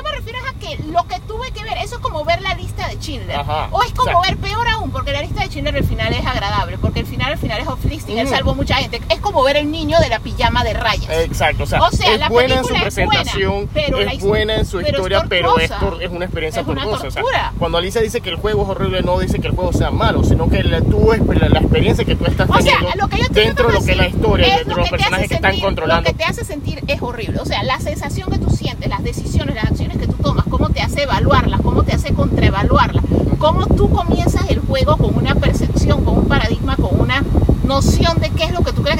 [0.60, 3.36] que lo que tuve que ver, eso es como ver la lista de Schindler.
[3.36, 4.28] Ajá, o es como exacto.
[4.28, 7.32] ver, peor aún, porque la lista de Schindler al final es agradable, porque el final
[7.32, 8.34] al final es uplifting, él Ujú.
[8.36, 9.00] salvó mucha gente.
[9.08, 11.08] Es como ver el niño de la pijama de rayas.
[11.10, 13.98] Exacto, o sea, O sea, es la buena en su película es buena, presentación, pero
[14.00, 17.20] es buena en su pero historia, pero es, tor- es una experiencia Es una tortuosa.
[17.22, 19.72] O sea, cuando Alicia dice que el juego es horrible, no dice que el juego
[19.72, 22.90] sea malo, sino que la, tú, la, la experiencia que tú estás O sea, teniendo
[22.96, 25.28] lo que yo estoy dentro de lo que es la historia, dentro de los personajes
[25.28, 26.10] que están controlando.
[26.10, 27.38] Lo que te hace sentir es horrible.
[27.40, 28.49] O sea, la sensación que tú
[28.88, 33.04] las decisiones, las acciones que tú tomas, cómo te hace evaluarlas, cómo te hace contraevaluarlas,
[33.38, 37.22] cómo tú comienzas el juego con una percepción, con un paradigma, con una
[37.64, 38.98] noción de qué es lo que tú crees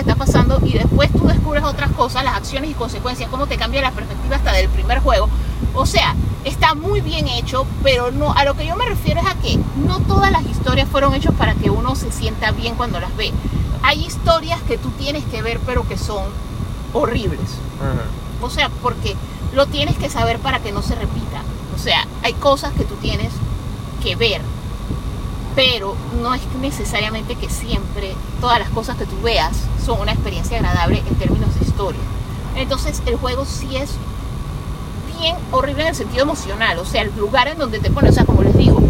[1.26, 5.00] descubres otras cosas, las acciones y consecuencias, cómo te cambia la perspectiva hasta del primer
[5.00, 5.28] juego.
[5.74, 6.14] O sea,
[6.44, 9.58] está muy bien hecho, pero no a lo que yo me refiero es a que
[9.86, 13.32] no todas las historias fueron hechas para que uno se sienta bien cuando las ve.
[13.82, 16.24] Hay historias que tú tienes que ver, pero que son
[16.92, 17.58] horribles.
[18.42, 19.16] O sea, porque
[19.54, 21.42] lo tienes que saber para que no se repita.
[21.74, 23.32] O sea, hay cosas que tú tienes
[24.02, 24.40] que ver,
[25.54, 30.58] pero no es necesariamente que siempre todas las cosas que tú veas son una experiencia
[30.58, 32.00] agradable en términos de historia.
[32.56, 33.90] Entonces el juego sí es
[35.18, 38.14] bien horrible en el sentido emocional, o sea, el lugar en donde te pones, o
[38.14, 38.80] sea, como les digo,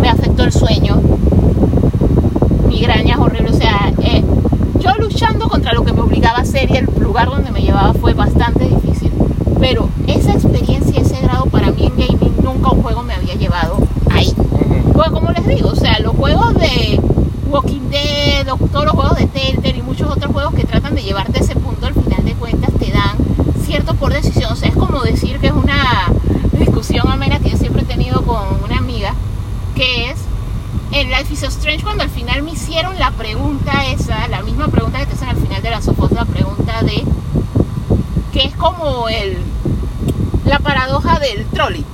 [0.00, 1.00] me afectó el sueño,
[2.68, 4.22] migrañas horribles, o sea, eh,
[4.78, 7.94] yo luchando contra lo que me obligaba a hacer y el lugar donde me llevaba
[7.94, 8.85] fue bastante difícil,
[9.68, 13.78] pero esa experiencia, ese grado para mí en gaming, nunca un juego me había llevado
[14.12, 14.32] ahí.
[14.92, 17.00] Pues como les digo, o sea, los juegos de
[17.50, 21.40] Walking Dead, todos los juegos de Telltale y muchos otros juegos que tratan de llevarte
[21.40, 23.16] a ese punto, al final de cuentas te dan
[23.64, 24.52] cierto por decisión.
[24.52, 26.12] O sea, es como decir que es una
[26.52, 29.14] discusión amena que yo siempre he tenido con una amiga,
[29.74, 30.18] que es
[30.92, 35.00] en Life is Strange cuando al final me hicieron la pregunta esa, la misma pregunta
[35.00, 37.02] que te hacen al final de la sofos, la pregunta de
[38.32, 39.38] que es como el
[40.46, 41.84] la paradoja del trolley.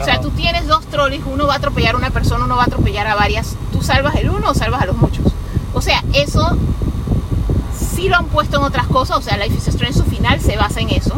[0.00, 2.62] O sea, tú tienes dos trolleys, uno va a atropellar a una persona, uno va
[2.62, 3.56] a atropellar a varias.
[3.70, 5.26] ¿Tú salvas el uno o salvas a los muchos?
[5.74, 6.56] O sea, eso
[7.78, 9.18] sí lo han puesto en otras cosas.
[9.18, 11.14] O sea, Life is Strange, su final se basa en eso.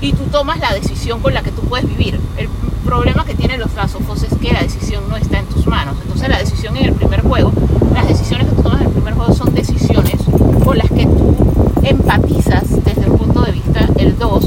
[0.00, 2.20] Y tú tomas la decisión con la que tú puedes vivir.
[2.36, 2.48] El
[2.84, 5.96] problema que tienen los Last es que la decisión no está en tus manos.
[6.02, 7.52] Entonces, la decisión en el primer juego,
[7.94, 10.18] las decisiones que tú tomas en el primer juego son decisiones
[10.64, 11.36] con las que tú
[11.82, 14.44] empatizas desde el punto de vista el 2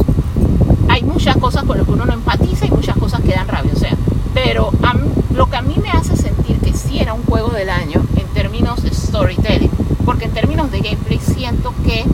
[0.95, 3.71] hay muchas cosas con las que uno no empatiza y muchas cosas que dan rabia,
[3.75, 3.91] o sea,
[4.33, 7.49] pero a mí- lo que a mí me hace sentir que sí era un juego
[7.49, 9.69] del año en términos de storytelling,
[10.05, 12.05] porque en términos de gameplay siento que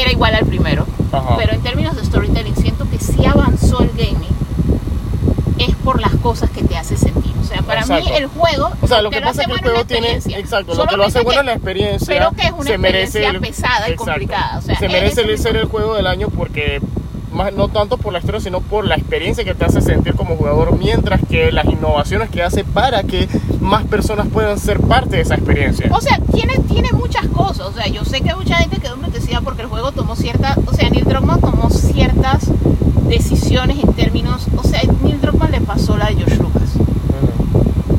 [0.00, 1.36] era igual al primero, Ajá.
[1.36, 4.36] pero en términos de storytelling siento que sí avanzó el gaming
[5.58, 7.32] es por las cosas que te hace sentir.
[7.40, 8.18] O sea, para mí Exacto.
[8.18, 10.38] el juego O sea, lo que pasa es que el juego tiene, experiencia.
[10.38, 13.18] exacto, lo que lo hace bueno que- la experiencia, pero que es una se merece
[13.24, 16.28] experiencia pesada y complicada, o sea, se es merece el ser el juego del año
[16.28, 16.80] porque
[17.36, 20.36] más, no tanto por la historia, sino por la experiencia que te hace sentir como
[20.36, 23.28] jugador, mientras que las innovaciones que hace para que
[23.60, 25.88] más personas puedan ser parte de esa experiencia.
[25.92, 27.66] O sea, tiene, tiene muchas cosas.
[27.66, 30.58] O sea, yo sé que mucha gente quedó decía porque el juego tomó ciertas.
[30.66, 32.50] O sea, Neil Druckmann tomó ciertas
[33.08, 34.46] decisiones en términos.
[34.56, 36.72] O sea, Neil Druckmann le pasó la de George Lucas.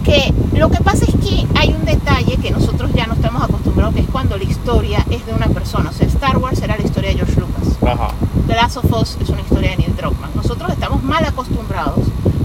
[0.07, 3.93] Que lo que pasa es que hay un detalle que nosotros ya no estamos acostumbrados,
[3.93, 5.89] que es cuando la historia es de una persona.
[5.89, 7.77] O sea, Star Wars era la historia de George Lucas.
[7.85, 8.09] Ajá.
[8.47, 10.31] The Last of Us es una historia de Neil Druckmann.
[10.33, 11.99] Nosotros estamos mal acostumbrados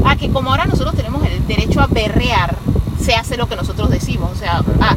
[0.04, 2.56] a que como ahora nosotros tenemos el derecho a berrear,
[3.00, 4.30] se hace lo que nosotros decimos.
[4.32, 4.96] O sea, a-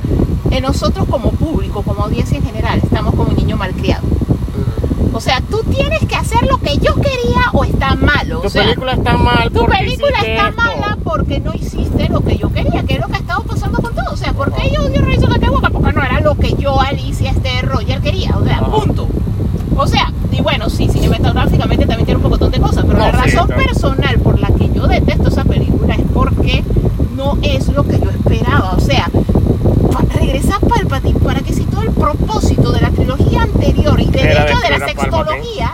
[0.49, 4.03] en nosotros como público, como audiencia en general, estamos como un niño malcriado.
[5.13, 8.41] O sea, tú tienes que hacer lo que yo quería o está malo.
[8.41, 10.61] Tu o sea, película está mal tu película está esto.
[10.61, 13.77] mala porque no hiciste lo que yo quería, que es lo que ha estado pasando
[13.81, 14.11] con todo.
[14.11, 15.71] O sea, ¿por qué yo odio Rise of Skywalker?
[15.71, 18.35] Porque no era lo que yo, Alicia, este Roger quería.
[18.37, 19.07] O sea, punto.
[19.77, 23.23] O sea, y bueno, sí, cinematográficamente también tiene un pocotón de cosas, pero No, la
[23.23, 23.55] sí, razón está.
[23.55, 26.63] personal por la que yo detesto esa película es porque
[27.15, 28.73] no es lo que yo esperaba.
[28.73, 29.09] O sea,
[29.91, 34.21] pa- regresa Palpatine para que si todo el propósito de la trilogía anterior y de
[34.21, 35.01] Era hecho de la Palpatine.
[35.01, 35.71] sextología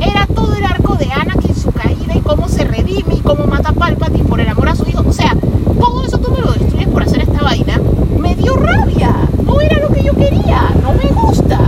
[0.00, 3.70] era todo el arco de Anakin, su caída y cómo se redime y cómo mata
[3.70, 5.00] a Palpatine por el amor a su hijo.
[5.06, 5.32] O sea,
[5.78, 7.80] todo eso tú me lo destruyes por hacer esta vaina.
[8.18, 9.14] Me dio rabia.
[9.44, 10.72] No era lo que yo quería.
[10.82, 11.60] No me gusta.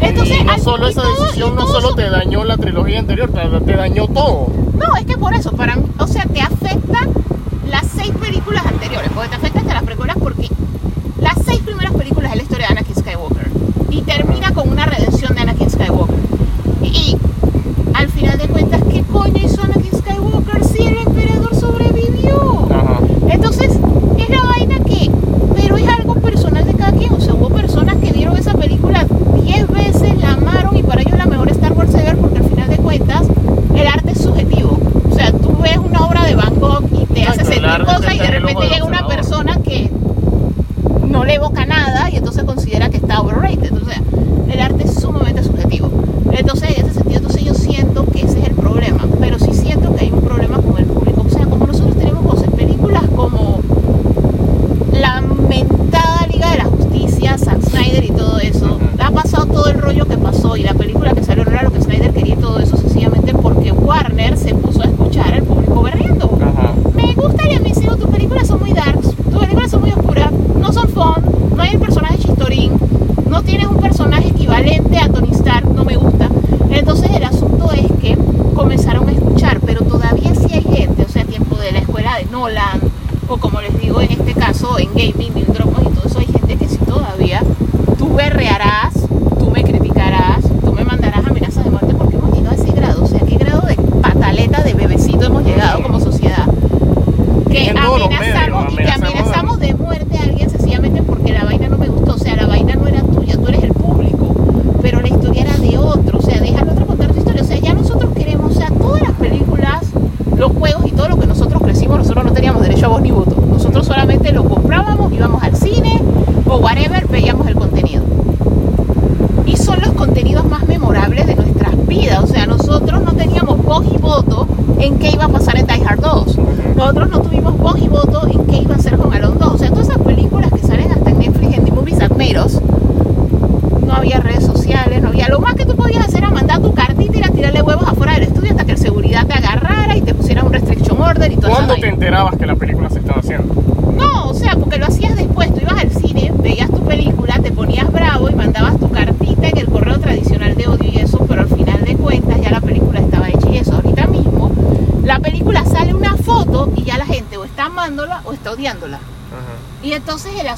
[0.00, 2.98] Entonces, y no solo y esa todo- decisión no solo eso- te dañó la trilogía
[3.00, 4.48] anterior, te, te dañó todo.
[4.74, 7.00] no, es que por eso, para mí, o sea, te afecta
[7.70, 10.35] las seis películas anteriores, porque te afecta hasta las precuelas porque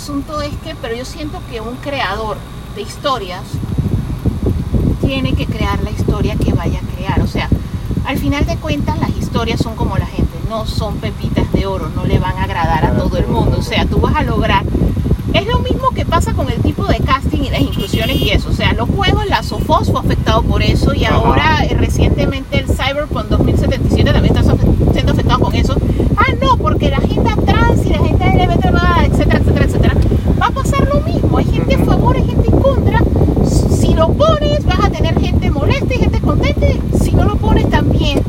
[0.09, 2.39] asunto es que, pero yo siento que un creador
[2.75, 3.43] de historias
[5.05, 7.21] tiene que crear la historia que vaya a crear.
[7.21, 7.51] O sea,
[8.07, 11.91] al final de cuentas las historias son como la gente, no son pepitas de oro,
[11.95, 13.57] no le van a agradar a todo el mundo.
[13.59, 14.65] O sea, tú vas a lograr...
[15.35, 18.49] Es lo mismo que pasa con el tipo de casting y las inclusiones y eso.
[18.49, 22.67] O sea, los juegos, la Sofos fue afectado por eso y ahora eh, recientemente el
[22.67, 25.77] Cyberpunk 2077 también está sofe- siendo afectado con eso.
[26.17, 28.65] Ah, no, porque la agenda trans y la agenda LGBT,
[29.13, 29.95] etcétera, etcétera, etcétera.
[30.41, 31.37] Va a pasar lo mismo.
[31.39, 33.01] Hay gente a favor, hay gente en contra.
[33.47, 36.67] Si lo pones, vas a tener gente molesta y gente contenta.
[37.03, 38.23] Si no lo pones, también.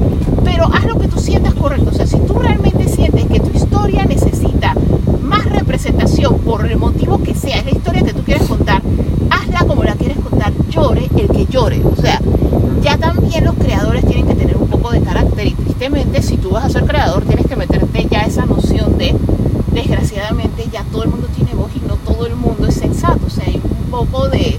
[0.44, 1.90] Pero haz lo que tú sientas correcto.
[1.92, 4.76] O sea, si tú realmente sientes que tu historia necesita
[5.24, 8.82] más representación por el motivo que sea, es la historia que tú quieres contar,
[9.30, 11.82] hazla como la quieres contar, llore el que llore.
[11.86, 12.20] O sea,
[12.82, 16.50] ya también los creadores tienen que tener un poco de carácter y tristemente si tú
[16.52, 19.16] vas a ser creador tienes que meterte ya esa noción de,
[19.72, 23.20] desgraciadamente ya todo el mundo tiene voz y no todo el mundo es sensato.
[23.28, 24.58] O sea, hay un poco de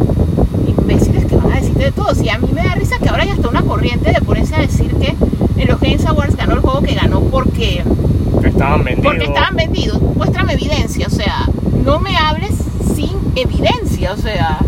[0.69, 2.11] imbéciles que van a decirte de todo.
[2.23, 4.61] Y a mí me da risa que ahora hay hasta una corriente de ponerse a
[4.61, 5.17] decir que
[5.61, 7.83] en los Games Awards ganó el juego que ganó porque
[8.41, 9.13] Que estaban vendidos.
[9.13, 10.01] porque estaban vendidos.
[10.17, 11.47] Muéstrame evidencia, o sea,
[11.85, 12.53] no me hables
[12.95, 14.59] sin evidencia, o sea,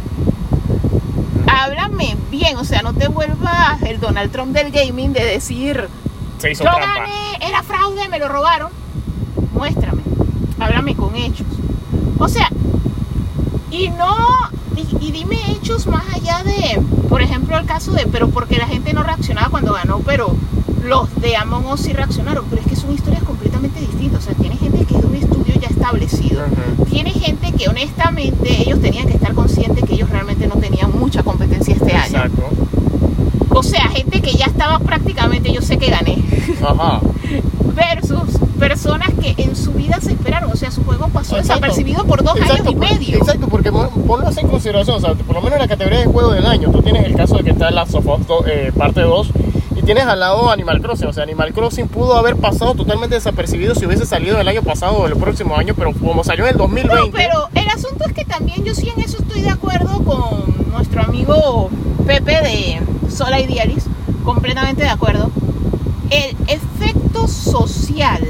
[1.46, 5.88] háblame bien, o sea, no te vuelvas el Donald Trump del gaming de decir,
[6.38, 6.86] Se hizo yo trampa.
[7.00, 8.70] gané, era fraude, me lo robaron.
[9.52, 10.02] Muéstrame,
[10.60, 11.46] háblame con hechos.
[12.18, 12.48] O sea,
[13.72, 14.16] y no,
[14.76, 18.66] y, y dime hechos más allá de, por ejemplo, el caso de, pero porque la
[18.68, 20.36] gente no reaccionaba cuando ganó, pero
[20.84, 24.20] los de Among Us sí reaccionaron, pero es que son historias completamente distintas.
[24.20, 26.42] O sea, tiene gente que es de un estudio ya establecido.
[26.88, 31.22] Tiene gente que honestamente ellos tenían que estar conscientes que ellos realmente no tenían mucha
[31.24, 32.04] competencia este año.
[32.06, 32.41] Exacto.
[32.41, 32.41] O
[33.72, 36.18] sea, gente que ya estaba prácticamente, yo sé que gané.
[36.62, 37.00] Ajá.
[37.74, 40.50] Versus personas que en su vida se esperaron.
[40.52, 41.60] O sea, su juego pasó Exacto.
[41.60, 43.16] desapercibido por dos Exacto, años y por- medio.
[43.18, 46.06] Exacto, porque ponlo así en consideración, o sea, por lo menos en la categoría de
[46.06, 48.72] juego del año, tú tienes el caso de que está la of Us do- eh,
[48.76, 49.30] parte 2
[49.76, 53.74] y tienes al lado Animal Crossing, o sea, Animal Crossing pudo haber pasado totalmente desapercibido
[53.74, 56.56] si hubiese salido el año pasado o el próximo año, pero como salió en el
[56.58, 60.02] 2020, No, pero el asunto es que también yo sí en eso estoy de acuerdo
[60.04, 61.70] con nuestro amigo
[62.06, 62.80] Pepe de
[63.12, 63.84] Sola Idealis,
[64.24, 65.30] completamente de acuerdo.
[66.10, 68.26] El efecto social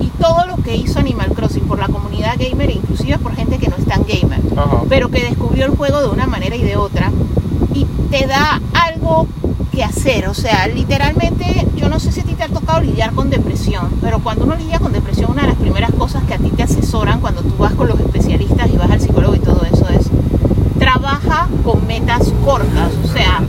[0.00, 3.68] y todo lo que hizo Animal Crossing por la comunidad gamer, inclusive por gente que
[3.68, 4.82] no es tan gamer, Ajá.
[4.88, 7.12] pero que descubrió el juego de una manera y de otra,
[7.74, 9.26] y te da algo
[9.70, 10.28] que hacer.
[10.28, 13.90] O sea, literalmente, yo no sé si a ti te ha tocado lidiar con depresión,
[14.00, 16.62] pero cuando uno lidia con depresión, una de las primeras cosas que a ti te
[16.62, 20.10] asesoran cuando tú vas con los especialistas y vas al psicólogo y todo eso es,
[20.78, 22.92] trabaja con metas cortas.
[23.04, 23.42] O sea,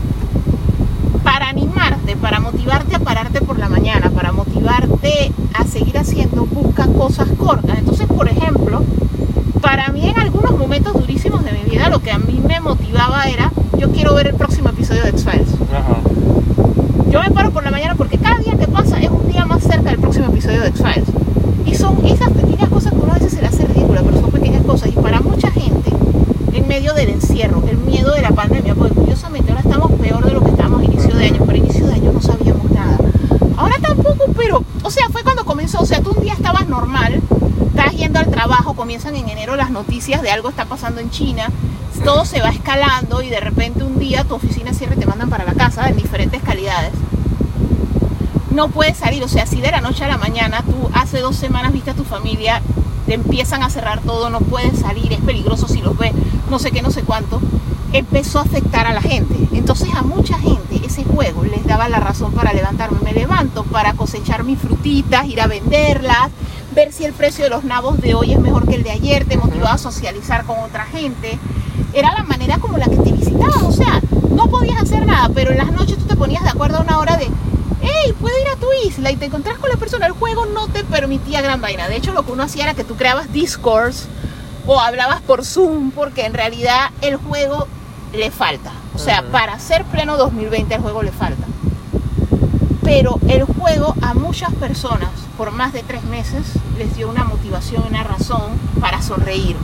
[2.15, 7.77] para motivarte a pararte por la mañana, para motivarte a seguir haciendo, busca cosas cortas.
[7.77, 8.83] Entonces, por ejemplo,
[9.61, 13.25] para mí en algunos momentos durísimos de mi vida, lo que a mí me motivaba
[13.25, 15.49] era, yo quiero ver el próximo episodio de X-Files.
[15.73, 15.97] Ajá.
[17.09, 19.63] Yo me paro por la mañana porque cada día que pasa es un día más
[19.63, 21.07] cerca del próximo episodio de X-Files.
[21.65, 24.31] Y son esas pequeñas cosas que uno a veces se le hace ridícula, pero son
[24.31, 24.89] pequeñas cosas.
[24.89, 25.91] Y para mucha gente,
[26.53, 30.33] en medio del encierro, el miedo de la pandemia, porque curiosamente ahora estamos peor de
[30.33, 32.97] lo que estábamos a inicio de año, pero a inicio de año no sabíamos nada.
[33.57, 37.21] Ahora tampoco, pero, o sea, fue cuando comenzó, o sea, tú un día estabas normal,
[37.67, 41.51] estás yendo al trabajo, comienzan en enero las noticias de algo está pasando en China,
[42.03, 45.29] todo se va escalando y de repente un día tu oficina cierra y te mandan
[45.29, 46.91] para la casa en diferentes calidades.
[48.49, 49.23] no puedes salir.
[49.23, 51.93] O sea, si de la noche a la mañana tú hace dos semanas viste a
[51.93, 52.63] tu familia,
[53.05, 56.13] te empiezan a cerrar todo, no puedes salir, es peligroso si los ves,
[56.49, 57.39] no sé qué, no sé cuánto,
[57.93, 59.47] empezó a afectar a la gente.
[59.51, 62.97] Entonces a mucha gente ese juego les daba la razón para levantarme.
[63.03, 66.31] Me levanto para cosechar mis frutitas, ir a venderlas,
[66.73, 69.25] ver si el precio de los nabos de hoy es mejor que el de ayer,
[69.25, 71.37] te motivaba a socializar con otra gente.
[71.93, 75.51] Era la manera como la que te visitaban, o sea, no podías hacer nada, pero
[75.51, 77.27] en las noches tú te ponías de acuerdo a una hora de,
[77.81, 80.05] hey, puedo ir a tu isla y te encontrás con la persona.
[80.05, 81.87] El juego no te permitía gran vaina.
[81.89, 84.07] De hecho, lo que uno hacía era que tú creabas discords
[84.65, 87.67] o hablabas por Zoom, porque en realidad el juego
[88.13, 88.71] le falta.
[88.93, 91.45] O sea, para ser pleno 2020 el juego le falta.
[92.83, 95.09] Pero el juego a muchas personas
[95.41, 98.43] por más de tres meses les dio una motivación, una razón
[98.79, 99.55] para sonreír.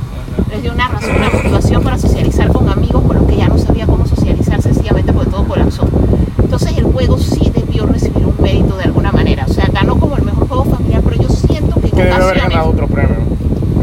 [0.50, 3.60] Les dio una razón, una motivación para socializar con amigos con los que ya no
[3.60, 5.88] sabía cómo socializar sencillamente porque todo colapsó.
[6.40, 9.46] Entonces el juego sí debió recibir un mérito de alguna manera.
[9.48, 12.70] O sea, ganó como el mejor juego familiar, pero yo siento que debe haber ganado
[12.70, 13.18] otro premio.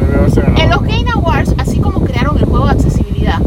[0.01, 0.81] Ganado en los.
[0.81, 3.41] Game Awards, así como crearon el juego de accesibilidad,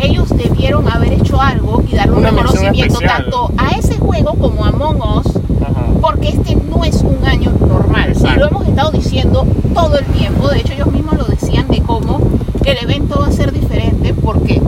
[0.00, 4.68] ellos debieron haber hecho algo y darle un reconocimiento tanto a ese juego como a
[4.68, 5.35] Among Us,
[5.66, 5.86] Ajá.
[6.00, 8.12] porque este no es un año normal.
[8.16, 10.48] Y lo hemos estado diciendo todo el tiempo.
[10.48, 12.20] De hecho, ellos mismos lo decían de cómo
[12.64, 14.60] el evento va a ser diferente porque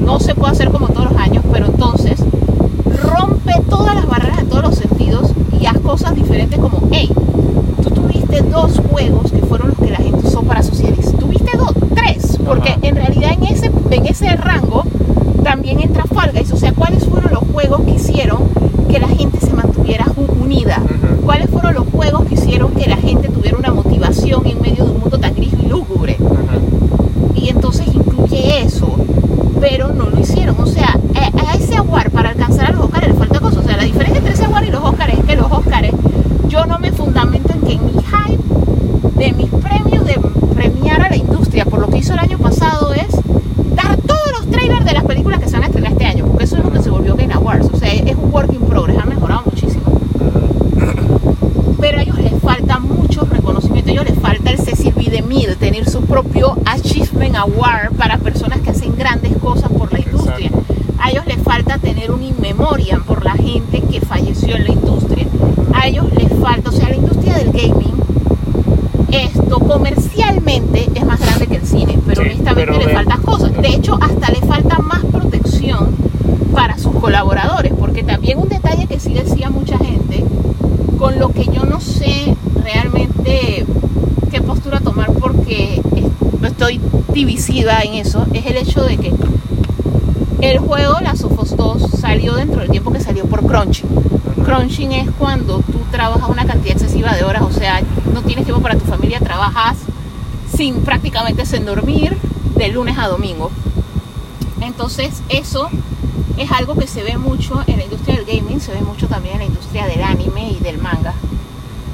[0.00, 2.22] no se puede hacer como todos los años, pero entonces
[3.02, 7.10] rompe todas las barreras en todos los sentidos y haz cosas diferentes como, hey,
[7.82, 11.14] tú tuviste dos juegos que fueron los que la gente usó para socializar.
[11.14, 12.80] Tuviste dos, tres, porque Ajá.
[12.82, 14.84] en realidad en ese, en ese rango
[15.42, 16.52] también entra Fall Guys.
[16.52, 18.38] O sea, ¿cuáles fueron los juegos que hicieron
[18.90, 19.38] que la gente
[21.24, 24.90] ¿Cuáles fueron los juegos que hicieron que la gente tuviera una motivación en medio de
[24.92, 26.16] un mundo tan gris y lúgubre?
[26.20, 26.58] Ajá.
[27.34, 28.94] y entonces incluye eso,
[29.60, 30.56] pero no lo hicieron.
[30.60, 33.58] O sea, a, a ese award para alcanzar a los Oscars le falta cosas.
[33.64, 35.88] O sea, la diferencia entre ese award y los Oscars es que los Oscars,
[36.48, 40.18] yo no me fundamento en que en mi hype de mis premios de
[40.54, 43.08] premiar a la industria por lo que hizo el año pasado es
[43.74, 46.44] dar todos los trailers de las películas que se van a estrenar este año, porque
[46.44, 47.68] eso es lo que se volvió Game Awards.
[47.72, 49.82] O sea, es un work in progress, ha mejorado muchísimo
[51.80, 55.04] pero a ellos les falta mucho reconocimiento, a ellos les falta el Cecil B.
[55.10, 60.50] DeMille, tener su propio Achievement Award para personas que hacen grandes cosas por la industria.
[60.98, 64.70] A ellos les falta tener un in memoriam por la gente que falleció en la
[64.72, 65.26] industria.
[65.74, 67.94] A ellos les falta, o sea, la industria del gaming,
[69.10, 73.22] esto comercialmente es más grande que el cine, pero Sí, honestamente pero le de- faltan
[73.22, 73.52] cosas.
[73.60, 75.90] De hecho, hasta le falta más protección
[76.54, 80.24] para sus colaboradores, porque también un detalle que sí decía mucha gente,
[80.98, 83.66] con lo que yo no sé realmente
[84.30, 86.80] qué postura tomar porque es- estoy
[87.12, 89.14] divisida en eso, es el hecho de que
[90.40, 93.88] el juego Las of Us 2 salió dentro del tiempo que salió por Crunching.
[94.44, 97.80] Crunching es cuando tú trabajas una cantidad excesiva de horas, o sea,
[98.12, 99.78] no tienes tiempo para tu familia, trabajas
[100.54, 102.18] sin prácticamente sin dormir
[102.56, 103.50] de lunes a domingo.
[104.60, 105.68] Entonces eso
[106.36, 109.34] es algo que se ve mucho en la industria del gaming, se ve mucho también
[109.34, 111.14] en la industria del anime y del manga.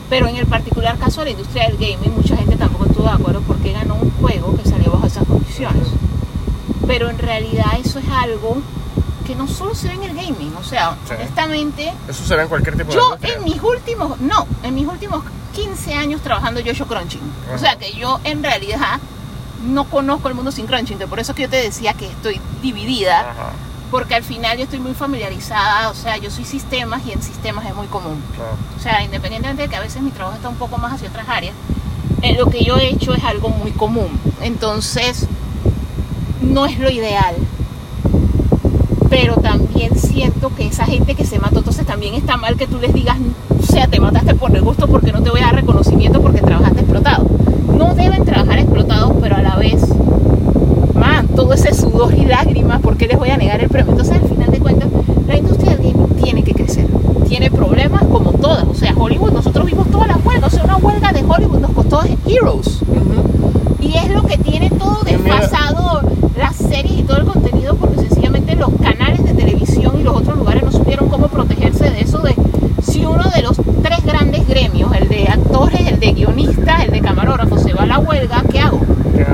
[0.08, 3.10] Pero en el particular caso de la industria del gaming, mucha gente tampoco estuvo de
[3.10, 5.99] acuerdo porque ganó un juego que salió bajo esas condiciones.
[6.90, 8.56] Pero en realidad eso es algo
[9.24, 11.14] que no solo se ve en el gaming, o sea, Sí.
[11.14, 13.34] honestamente, Eso se ve en cualquier tipo de yo industria.
[13.36, 15.22] en mis últimos, no, en mis últimos
[15.54, 17.20] 15 años trabajando yo he hecho crunching.
[17.46, 17.58] O Ajá.
[17.58, 18.98] sea que yo en realidad
[19.68, 23.20] no conozco el mundo sin crunching, por eso que yo te decía que estoy dividida,
[23.20, 23.52] Ajá,
[23.92, 27.66] porque al final yo estoy muy familiarizada, o sea, yo soy sistemas y en sistemas
[27.66, 28.20] es muy común.
[28.34, 28.56] claro.
[28.76, 31.28] O sea, independientemente de que a veces mi trabajo está un poco más hacia otras
[31.28, 31.54] áreas,
[32.22, 34.08] eh, lo que yo he hecho es algo muy común.
[34.40, 35.26] Entonces,
[36.40, 37.34] no es lo ideal.
[39.08, 42.78] Pero también siento que esa gente que se mató, entonces también está mal que tú
[42.78, 43.16] les digas,
[43.58, 46.40] o sea, te mataste por el gusto porque no te voy a dar reconocimiento porque
[46.40, 47.26] trabajaste explotado.
[47.76, 49.82] No deben trabajar explotados, pero a la vez,
[50.94, 53.92] man, todo ese sudor y lágrimas, ¿por qué les voy a negar el premio?
[53.92, 54.88] Entonces, al final de cuentas,
[55.26, 56.86] la industria del gaming tiene que crecer.
[57.28, 58.64] Tiene problemas como todas.
[58.64, 60.52] O sea, Hollywood, nosotros vimos todas las huelgas.
[60.52, 62.82] O sea, una huelga de Hollywood nos costó Heroes.
[63.80, 66.02] Y es lo que tiene todo desfasado
[67.02, 71.08] todo el contenido porque sencillamente los canales de televisión y los otros lugares no supieron
[71.08, 72.34] cómo protegerse de eso de
[72.82, 77.00] si uno de los tres grandes gremios, el de actores, el de guionistas, el de
[77.00, 78.80] camarógrafos, se va a la huelga, ¿qué hago?
[79.14, 79.26] Que,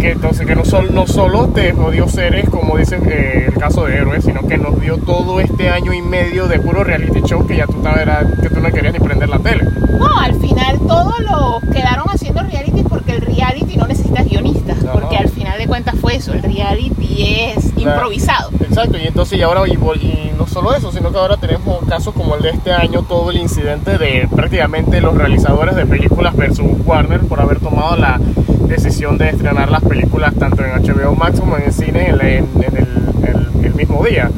[0.00, 3.84] que entonces que no, sol- no solo te jodió series como dices eh, el caso
[3.86, 7.46] de Héroes, sino que nos dio todo este año y medio de puro reality show
[7.46, 8.06] que ya tú, sabes,
[8.42, 9.64] que tú no querías ni prender la tele.
[9.98, 14.92] No, al final todos lo quedaron haciendo reality porque el reality no necesita guionistas, Ajá.
[14.92, 17.24] porque al final de cuentas fue eso, el reality
[17.54, 18.50] es La- improvisado.
[18.50, 21.84] Exacto, Exacto, y entonces y ahora, y, y no solo eso, sino que ahora tenemos
[21.88, 26.36] casos como el de este año, todo el incidente de prácticamente los realizadores de películas
[26.36, 28.20] versus Warner por haber tomado la
[28.68, 32.48] decisión de estrenar las películas tanto en HBO Max como en el cine en, en-
[32.62, 33.24] en el,
[33.60, 34.30] el- el mismo día.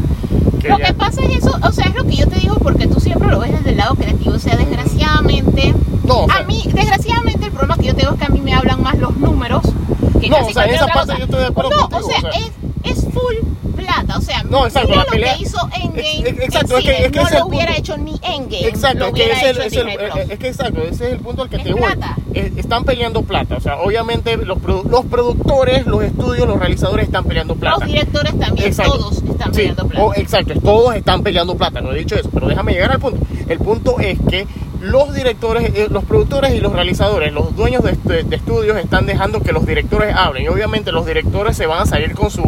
[0.60, 2.56] Que Lo ya- que pasa es eso, o sea, es lo que yo te digo
[2.56, 4.34] porque tú siempre lo ves desde el lado creativo.
[4.34, 5.74] O sea, desgraciadamente,
[6.04, 8.40] No, o sea- a mí, desgraciadamente el problema que yo tengo es que a mí
[8.40, 9.62] me hablan más los números
[10.20, 11.18] que No, casi o sea, esa parte cosa.
[11.18, 12.40] yo estoy de acuerdo No, contigo, o sea, o sea.
[12.40, 13.36] es, es full
[13.76, 14.18] plata.
[14.18, 16.28] O sea, No, exacto, mira la lo pelea- que hizo Endgame.
[16.28, 17.80] Ex- exacto, en es que- es que no es lo hubiera punto.
[17.80, 18.66] hecho ni Endgame.
[18.68, 21.42] Exacto, lo es que, ese, hecho es el, es que exacto, ese es el punto
[21.42, 21.80] al que Es te voy.
[21.82, 22.16] plata.
[22.34, 27.24] Eh, Están peleando plata, o sea, obviamente los, los productores, los estudios, los realizadores están
[27.24, 27.78] peleando plata.
[27.80, 28.92] Los directores también, Exacto.
[28.98, 30.20] todos están Sí, peleando plata.
[30.20, 33.18] exacto, todos están peleando plata, no he dicho eso, pero déjame llegar al punto.
[33.48, 34.46] El punto es que
[34.80, 39.06] los directores, eh, los productores y los realizadores, los dueños de, este- de estudios están
[39.06, 40.44] dejando que los directores hablen.
[40.44, 42.42] Y obviamente los directores se van a salir con su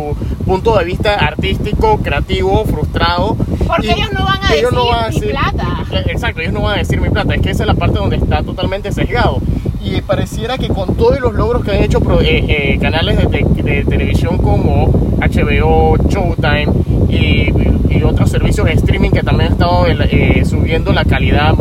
[0.47, 3.37] punto de vista artístico, creativo, frustrado.
[3.67, 5.85] Porque ellos no van a ellos no decir van a mi decir- plata.
[6.07, 7.35] Exacto, ellos no van a decir mi plata.
[7.35, 9.39] Es que esa es la parte donde está totalmente sesgado.
[9.83, 12.45] Y pareciera que con todos los logros que han hecho eh,
[12.75, 14.89] eh, canales de, de televisión como
[15.21, 16.67] HBO, Showtime
[17.09, 17.51] y,
[17.89, 21.55] y otros servicios de streaming que también han estado eh, subiendo la calidad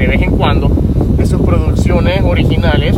[0.00, 0.70] de vez en cuando
[1.16, 2.96] de sus producciones originales,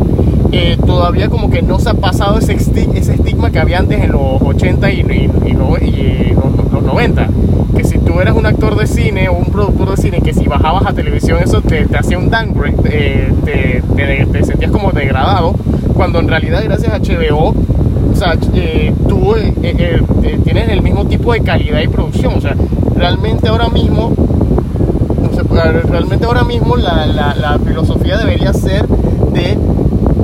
[0.53, 4.01] eh, todavía como que no se ha pasado ese, esti- ese estigma que había antes
[4.03, 7.29] en los 80 y, y- y no- y los, los 90.
[7.77, 10.45] Que si tú eras un actor de cine o un productor de cine, que si
[10.47, 14.93] bajabas a televisión eso te, te hacía un downgrade, eh, te, te- te sentías como
[14.93, 15.55] degradado,
[15.95, 17.55] cuando en realidad gracias a HBO,
[18.13, 22.35] o sea, eh, tú eh, eh, eh, tienes el mismo tipo de calidad y producción.
[22.37, 22.55] O sea,
[22.95, 24.13] realmente ahora mismo
[25.51, 29.59] realmente ahora mismo la, la- la filosofía debería ser de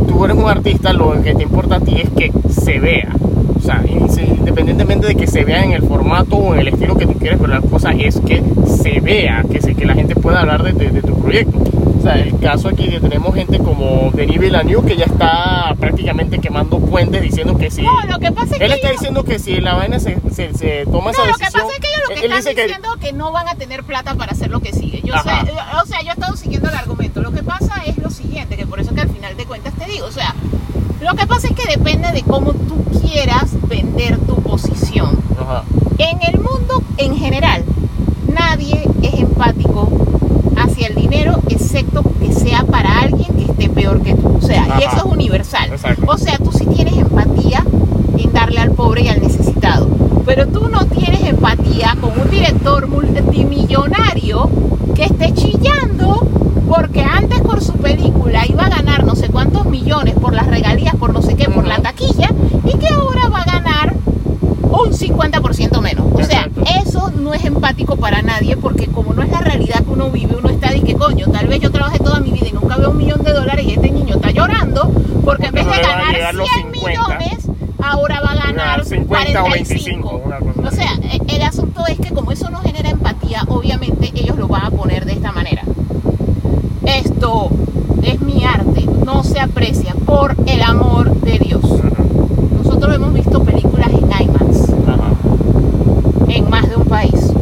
[0.06, 3.08] tú eres un artista, lo que te importa a ti es que se vea.
[3.56, 7.06] O sea, independientemente de que se vea en el formato o en el estilo que
[7.06, 10.40] tú quieres, pero la cosa es que se vea, que, se, que la gente pueda
[10.40, 11.58] hablar de, de- de tu proyecto.
[11.98, 16.38] O sea, el caso aquí que tenemos gente como Denis Villeneuve que ya está prácticamente
[16.38, 17.82] quemando puentes diciendo que si...
[17.82, 20.16] No, lo que pasa es él que está ellos- diciendo que si la vaina se,
[20.30, 21.66] se, se toma esa No, que decisión...
[22.18, 24.72] él están dice que- diciendo que no van a tener plata para hacer lo que
[24.72, 25.00] sigue.
[25.04, 25.30] Yo sé,
[25.82, 27.20] o sea, yo he estado siguiendo el argumento.
[27.22, 29.84] Lo que pasa es lo siguiente, que por eso que al final de cuentas te
[29.86, 30.34] digo, o sea,
[31.00, 35.18] lo que pasa es que depende de cómo tú quieras vender tu posición.
[35.40, 35.62] Ajá.
[35.98, 37.64] En el mundo en general,
[38.32, 39.88] nadie es empático
[40.56, 44.36] hacia el dinero excepto que sea para alguien que esté peor que tú.
[44.38, 44.78] O sea, y Ajá.
[44.80, 45.70] eso es universal.
[45.72, 46.04] Exacto.
[46.08, 47.64] O sea, tú sí tienes empatía
[48.16, 49.88] en darle al pobre y al necesitado.
[50.28, 54.50] Pero tú no tienes empatía con un director multimillonario
[54.94, 56.20] que esté chillando
[56.68, 60.94] porque antes por su película iba a ganar no sé cuántos millones por las regalías,
[60.96, 62.28] por no sé qué, por la taquilla,
[62.62, 63.94] y que ahora va a ganar
[64.64, 66.04] un 50% menos.
[66.12, 66.50] O sea,
[66.84, 70.36] eso no es empático para nadie porque como no es la realidad que uno vive,
[70.36, 72.90] uno está de que coño, tal vez yo trabajé toda mi vida y nunca veo
[72.90, 74.92] un millón de dólares y este niño está llorando
[75.24, 76.86] porque en vez no de ganar llegar 100 los 50.
[76.86, 77.48] millones,
[77.82, 80.08] ahora va a ganar Ganar 50 o 45.
[80.10, 83.42] 25, una cosa O sea, e- el asunto es que como eso no genera empatía,
[83.48, 85.62] obviamente ellos lo van a poner de esta manera.
[86.84, 87.50] Esto
[88.02, 89.22] es mi arte, no
[90.06, 91.62] por el amor de Dios.
[92.56, 95.10] Nosotros hemos visto películas en IMAX Ajá.
[96.28, 97.32] en más de un país.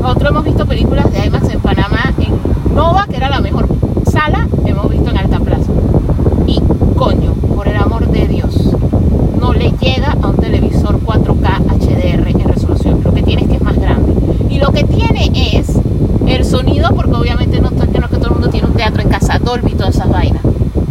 [0.00, 3.68] Nosotros hemos visto películas de IMAX en Panamá, en Nova, que era la mejor
[4.10, 5.70] sala, hemos visto en Alta Plaza.
[6.46, 6.60] Y
[6.96, 8.70] coño, por el amor de Dios,
[9.40, 13.00] no le llega a un televisor 4K HDR en resolución.
[13.04, 14.12] Lo que tiene es que es más grande.
[14.48, 15.68] Y lo que tiene es
[16.26, 18.74] el sonido, porque obviamente no, to- que no es que todo el mundo tiene un
[18.74, 20.42] teatro en casa, Dolby y todas esas vainas.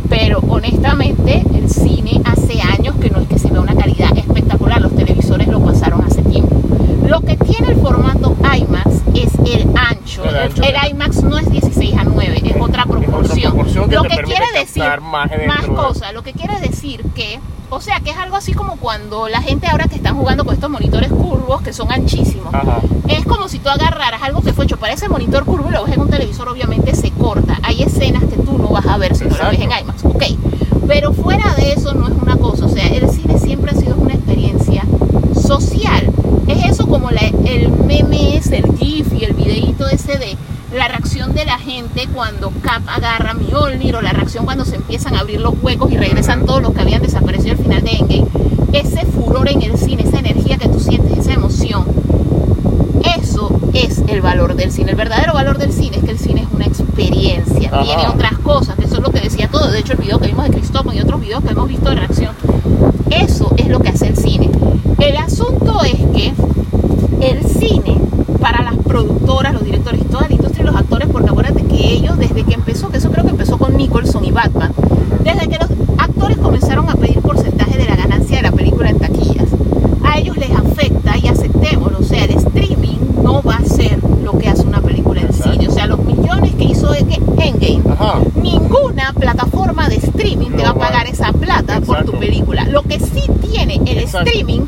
[0.10, 4.82] Pero honestamente, el cine hace años que no es que se vea una calidad espectacular.
[4.82, 6.53] Los televisores lo pasaron hace tiempo.
[7.08, 10.24] Lo que tiene el formato IMAX es el ancho.
[10.26, 10.64] El El, ancho.
[10.64, 13.53] el IMAX no es 16 a 9, es otra proporción.
[13.53, 14.60] proporción que lo te que permite quiere
[15.48, 16.14] más cosas.
[16.14, 17.39] Lo que quiere decir que,
[17.69, 20.53] o sea, que es algo así como cuando la gente ahora que están jugando con
[20.53, 22.53] estos monitores curvos que son anchísimos.
[22.53, 22.80] Ajá.
[23.07, 25.84] Es como si tú agarraras algo que fue hecho para ese monitor curvo y lo
[25.85, 27.60] ves en un televisor, obviamente se corta.
[27.64, 30.23] Hay escenas que tú no vas a ver si no las ves en IMAX, ok.
[30.88, 33.95] Pero fuera de eso no es una cosa, o sea, el cine siempre ha sido
[33.95, 34.84] una experiencia
[35.41, 36.11] social.
[36.48, 40.35] Es eso como la- el meme es el GIF y el videíto ese de
[40.76, 41.34] la reacción
[42.02, 45.91] de cuando Cap agarra Mjolnir o la reacción cuando se empiezan a abrir los huecos
[45.91, 48.28] y regresan todos los que habían desaparecido al final de Endgame.
[48.73, 51.86] Ese furor en el cine, esa energía que tú sientes, esa emoción.
[53.19, 54.91] Eso es el valor del cine.
[54.91, 57.69] El verdadero valor del cine es que el cine es una experiencia.
[57.72, 57.84] Ajá.
[57.84, 59.69] Tiene otras cosas, que eso es lo que decía todo.
[59.69, 61.95] De hecho, el video que vimos de Cristóbal y otros videos que hemos visto de
[61.98, 62.34] reacción.
[63.11, 64.49] Eso es lo que hace el cine.
[64.98, 66.34] El asunto es que
[67.22, 67.98] el cine
[68.40, 71.91] para las productoras, los directores y toda la industria y los actores, porque acuérdate que
[71.94, 74.73] ellos desde que empezó, que eso creo que empezó con Nicholson y Batman,
[75.23, 75.69] desde que los
[75.99, 79.48] actores comenzaron a pedir porcentaje de la ganancia de la película en taquillas,
[80.03, 84.38] a ellos les afecta y aceptémoslo, o sea, el streaming no va a ser lo
[84.40, 88.19] que hace una película en cine, o sea, los millones que hizo Endgame, Ajá.
[88.41, 90.80] ninguna plataforma de streaming te No va a va.
[90.80, 92.19] pagar esa plata por tu Exacto.
[92.19, 92.65] película.
[92.65, 94.20] Lo que sí tiene el Exacto.
[94.32, 94.62] Streaming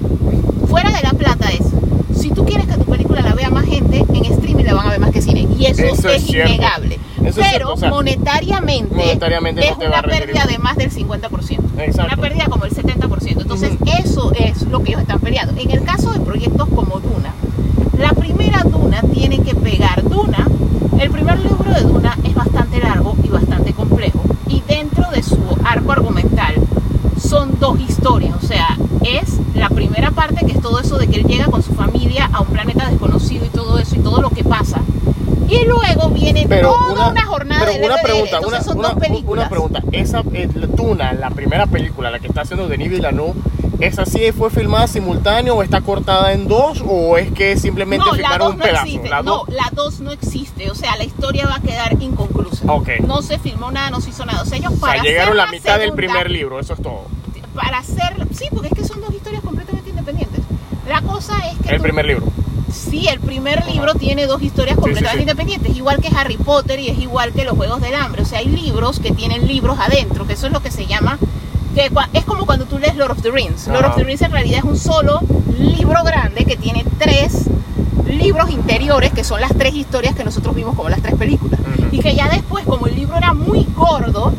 [0.68, 4.04] fuera de la plata es, si tú quieres que tu película la vea más gente,
[4.14, 5.48] en streaming la van a ver más que cine.
[5.58, 7.00] Y eso, Eso es es, innegable.
[7.24, 10.76] Eso es Pero cierto, o sea, monetariamente, monetariamente no es va una pérdida de más
[10.76, 11.60] del 50%.
[11.78, 12.14] Exacto.
[12.14, 13.42] Una pérdida como el 70%.
[13.42, 13.72] Entonces,
[14.04, 15.54] eso es lo que ellos están peleando.
[15.60, 17.34] En el caso de proyectos como Duna,
[17.98, 20.04] la primera Duna tiene que pegar.
[20.04, 20.46] Duna,
[21.00, 24.24] el primer libro de Duna es bastante largo y bastante complejo.
[24.50, 26.56] Y dentro de su arco argumental
[27.18, 28.36] son dos historias.
[28.36, 31.64] O sea, es la primera parte que es todo eso de que él llega con
[31.64, 34.82] su familia a un planeta desconocido y todo eso y todo lo que pasa.
[35.50, 38.90] Y luego viene Pero toda una, una, jornada pero de una pregunta, una, son una-
[38.90, 39.44] dos películas.
[39.44, 39.84] una pregunta.
[39.92, 43.34] Esa eh, Duna, la primera película, la que está haciendo Denis Villeneuve,
[43.80, 48.12] ¿esa sí fue filmada simultáneo o está cortada en dos o es que simplemente no,
[48.14, 48.86] la filmaron 2 un no pedazo?
[48.86, 49.10] existe.
[49.10, 50.72] La no, dos- la 2 no existe.
[50.72, 52.72] O sea, la historia va a quedar inconclusa.
[52.72, 52.90] Ok.
[53.06, 54.42] No se filmó nada, no se hizo nada.
[54.42, 57.02] O sea, ellos o para sea, llegaron la mitad del primer libro, eso es todo.
[57.54, 58.16] Para hacer.
[58.34, 60.40] Sí, porque es que son dos historias completamente independientes.
[60.90, 61.70] La cosa es que.
[61.72, 62.26] El tú- primer libro.
[62.72, 65.22] Sí, el primer libro tiene dos historias completamente sí, sí.
[65.22, 68.24] independientes, igual que Harry Potter y es igual que los Juegos del Hambre.
[68.24, 71.20] O sea, hay libros que tienen libros adentro, que eso es lo que se llama,
[71.76, 73.68] que es como cuando tú lees Lord of the Rings.
[73.68, 75.20] Lord of the Rings en realidad es un solo
[75.60, 77.48] libro grande que tiene tres
[78.08, 81.60] libros interiores, que son las tres historias que nosotros vimos como las tres películas.
[81.60, 81.90] Ujú.
[81.96, 84.34] Y que ya después, como el libro era muy gordo,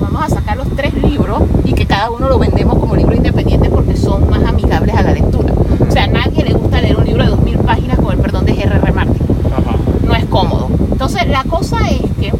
[0.00, 3.70] vamos a sacar los tres libros y que cada uno lo vendemos como libro independiente
[3.70, 5.54] porque son más amigables a la lectura.
[5.86, 8.44] O sea, a nadie le gusta leer un libro de 2000 páginas con el perdón
[8.44, 8.92] de G.R.R.
[8.92, 9.22] Martin.
[9.52, 9.76] Ajá.
[10.02, 10.68] No es cómodo.
[10.92, 12.32] Entonces, la cosa es que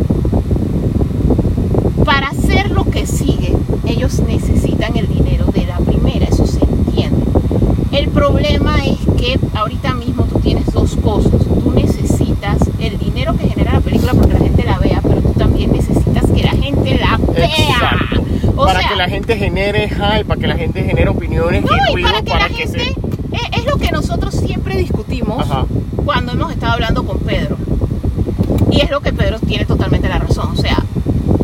[2.02, 3.54] para hacer lo que sigue,
[3.86, 7.22] ellos necesitan el dinero de la primera, eso se entiende.
[7.92, 11.32] El problema es que ahorita mismo tú tienes dos cosas.
[11.62, 15.32] Tú necesitas el dinero que genera la película porque la gente la vea, pero tú
[15.34, 17.44] también necesitas que la gente la vea.
[17.48, 18.24] Exacto.
[18.56, 21.98] O para sea, que la gente genere hype, para que la gente genere opiniones no,
[21.98, 22.88] y para que la gente, se...
[22.88, 25.66] es, es lo que nosotros siempre discutimos Ajá.
[26.02, 27.58] cuando hemos estado hablando con Pedro.
[28.76, 30.50] Y es lo que Pedro tiene totalmente la razón.
[30.52, 30.76] O sea,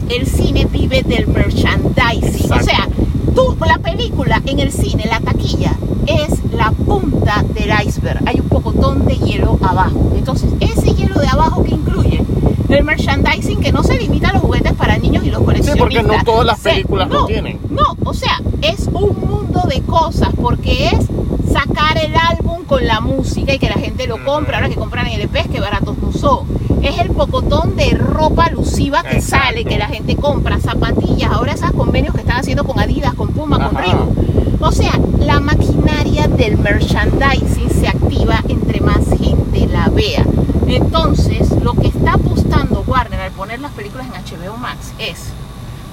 [0.09, 2.53] el cine vive del merchandising.
[2.53, 2.89] O sea,
[3.35, 5.73] tú, la película en el cine, la taquilla,
[6.07, 8.23] es la punta del iceberg.
[8.27, 10.13] Hay un pocotón de hielo abajo.
[10.17, 12.23] Entonces, ese hielo de abajo que incluye
[12.69, 15.79] el merchandising que no se limita a los juguetes para niños y los coleccionistas.
[15.79, 17.59] porque no todas las Se- películas lo no, tienen.
[17.71, 21.07] No, o sea, es un mundo de cosas porque es
[21.53, 24.55] sacar el álbum con la música y que la gente lo compre.
[24.55, 26.47] Ahora que compran LPs, que baratos no son.
[26.83, 29.47] Es el pocotón de ropa alusiva que Exacto.
[29.47, 33.29] sale, que la gente compra, zapatillas, ahora esos convenios que están haciendo con Adidas, con
[33.29, 33.77] Puma, con.
[33.77, 34.63] Reebok.
[34.63, 40.25] O sea, la maquinaria del merchandising se activa entre más gente la vea.
[40.69, 45.19] Entonces, lo que está apostando Warner al poner las películas en HBO Max es,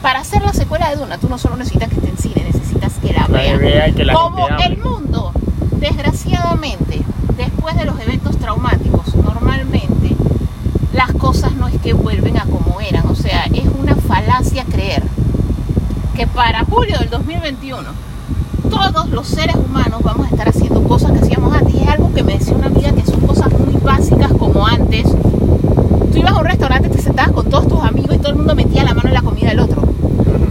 [0.02, 2.94] para hacer la secuela de Duna, tú no solo necesitas que esté en cine, necesitas
[3.02, 3.60] que la La vean.
[3.60, 5.32] vea y que la Como el mundo,
[5.78, 7.02] desgraciadamente,
[7.38, 9.89] después de los eventos traumáticos, normalmente
[11.00, 13.08] las cosas no es que vuelven a como eran.
[13.08, 15.02] O sea, es una falacia creer
[16.14, 17.88] que para julio del 2021
[18.70, 21.74] todos los seres humanos vamos a estar haciendo cosas que hacíamos antes.
[21.74, 25.06] Y es algo que me decía una amiga que son cosas muy básicas como antes.
[26.12, 28.54] Tú ibas a un restaurante, te sentabas con todos tus amigos y todo el mundo
[28.54, 29.82] metía la mano en la comida del otro.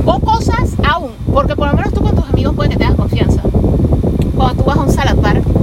[0.06, 3.42] O cosas aún, porque por lo menos tú con tus amigos puede que tengas confianza.
[4.34, 5.57] Cuando tú vas a un salad bar, ¿cuánta de la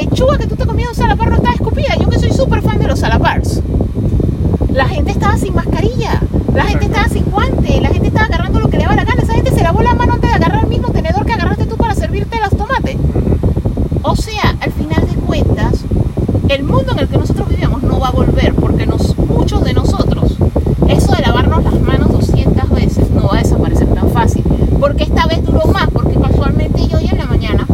[0.00, 1.94] lechuga que tú te comías un salad bar no está escupida?
[1.98, 3.60] Yo que soy súper fan de los salad bars.
[4.72, 6.22] La gente estaba sin mascarilla,
[6.54, 9.22] la gente estaba sin guante, la gente estaba agarrando lo que le daba la gana.
[9.22, 11.76] Esa gente se lavó la mano antes de agarrar el mismo tenedor que agarraste tú
[11.76, 12.96] para servirte los tomates.
[14.02, 15.84] O sea, al final de cuentas,
[16.48, 19.74] el mundo en el que nosotros vivíamos no va a volver porque nos, muchos de
[19.74, 20.36] nosotros,
[20.88, 24.44] eso de lavarnos las manos 200 veces no va a desaparecer tan fácil.
[24.78, 27.66] Porque esta vez duró más, porque casualmente yo hoy en la mañana,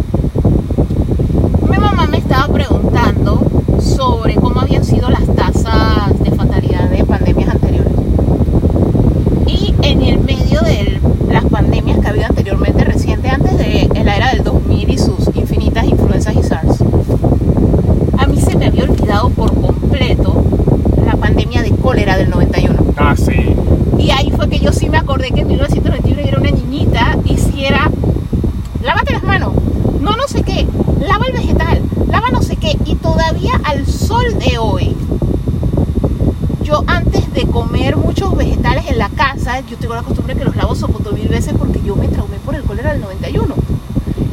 [1.70, 3.40] mi mamá me estaba preguntando
[3.80, 7.92] sobre cómo habían sido las tasas de fatalidad de pandemias anteriores.
[9.46, 11.00] Y en el medio de
[11.30, 15.34] las pandemias que ha habido anteriormente, reciente, antes de la era del 2000 y sus
[15.34, 16.82] infinitas influencias y SARS,
[18.18, 20.42] a mí se me había olvidado por completo
[21.04, 22.74] la pandemia de cólera del 91.
[22.96, 23.54] Ah, sí.
[23.98, 27.16] Y ahí fue que yo sí me acordé que en 1991 yo era una niñita
[27.24, 27.90] y si era,
[28.82, 29.52] lávate las manos,
[30.00, 30.66] no, no sé qué,
[31.00, 31.82] lava el vegetal,
[33.64, 34.96] al sol de hoy,
[36.62, 40.56] yo antes de comer muchos vegetales en la casa, yo tengo la costumbre que los
[40.56, 43.54] lavo sopoto mil veces porque yo me traumé por el cólera del 91.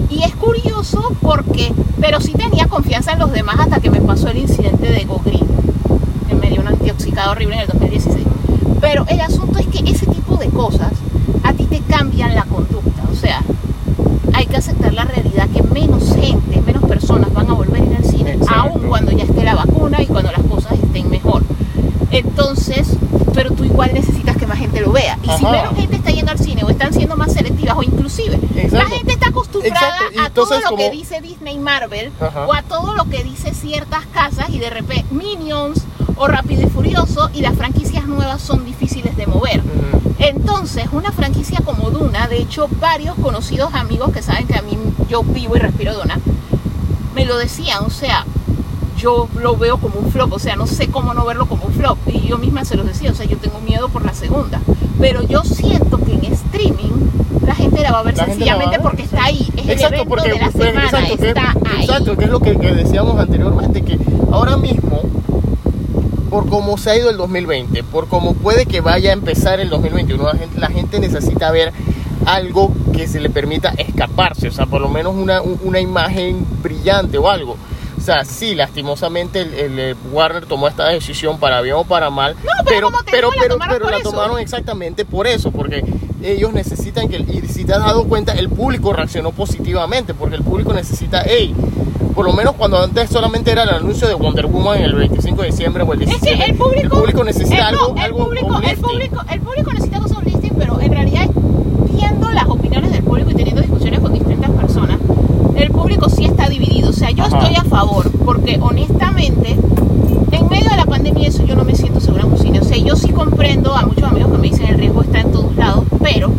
[0.09, 4.29] Y es curioso porque, pero sí tenía confianza en los demás hasta que me pasó
[4.29, 5.45] el incidente de Go Green,
[6.27, 8.25] que me dio un antioxicado horrible en el 2016.
[8.81, 10.91] Pero el asunto es que ese tipo de cosas
[11.43, 13.03] a ti te cambian la conducta.
[13.11, 13.41] O sea,
[14.33, 17.95] hay que aceptar la realidad que menos gente, menos personas van a volver a ir
[17.95, 18.53] al cine, Exacto.
[18.55, 21.43] aun cuando ya esté la vacuna y cuando las cosas estén mejor.
[22.11, 22.95] Entonces,
[23.33, 25.17] pero tú igual necesitas que más gente lo vea.
[25.23, 25.51] Y si Ajá.
[25.51, 28.95] menos gente está yendo al cine o están siendo más selectivas o inclusive la Exacto.
[28.95, 29.31] gente está
[30.34, 32.47] todo lo que dice Disney Marvel Ajá.
[32.47, 35.84] o a todo lo que dice ciertas casas y de repente Minions
[36.15, 39.64] o Rápido y Furioso y las franquicias nuevas son difíciles de mover.
[40.19, 44.77] Entonces, una franquicia como Duna, de hecho, varios conocidos amigos que saben que a mí
[45.10, 46.19] yo vivo y respiro Duna,
[47.15, 48.26] me lo decían, o sea,
[48.97, 51.73] yo lo veo como un flop, o sea, no sé cómo no verlo como un
[51.73, 51.97] flop.
[52.07, 54.61] Y yo misma se los decía, o sea, yo tengo miedo por la segunda.
[54.99, 57.10] Pero yo siento que en streaming
[57.73, 59.49] gente la va a ver La va a sencillamente ver, porque está ahí.
[59.55, 61.83] Es el Exacto, evento porque de la pues, semana, exacto, que, está ahí.
[61.85, 63.97] exacto, que es lo que, que decíamos anteriormente, que
[64.31, 65.01] ahora mismo,
[66.29, 69.69] por cómo se ha ido el 2020, por cómo puede que vaya a empezar el
[69.69, 71.71] 2021, la gente, la gente necesita ver
[72.25, 76.45] algo que se le permita escaparse, o sea, por lo menos una, un- una imagen
[76.63, 77.57] brillante o algo.
[77.97, 82.09] O sea, sí, lastimosamente el, el, eh, Warner tomó esta decisión para bien o para
[82.09, 82.35] mal,
[82.65, 85.83] pero como te pero, digo, la pero, tomaron pero la tomaron exactamente por eso, porque
[86.23, 90.43] ellos necesitan que, y si te has dado cuenta, el público reaccionó positivamente, porque el
[90.43, 91.53] público necesita, hey,
[92.15, 95.47] por lo menos cuando antes solamente era el anuncio de Wonder Woman el 25 de
[95.47, 98.77] diciembre o el Es 17, que el público, necesita el, algo, el algo público, el
[98.77, 101.29] público, el público necesita cosas uplifting, pero en realidad
[101.91, 104.99] viendo las opiniones del público y teniendo discusiones con distintas personas,
[105.55, 106.89] el público sí está dividido.
[106.89, 107.39] O sea, yo Ajá.
[107.39, 109.57] estoy a favor, porque honestamente,
[110.31, 112.59] en medio de la pandemia eso yo no me siento segura en un cine.
[112.59, 115.31] O sea, yo sí comprendo a muchos amigos que me dicen el riesgo está en
[115.31, 116.31] todos lados, pero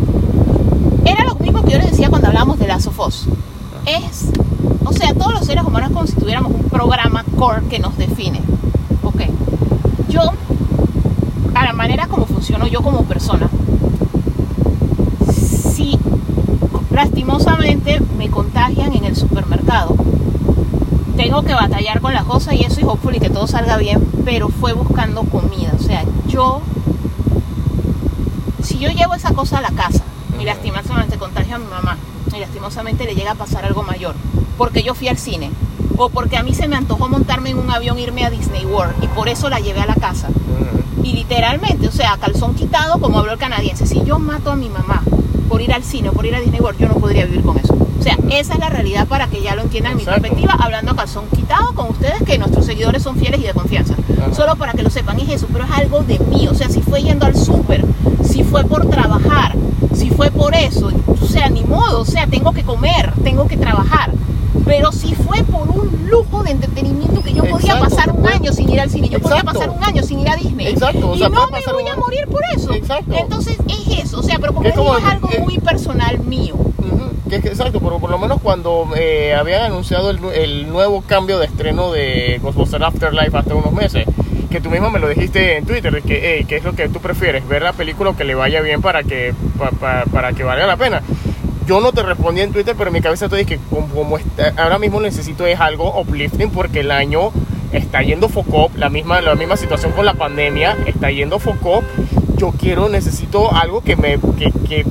[1.03, 3.27] era lo mismo que yo les decía cuando hablábamos de Last of Us.
[3.85, 4.29] Es,
[4.85, 8.41] o sea, todos los seres humanos como si tuviéramos un programa core que nos define.
[9.03, 9.21] Ok.
[10.07, 10.21] Yo,
[11.55, 13.49] a la manera como funciono yo como persona,
[15.33, 15.99] si
[16.91, 19.95] lastimosamente me contagian en el supermercado,
[21.17, 24.49] tengo que batallar con las cosas y eso y hopefully que todo salga bien, pero
[24.49, 25.73] fue buscando comida.
[25.77, 26.61] O sea, yo,
[28.75, 30.03] si yo llevo esa cosa a la casa
[30.39, 31.97] y lastimosamente contagio a mi mamá
[32.35, 34.15] y lastimosamente le llega a pasar algo mayor,
[34.57, 35.49] porque yo fui al cine
[35.97, 38.65] o porque a mí se me antojó montarme en un avión e irme a Disney
[38.65, 40.27] World y por eso la llevé a la casa.
[41.03, 43.85] Y literalmente, o sea, calzón quitado, como habló el canadiense.
[43.85, 45.03] Si yo mato a mi mamá
[45.47, 47.57] por ir al cine o por ir a Disney World, yo no podría vivir con
[47.57, 47.77] eso.
[47.97, 50.21] O sea, esa es la realidad para que ya lo entiendan mi Exacto.
[50.21, 53.93] perspectiva, hablando a calzón quitado con ustedes, que nuestros seguidores son fieles y de confianza.
[54.19, 54.33] Ajá.
[54.33, 56.47] Solo para que lo sepan, es eso, pero es algo de mí.
[56.49, 57.85] O sea, si fue yendo al súper,
[58.25, 59.53] si fue por trabajar,
[59.93, 60.89] si fue por eso,
[61.21, 64.11] o sea, ni modo, o sea, tengo que comer, tengo que trabajar.
[64.65, 68.35] Pero si fue por un lujo de entretenimiento que yo podía Exacto, pasar un puede-
[68.35, 69.59] año sin ir al cine, yo podía Exacto.
[69.59, 70.67] pasar un año sin ir a Disney.
[70.67, 72.73] Exacto, o y sea, no puede me voy un- a morir por eso.
[72.73, 73.13] Exacto.
[73.15, 76.55] Entonces es eso, o sea, pero como Es como- es algo eh, muy personal mío.
[77.29, 81.37] Que que- exacto, pero por lo menos cuando eh, habían anunciado el, el nuevo cambio
[81.39, 84.05] de estreno de Ghostbusters Afterlife hace unos meses,
[84.55, 86.87] que tú mismo me lo dijiste en Twitter, de que, hey, ¿qué es lo que
[86.87, 87.45] tú prefieres?
[87.45, 90.65] ¿Ver la película o que le vaya bien para que, pa- pa- para que valga
[90.65, 91.01] la pena?
[91.67, 94.17] Yo no te respondí en Twitter, pero en mi cabeza te dije que como, como
[94.17, 97.31] está- ahora mismo necesito es algo uplifting porque el año
[97.73, 101.83] está yendo focop, la misma, la misma situación con la pandemia, está yendo focop.
[102.37, 104.85] Yo quiero, necesito algo que me, que, que,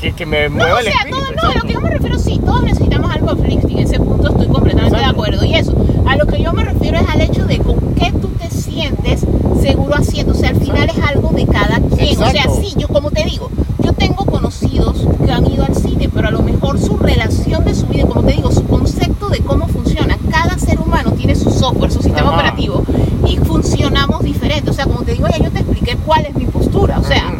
[0.00, 1.18] que, que me No, mueva o el sea, espíritu.
[1.18, 3.98] todo, no, a lo que yo me refiero, sí, todos necesitamos algo uplifting, en ese
[3.98, 5.20] punto estoy completamente de Exacto.
[5.20, 5.44] acuerdo.
[5.44, 5.74] Y eso,
[6.06, 8.48] a lo que yo me refiero es al hecho de con qué tú te
[8.82, 9.24] sientes
[9.60, 10.32] seguro haciendo.
[10.32, 12.20] O sea, al final es algo de cada quien.
[12.22, 13.50] O sea, sí, yo como te digo,
[13.82, 17.74] yo tengo conocidos que han ido al cine, pero a lo mejor su relación de
[17.74, 20.18] su vida, como te digo, su concepto de cómo funciona.
[20.30, 22.36] Cada ser humano tiene su software, su sistema Ajá.
[22.38, 22.82] operativo
[23.28, 24.70] y funcionamos diferente.
[24.70, 26.98] O sea, como te digo, ya yo te expliqué cuál es mi postura.
[26.98, 27.34] O sea,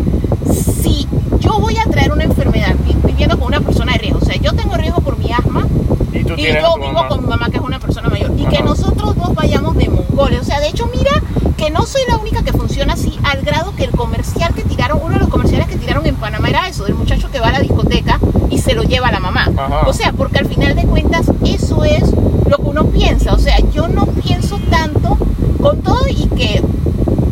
[0.53, 1.07] si
[1.41, 4.37] yo voy a traer una enfermedad vi- viviendo con una persona de riesgo, o sea,
[4.37, 5.67] yo tengo riesgo por mi asma
[6.13, 7.09] Y tú y tienes yo vivo mamá.
[7.09, 10.41] con mi mamá que es una persona mayor y que nosotros dos vayamos de Mongolia,
[10.41, 11.11] o sea, de hecho mira
[11.57, 15.01] que no soy la única que funciona así al grado que el comercial que tiraron,
[15.03, 17.53] uno de los comerciales que tiraron en Panamá era eso, del muchacho que va a
[17.53, 18.19] la discoteca
[18.51, 19.51] y se lo lleva a la mamá.
[19.57, 19.83] Ajá.
[19.87, 22.13] O sea, porque al final de cuentas eso es
[22.47, 25.17] lo que uno piensa, o sea, yo no pienso tanto
[25.61, 26.63] con todo y que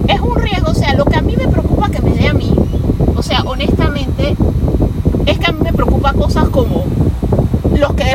[0.08, 2.34] es un riesgo, o sea, lo que a mí me preocupa que me dé a
[2.34, 2.54] mí,
[3.16, 4.36] o sea, honestamente,
[5.26, 6.84] es que a mí me preocupa cosas como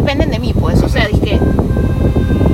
[0.06, 1.40] dependen de mí, pues, o sea, dije,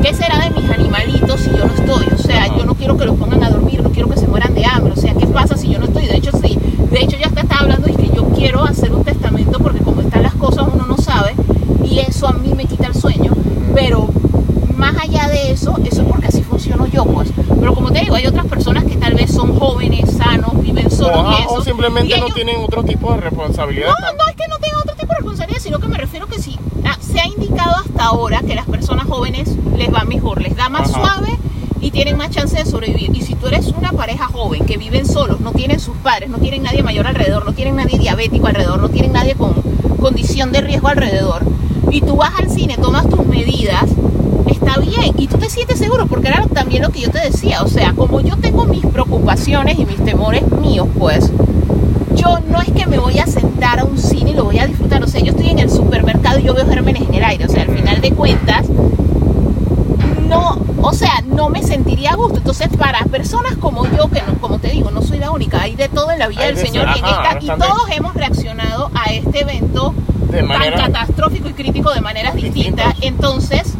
[0.01, 2.07] ¿qué será de mis animalitos si yo no estoy?
[2.15, 4.53] O sea, yo no quiero que los pongan a dormir, no quiero que se mueran
[4.53, 6.05] de hambre, o sea, ¿qué pasa si yo no estoy?
[6.05, 6.57] De hecho, sí,
[6.89, 9.99] de hecho ya está, está hablando y que yo quiero hacer un testamento porque como
[9.99, 11.35] están las cosas uno no sabe
[11.83, 13.33] y eso a mí me quita el sueño,
[13.75, 14.07] pero
[14.77, 17.33] más allá de eso, eso es porque así funciono yo, pues.
[17.59, 21.17] Pero como te digo, hay otras personas que tal vez son jóvenes, sanos, viven solos
[21.17, 21.53] Ajá, y eso.
[21.55, 22.29] O simplemente y ellos...
[22.29, 23.89] no tienen otro tipo de responsabilidad.
[23.89, 26.39] No, no es que no tengan otro tipo de responsabilidad, sino que me refiero que
[26.39, 26.57] si
[28.01, 31.01] hasta ahora que las personas jóvenes les va mejor, les da más Ajá.
[31.01, 31.37] suave
[31.81, 33.15] y tienen más chance de sobrevivir.
[33.15, 36.39] Y si tú eres una pareja joven que viven solos, no tienen sus padres, no
[36.39, 39.53] tienen nadie mayor alrededor, no tienen nadie diabético alrededor, no tienen nadie con
[39.99, 41.43] condición de riesgo alrededor,
[41.91, 43.85] y tú vas al cine, tomas tus medidas,
[44.47, 47.61] está bien y tú te sientes seguro porque era también lo que yo te decía,
[47.61, 51.31] o sea, como yo tengo mis preocupaciones y mis temores míos, pues
[52.15, 54.65] yo no es que me voy a sentar a un cine y lo voy a
[54.65, 56.65] disfrutar, o sea, yo estoy en el supermercado y yo veo
[56.97, 58.65] en el aire, o sea, al final de cuentas
[60.27, 62.37] no, o sea, no me sentiría a gusto.
[62.37, 65.75] Entonces, para personas como yo, que no, como te digo, no soy la única, hay
[65.75, 67.89] de todo en la vida Hay del de- Señor y, en ajá, esta- y todos
[67.91, 69.93] hemos reaccionado a este evento
[70.29, 72.95] De manera- tan catastrófico y crítico de maneras distintas.
[72.95, 72.95] Distintas.
[73.01, 73.73] Entonces,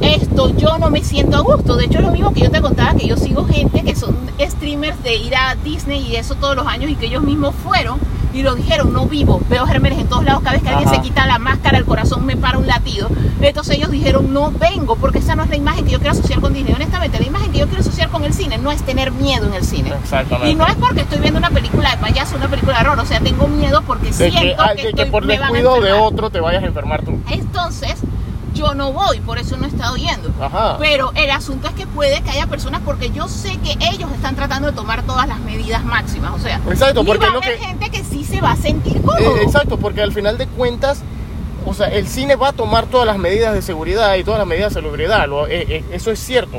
[0.00, 1.76] esto yo no me siento a gusto.
[1.76, 5.02] De hecho, lo mismo que yo te contaba, que yo sigo gente que son streamers
[5.02, 7.98] de ir a Disney y eso todos los años y que ellos mismos fueron
[8.36, 11.00] y lo dijeron, no vivo, veo gérmenes en todos lados, cada vez que alguien se
[11.00, 13.08] quita la máscara, el corazón me para un latido.
[13.40, 16.40] Entonces ellos dijeron, no vengo, porque esa no es la imagen que yo quiero asociar
[16.40, 16.74] con Disney.
[16.74, 19.54] Honestamente, la imagen que yo quiero asociar con el cine no es tener miedo en
[19.54, 19.92] el cine.
[20.02, 20.50] Exactamente.
[20.50, 23.06] Y no es porque estoy viendo una película de payaso, una película de horror, o
[23.06, 26.28] sea, tengo miedo porque de siento que, que, de que estoy- por descuido de otro
[26.30, 27.18] te vayas a enfermar tú.
[27.30, 27.94] Entonces,
[28.56, 30.30] yo no voy, por eso no he estado yendo.
[30.40, 30.76] Ajá.
[30.78, 34.34] Pero el asunto es que puede que haya personas, porque yo sé que ellos están
[34.34, 36.32] tratando de tomar todas las medidas máximas.
[36.34, 39.00] O sea, Exacto, porque va a haber que- gente que sí se va a sentir
[39.02, 39.18] cómodo.
[39.36, 41.02] Eh, exacto, porque al final de cuentas,
[41.64, 44.46] o sea, el cine va a tomar todas las medidas de seguridad y todas las
[44.48, 46.58] medidas de salubridad, lo- eh, eh, eso es cierto.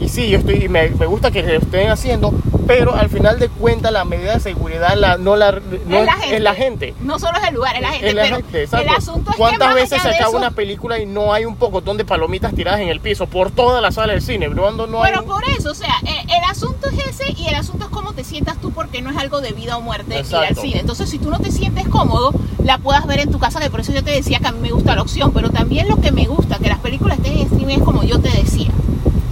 [0.00, 2.32] Y sí, yo estoy, me, me gusta que lo estén haciendo,
[2.66, 6.12] pero al final de cuentas la medida de seguridad la, no la, no es, la
[6.14, 6.36] gente.
[6.36, 6.94] es la gente.
[7.00, 8.08] No solo es el lugar, es la gente.
[8.08, 11.06] Es la pero gente, el asunto es ¿Cuántas veces se acaba eso- una película y
[11.06, 14.22] no hay un pocotón de palomitas tiradas en el piso por toda la sala del
[14.22, 14.48] cine?
[14.48, 14.66] No
[15.02, 17.90] hay Pero por eso, o sea, eh, el asunto es ese y el asunto es
[17.90, 20.80] cómo te sientas tú porque no es algo de vida o muerte ir al cine.
[20.80, 22.32] Entonces, si tú no te sientes cómodo,
[22.62, 24.60] la puedas ver en tu casa, que por eso yo te decía que a mí
[24.60, 27.46] me gusta la opción, pero también lo que me gusta, que las películas estén en
[27.46, 28.70] streaming es como yo te decía.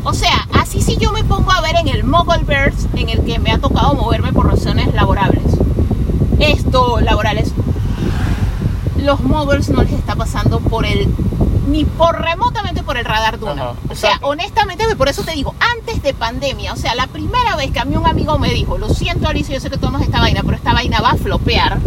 [0.04, 3.38] O sea, así si yo me pongo a ver en el Moggleverse, en el que
[3.38, 5.44] me ha tocado moverme por razones laborables,
[6.40, 7.52] esto, laborales,
[8.96, 11.08] los Muggles no les está pasando por el
[11.68, 13.52] ni por remotamente por el radar Duna.
[13.62, 17.56] Ajá, o sea, honestamente, por eso te digo, antes de pandemia, o sea, la primera
[17.56, 20.02] vez que a mí un amigo me dijo, lo siento Alicia, yo sé que tomas
[20.02, 21.78] esta vaina, pero esta vaina va a flopear,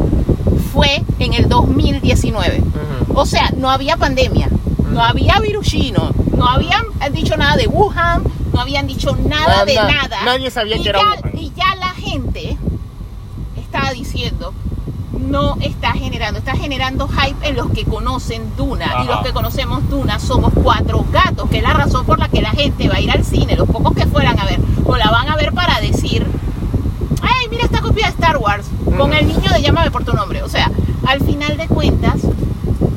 [0.73, 2.61] fue en el 2019.
[2.61, 3.19] Ujú.
[3.19, 4.49] O sea, no había pandemia,
[4.91, 9.75] no había virus chino, no habían dicho nada de Wuhan, no habían dicho nada de
[9.75, 10.17] Nada, nada.
[10.25, 11.37] nadie sabía y que era ya, Wuhan.
[11.37, 12.57] Y ya la gente
[13.57, 14.53] estaba diciendo,
[15.19, 19.03] no está generando, está generando hype en los que conocen Duna.
[19.03, 22.41] Y los que conocemos Duna somos cuatro gatos, que es la razón por la que
[22.41, 25.09] la gente va a ir al cine, los pocos que fueran a ver, o la
[25.09, 26.25] van a ver para decir,
[27.21, 28.67] ay, mira esta copia de Star Wars,
[28.97, 30.43] con el niño de llámame por tu nombre.
[30.43, 30.69] O sea,
[31.07, 32.21] al final de cuentas,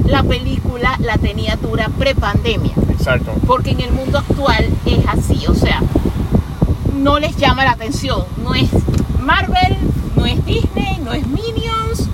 [0.08, 2.72] la película la tenía dura pre-pandemia.
[2.90, 3.32] Exacto.
[3.46, 5.82] Porque en el mundo actual es así, o sea,
[6.94, 8.24] no les llama la atención.
[8.42, 8.70] No es
[9.20, 9.76] Marvel,
[10.16, 12.08] no es Disney, no es Minions,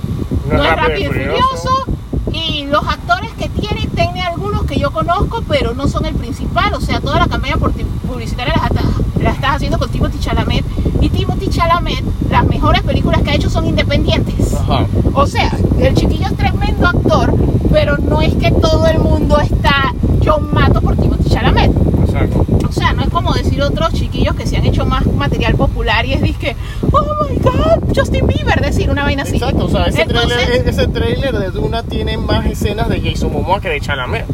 [0.51, 1.85] no, es Rápido y Furioso.
[2.33, 6.75] Y los actores que tiene, tiene algunos que yo conozco, pero no son el principal.
[6.75, 10.65] O sea, toda la campaña publicitaria la, estás- la estás haciendo con Timothy Chalamet.
[11.01, 14.55] Y Timothy Chalamet, las mejores películas que ha hecho son independientes.
[14.55, 14.87] Ajá.
[15.15, 17.35] O sea, el chiquillo es tremendo actor,
[17.73, 21.73] pero no es que todo el mundo está yo mato por Timothy Chalamet.
[22.15, 22.47] Exacto.
[22.69, 26.07] O sea, no es como decir otros chiquillos que se han hecho más material popular
[26.07, 26.57] y es disque,
[26.93, 29.37] oh my god, Justin Bieber, decir una vaina así.
[29.37, 33.33] Exacto, o sea, ese, Entonces, trailer, ese trailer de Duna tiene más escenas de Jason
[33.33, 34.27] Momoa que de Chalamet.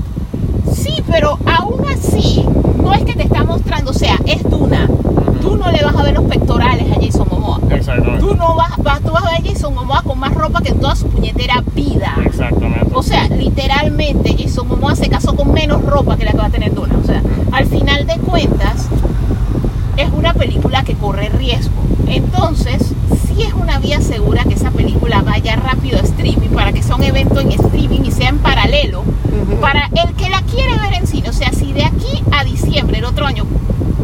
[0.72, 2.44] Sí, pero aún así,
[2.82, 4.86] no es que te está mostrando, o sea, es Duna.
[5.40, 7.60] Tú no le vas a ver los pectorales a Jason Momoa.
[7.70, 8.20] Exactamente.
[8.20, 10.70] Tú no vas, vas, tú vas a ver a Jason Momoa con más ropa que
[10.70, 12.14] en toda su puñetera vida.
[12.24, 12.90] Exactamente.
[12.94, 16.50] O sea, literalmente Jason Momoa se casó con menos ropa que la que va a
[16.50, 16.98] tener Duna.
[17.02, 17.22] O sea,
[17.52, 18.88] al final de cuentas,
[19.96, 21.82] es una película que corre riesgo.
[22.06, 22.94] Entonces,
[23.26, 26.96] sí es una vía segura que esa película vaya rápido a streaming para que sea
[26.96, 29.02] un evento en streaming y sea en paralelo.
[29.60, 31.28] Para el que la quiere ver en cine.
[31.28, 33.44] O sea, si de aquí a diciembre, el otro año,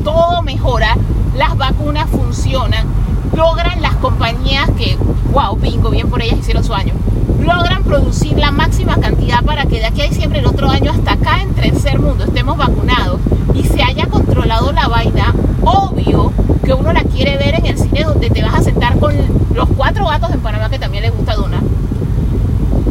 [0.04, 0.96] todo mejora,
[1.36, 2.86] las vacunas funcionan,
[3.34, 4.96] logran las compañías que,
[5.32, 6.94] wow, bingo, bien por ellas hicieron su año,
[7.40, 11.12] logran producir la máxima cantidad para que de aquí a diciembre el otro año hasta
[11.12, 13.20] acá en tercer mundo estemos vacunados
[13.54, 16.32] y se haya controlado la vaina, obvio
[16.64, 19.14] que uno la quiere ver en el cine donde te vas a sentar con
[19.54, 21.60] los cuatro gatos en Panamá que también les gusta Duna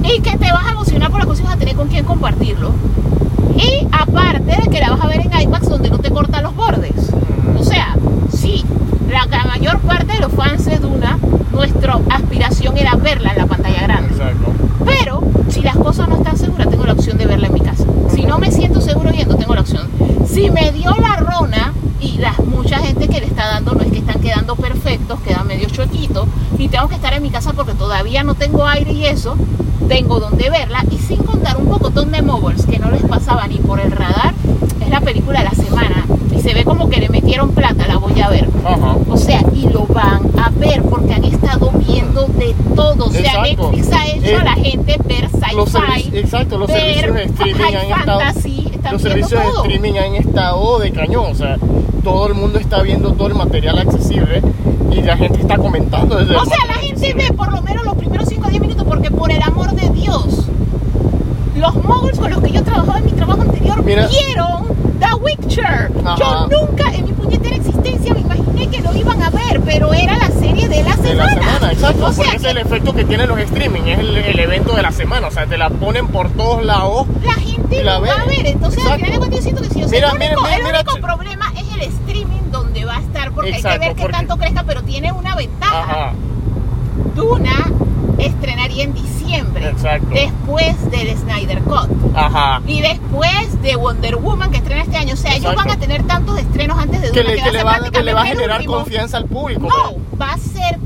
[0.04, 2.06] y que te vas a emocionar por la cosa y vas a tener con quién
[2.06, 2.72] compartirlo.
[3.58, 6.56] Y aparte de que la vas a ver en IMAX donde no te cortan los
[6.56, 7.12] bordes.
[7.58, 7.96] O sea,
[8.36, 8.64] sí,
[9.10, 11.18] la, la mayor parte de los fans de Duna,
[11.52, 14.10] nuestra aspiración era verla en la pantalla grande.
[14.12, 14.52] Exacto.
[14.86, 17.86] Pero si las cosas no están seguras, tengo la opción de verla en mi casa.
[18.14, 19.88] Si no me siento seguro yendo, tengo la opción.
[20.28, 23.92] Si me dio la rona y la mucha gente que le está dando no es
[23.92, 27.74] que están quedando perfectos, quedan medio chuequitos y tengo que estar en mi casa porque
[27.74, 29.36] todavía no tengo aire y eso,
[29.88, 33.58] tengo donde verla y sin contar un pocotón de mobiles que no les pasaba ni
[33.58, 34.34] por el radar,
[34.82, 35.95] es la película de la semana
[36.46, 38.48] se ve como que le metieron plata, la voy a ver.
[38.64, 38.96] Ajá.
[39.10, 43.06] O sea, y lo van a ver porque han estado viendo de todo.
[43.06, 43.72] O sea, Exacto.
[43.72, 47.64] Netflix ha hecho Eh, a la gente ver sci-fi, exacto, los ver servicios de streaming
[47.64, 48.22] han estado.
[48.76, 51.32] están Los servicios de streaming han estado de cañón.
[51.32, 51.58] O sea,
[52.04, 54.44] todo el mundo está viendo todo el material accesible
[54.92, 57.24] y la gente está comentando desde O el sea, la gente accesible.
[57.30, 59.90] ve por lo menos los primeros 5 o 10 minutos porque por el amor de
[59.90, 60.46] Dios,
[61.58, 64.08] los moguls con los que yo trabajaba en mi trabajo anterior Mira.
[64.08, 64.55] vieron
[65.26, 65.92] Witcher.
[66.18, 70.18] Yo nunca en mi puñetera existencia me imaginé que lo iban a ver, pero era
[70.18, 71.26] la serie de la de semana.
[71.26, 74.00] la semana, exacto, O sea, porque es que el efecto que tienen los streaming, es
[74.00, 77.08] el, el evento de la semana, o sea, te la ponen por todos lados.
[77.24, 78.36] la gente la va a ve.
[78.38, 78.48] ver.
[78.48, 79.84] Entonces, al final de cuentas, yo siento que sí.
[79.84, 82.98] O sea, Mira, el mira, único, mira, el único problema es el streaming donde va
[82.98, 85.80] a estar, porque hay Exacto, que ver qué porque- tanto crezca, pero tiene una ventaja.
[85.82, 86.14] Ajá,
[87.16, 87.72] Duna
[88.18, 90.08] estrenaría en diciembre, Exacto.
[90.14, 91.90] después del Snyder Cut.
[92.16, 92.62] ajá.
[92.68, 95.14] Y después de Wonder Woman que estrena este año.
[95.14, 97.52] O sea, ellos van a tener tantos estrenos antes de Que Duna le, que va
[97.52, 98.76] le va, ser que le va a generar último.
[98.78, 99.68] confianza al público.
[99.68, 100.38] No, va a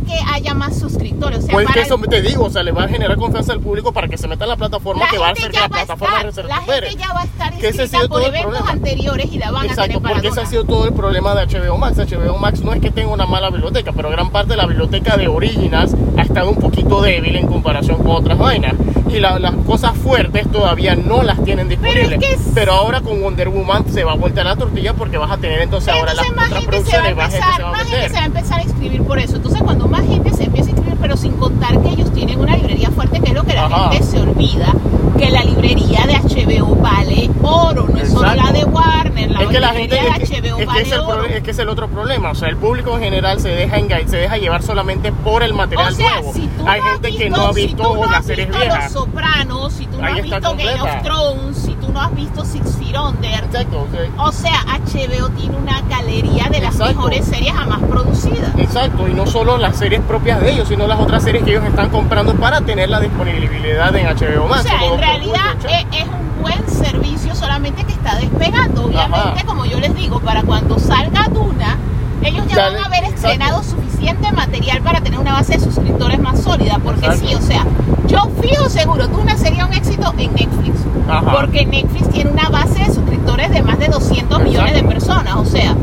[0.10, 1.40] que haya más suscriptores.
[1.40, 3.53] O sea, Pues para que eso te digo, o sea, le va a generar confianza
[3.53, 5.60] al público para que se meta en la plataforma la que va a hacer que
[5.60, 8.10] la a plataforma estar- La gente ya va a estar Que ese ha sido por
[8.10, 8.72] todo el eventos problema.
[8.72, 11.36] anteriores y la van a Exacto, tener para porque ese ha sido todo el problema
[11.36, 11.98] de HBO Max.
[11.99, 15.15] HBO Max no es que tenga una mala biblioteca, pero gran parte de la biblioteca
[15.18, 18.73] de Originals ha estado un poquito débil en comparación con otras vainas.
[19.11, 22.22] Y la- las cosas fuertes todavía no las tienen disponibles.
[22.22, 25.38] es- Pero ahora con Wonder Woman se va a voltear la tortilla porque vas a
[25.38, 28.07] tener entonces ahora las Entonces más otras producciones más gente se va a más gente
[28.10, 29.36] se va a empezar a inscribir por eso.
[29.38, 32.56] Entonces cuando más gente se empieza a inscribir, pero sin contar que ellos tienen una
[32.56, 33.90] librería fuerte, que es lo que la Ajá.
[33.91, 34.73] gente se olvida,
[35.20, 39.48] que la librería de HBO vale oro, no es solo la de Warner, la es
[39.50, 41.26] que la gente librería es que, de HBO es que vale es el, oro.
[41.26, 44.06] es que es el otro problema o sea el público en general se deja enga-
[44.08, 46.34] se deja llevar solamente por el material O sea, nuevo.
[46.34, 48.48] si tú hay no gente que no ha si visto tú no las has series
[48.48, 48.84] visto viejas.
[48.94, 52.45] Los Sopranos, si tú no has visto Game of Thrones, si tú no has visto
[52.45, 56.94] Six Feet Under, exacto o sea, o sea, HBO tiene una galería de las Exacto.
[56.95, 58.52] mejores series jamás producidas.
[58.57, 61.66] exacto y no solo las series propias de ellos sino las otras series que ellos
[61.66, 66.07] están comprando para tener la disponibilidad en HBO Max O sea, en realidad es, es
[66.07, 68.86] un buen servicio, solamente que está despegando.
[68.86, 69.45] Obviamente, Ajá.
[69.45, 71.78] como yo les digo, para cuando salga Duna,
[72.24, 73.28] ellos ya, Ya van a haber exacto.
[73.28, 76.80] estrenado suficiente material para tener una base de suscriptores más sólida.
[76.84, 77.28] Porque Exacto.
[77.28, 77.66] sí, o sea,
[78.10, 80.76] yo fijo seguro, Duna sería un éxito en Netflix.
[81.07, 81.31] Ajá.
[81.31, 85.36] Porque Netflix tiene una base de suscriptores de más de 200 millones de personas.
[85.36, 85.76] O sea,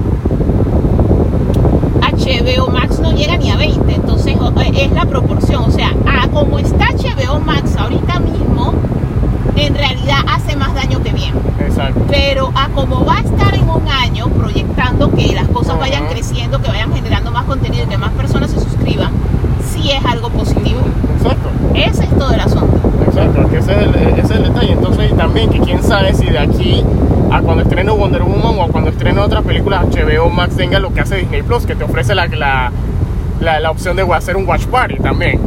[2.26, 6.28] HBO Max no llega ni a 20, entonces eh, es la proporción, o sea, a
[6.28, 8.74] como está HBO Max ahorita mismo,
[9.54, 11.34] en realidad hace más daño que bien.
[11.60, 15.80] exacto Pero a como va a estar en un año, proyectando que las cosas Ajá.
[15.80, 19.12] vayan creciendo, que vayan generando más contenido y que más personas se suscriban,
[19.72, 20.80] sí es algo positivo.
[21.16, 22.66] exacto Ese es todo el asunto.
[23.06, 24.72] Exacto, que ese es, el, ese es el detalle.
[24.72, 26.84] Entonces, y también que quién sabe si de aquí
[27.30, 31.00] a cuando estrene Wonder Woman o cuando estrene otras películas HBO Max tenga lo que
[31.00, 32.70] hace Disney Plus, que te ofrece la, la,
[33.40, 35.40] la, la opción de hacer un watch party también.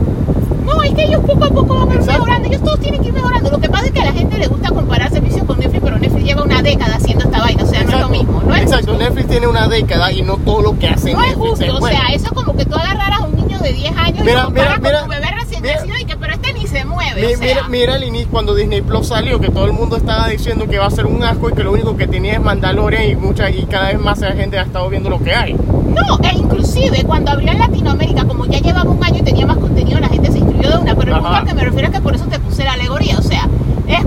[0.66, 2.12] No, es que ellos poco a poco van Exacto.
[2.26, 3.50] mejorando, ellos todos tienen que ir mejorando.
[3.50, 5.98] Lo que pasa es que a la gente le gusta comparar servicios con Netflix, pero
[5.98, 8.42] Netflix lleva una década haciendo esta vaina, o sea, no es lo mismo.
[8.46, 9.04] No es Exacto, justo.
[9.04, 11.80] Netflix tiene una década y no todo lo que hace No es Netflix justo, o
[11.80, 11.98] bueno.
[11.98, 13.22] sea, eso es como que tú agarraras
[13.62, 15.76] niño de 10 años Mira, y lo mira, con tu mira, bebé recién mira.
[15.76, 17.48] nacido y que, pero este ni se mueve, Mi- o sea.
[17.48, 20.78] mira, mira el inicio cuando Disney Plus salió, que todo el mundo estaba diciendo que
[20.80, 23.50] va a ser un asco y que lo único que tenía es Mandalorian y mucha
[23.50, 25.54] y cada vez más gente ha estado viendo lo que hay.
[25.54, 29.58] No, e inclusive cuando abrió en Latinoamérica, como ya llevaba un año y tenía más
[29.58, 32.16] contenido, la gente se inscribió de una, pero al que me refiero es que por
[32.16, 33.29] eso te puse la alegoría, o sea,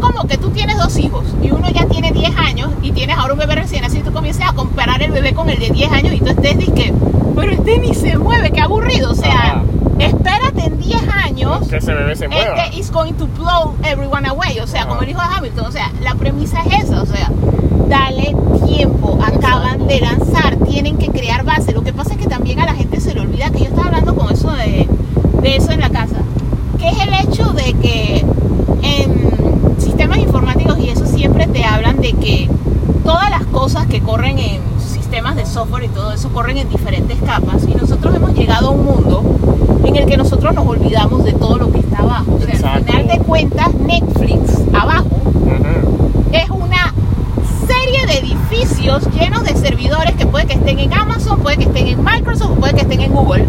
[0.03, 3.33] como que tú tienes dos hijos y uno ya tiene 10 años y tienes ahora
[3.33, 5.93] un bebé recién nacido y tú comienzas a comparar el bebé con el de 10
[5.93, 6.93] años y tú estés que,
[7.35, 9.63] pero este ni se mueve, qué aburrido, o sea, Ajá.
[9.99, 12.65] espérate en 10 años Que ese bebé se mueva.
[12.65, 14.89] este is going to blow everyone away, o sea, Ajá.
[14.91, 17.31] como el hijo de Hamilton, o sea, la premisa es esa, o sea,
[17.89, 18.35] dale
[18.67, 21.73] tiempo, acaban de lanzar, tienen que crear base.
[21.73, 23.87] Lo que pasa es que también a la gente se le olvida que yo estaba
[23.87, 24.89] hablando con eso de,
[25.43, 26.17] de eso en la casa,
[26.79, 28.25] que es el hecho de que
[28.83, 32.49] en sistemas informáticos y eso siempre te hablan de que
[33.05, 37.17] todas las cosas que corren en sistemas de software y todo eso corren en diferentes
[37.23, 39.23] capas y nosotros hemos llegado a un mundo
[39.85, 42.41] en el que nosotros nos olvidamos de todo lo que está abajo.
[42.43, 46.27] O sea, al final de cuentas, Netflix abajo Ujú.
[46.33, 46.93] es una
[47.69, 51.87] serie de edificios llenos de servidores que puede que estén en Amazon, puede que estén
[51.87, 53.47] en Microsoft, puede que estén en Google.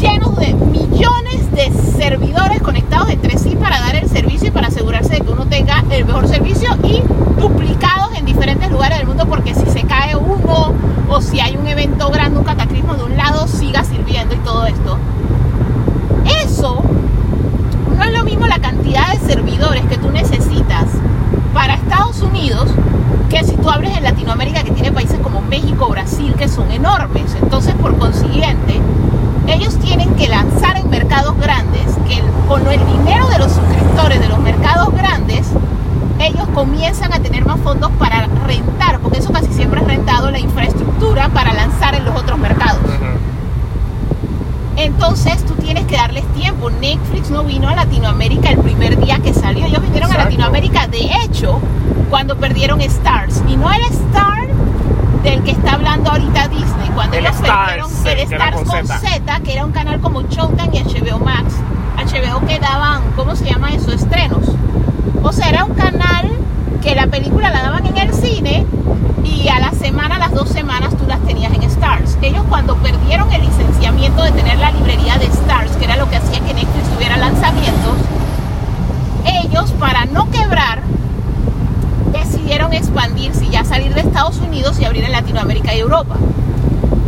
[0.00, 1.21] llenos de millones
[1.52, 5.46] de servidores conectados entre sí para dar el servicio y para asegurarse de que uno
[5.46, 7.02] tenga el mejor servicio y
[7.40, 10.72] duplicados en diferentes lugares del mundo porque si se cae uno
[11.08, 14.66] o si hay un evento grande, un cataclismo de un lado, siga sirviendo y todo
[14.66, 14.98] esto.
[16.42, 16.82] Eso
[17.98, 20.86] no es lo mismo la cantidad de servidores que tú necesitas
[21.52, 22.68] para Estados Unidos
[23.28, 27.36] que si tú abres en Latinoamérica que tiene países como México, Brasil, que son enormes.
[27.40, 28.80] Entonces, por consiguiente,
[29.46, 34.28] ellos tienen que lanzar en mercados grandes, que con el dinero de los suscriptores de
[34.28, 35.46] los mercados grandes,
[36.20, 40.38] ellos comienzan a tener más fondos para rentar, porque eso casi siempre es rentado, la
[40.38, 42.80] infraestructura para lanzar en los otros mercados.
[44.76, 46.70] Entonces tú tienes que darles tiempo.
[46.70, 49.66] Netflix no vino a Latinoamérica el primer día que salió.
[49.66, 50.18] Ellos vinieron a.
[50.18, 51.60] Latinoamérica, de hecho,
[52.10, 53.42] cuando perdieron Stars.
[53.48, 54.31] Y no el Star
[55.22, 56.90] del que está hablando ahorita Disney.
[56.94, 58.98] Cuando El ellos Stars, el Stars con con Z.
[58.98, 61.54] Z, que era un canal como Showtime y HBO Max.
[61.96, 63.92] HBO que daban, ¿cómo se llama eso?
[63.92, 64.46] Estrenos.
[65.22, 66.30] O sea, era un canal
[66.82, 68.66] que la película la daban en el cine
[69.24, 72.18] y a la semana, a las dos semanas tú las tenías en Stars.
[72.22, 76.16] Ellos cuando perdieron el licenciamiento de tener la librería de Stars, que era lo que
[76.16, 77.96] hacía que Netflix tuviera lanzamientos,
[79.24, 80.82] ellos para no quebrar
[82.42, 86.16] decidieron expandirse y ya salir de Estados Unidos y abrir en Latinoamérica y Europa.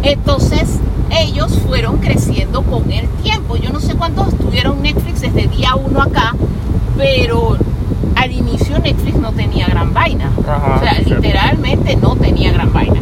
[0.02, 0.78] Entonces
[1.10, 3.56] ellos fueron creciendo con el tiempo.
[3.56, 6.36] Yo no sé cuántos tuvieron Netflix desde día uno acá,
[6.96, 7.56] pero
[8.14, 10.30] al inicio Netflix no tenía gran vaina.
[10.46, 13.00] Ajá, o sea, literalmente no tenía gran vaina.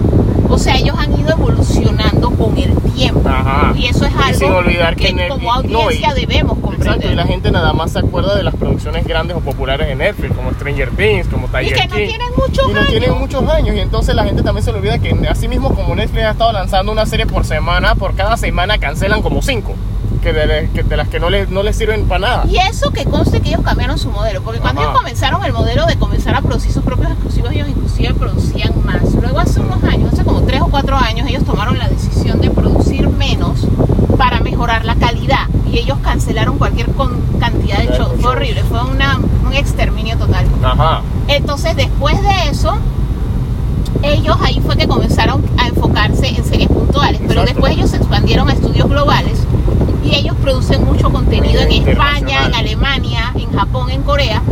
[0.54, 3.22] O sea, ellos han ido evolucionando con el tiempo.
[3.28, 3.72] Ajá.
[3.76, 6.52] Y eso es Y algo sin olvidar que que, Netflix- como no, y- audiencia debemos
[6.58, 6.86] comprender.
[6.88, 9.94] Exacto, y la gente nada más se acuerda de las producciones grandes o populares de
[9.94, 12.06] Netflix, como Stranger Things, como Tiger que no King.
[12.08, 12.90] tienen muchos y no años.
[12.90, 13.76] tienen muchos años.
[13.76, 16.52] Y entonces la gente también se le olvida que así mismo como Netflix ha estado
[16.52, 19.74] lanzando una serie por semana, por cada semana cancelan como cinco.
[20.22, 22.44] Que de, que de las que no les no les sirven para nada.
[22.48, 24.90] Y eso que conste que ellos cambiaron su modelo, porque cuando Ajá.
[24.90, 29.02] ellos comenzaron el modelo de comenzar a producir sus propios exclusivos, ellos inclusive producían más.
[29.20, 32.50] Luego hace unos años, hace como 3 o 4 años, ellos tomaron la decisión de
[32.50, 33.66] producir menos
[34.16, 35.48] para mejorar la calidad.
[35.70, 38.12] Y ellos cancelaron cualquier con- cantidad de shows.
[38.20, 40.46] Fue horrible, fue una- un exterminio total.
[40.62, 41.00] Ajá.
[41.26, 42.76] Entonces, después de eso,
[44.02, 47.52] ellos ahí fue que comenzaron a enfocarse en series puntuales, pero Exacto.
[47.54, 49.38] después ellos se expandieron a estudios globales
[50.04, 52.54] y ellos producen mucho contenido en España, en.
[52.54, 54.42] Alemania, en Japón, en Corea,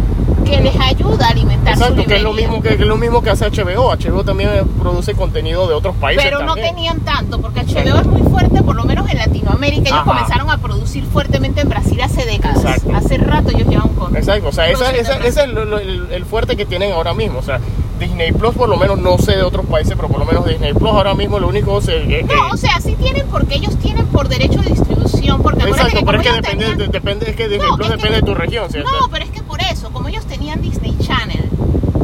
[0.45, 2.97] que les ayuda a alimentar su Exacto, que es lo mismo que, que es lo
[2.97, 3.95] mismo que hace HBO.
[3.97, 6.25] HBO también produce contenido de otros países.
[6.25, 6.75] Pero no también.
[6.75, 9.83] tenían tanto, porque HBO es muy fuerte, por lo menos en Latinoamérica.
[9.83, 10.05] Ellos Ajá.
[10.05, 12.65] comenzaron a producir fuertemente en Brasil hace décadas.
[12.65, 12.91] Exacto.
[12.95, 14.17] Hace rato ellos llevan con.
[14.17, 17.39] Exacto, o sea, ese es el, el fuerte que tienen ahora mismo.
[17.39, 17.61] O sea,
[18.01, 20.73] Disney Plus, por lo menos, no sé de otros países, pero por lo menos Disney
[20.75, 24.07] Plus ahora mismo lo único se, que- No, o sea, sí tienen porque ellos tienen
[24.07, 27.37] por derecho de distribución, porque Exacto, que pero es que depende, tenían- de- depende, es
[27.37, 28.91] que Disney No, Plus que- depende de tu región, ¿cierto?
[28.91, 31.45] No, pero es que por eso, como ellos tenían Disney Channel,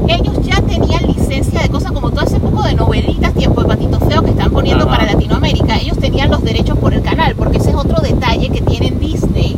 [0.08, 3.98] ellos ya tenían licencia de cosas como todo ese poco de novelitas, tiempo de patito
[4.00, 4.98] feo que están poniendo Ajá.
[4.98, 5.78] para Latinoamérica.
[5.78, 9.56] Ellos tenían los derechos por el canal, porque ese es otro detalle que tienen Disney.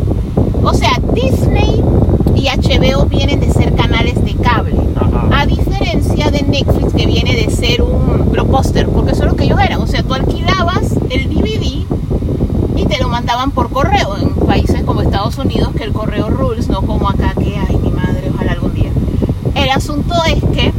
[0.62, 1.82] O sea, Disney
[2.34, 4.76] y HBO vienen de ser canales de cable.
[4.96, 5.40] Ajá.
[5.40, 9.44] A diferencia de Netflix, que viene de ser un blockbuster, porque eso es lo que
[9.44, 9.80] ellos eran.
[9.80, 11.84] O sea, tú alquilabas el DVD
[12.76, 16.68] y te lo mandaban por correo en países como Estados Unidos, que el correo rules,
[16.68, 18.90] no como acá que ay mi madre, ojalá algún día.
[19.54, 20.72] El asunto es que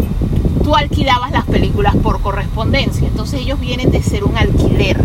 [0.63, 5.01] tú alquilabas las películas por correspondencia, entonces ellos vienen de ser un alquiler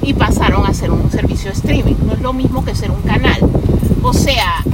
[0.00, 1.96] y pasaron a ser un servicio de streaming.
[2.06, 3.38] No es lo mismo que ser un canal.
[4.02, 4.64] O sea,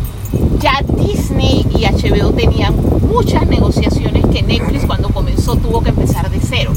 [0.60, 6.38] ya Disney y HBO tenían muchas negociaciones que Netflix cuando comenzó tuvo que empezar de
[6.40, 6.72] cero,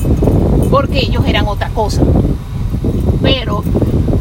[0.72, 2.02] porque ellos eran otra cosa.
[3.22, 3.64] Pero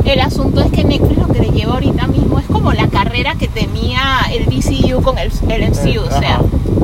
[0.05, 3.35] el asunto es que Netflix lo que le lleva ahorita mismo es como la carrera
[3.37, 4.03] que tenía
[4.33, 6.01] el DCU con el, el MCU.
[6.03, 6.41] O sea.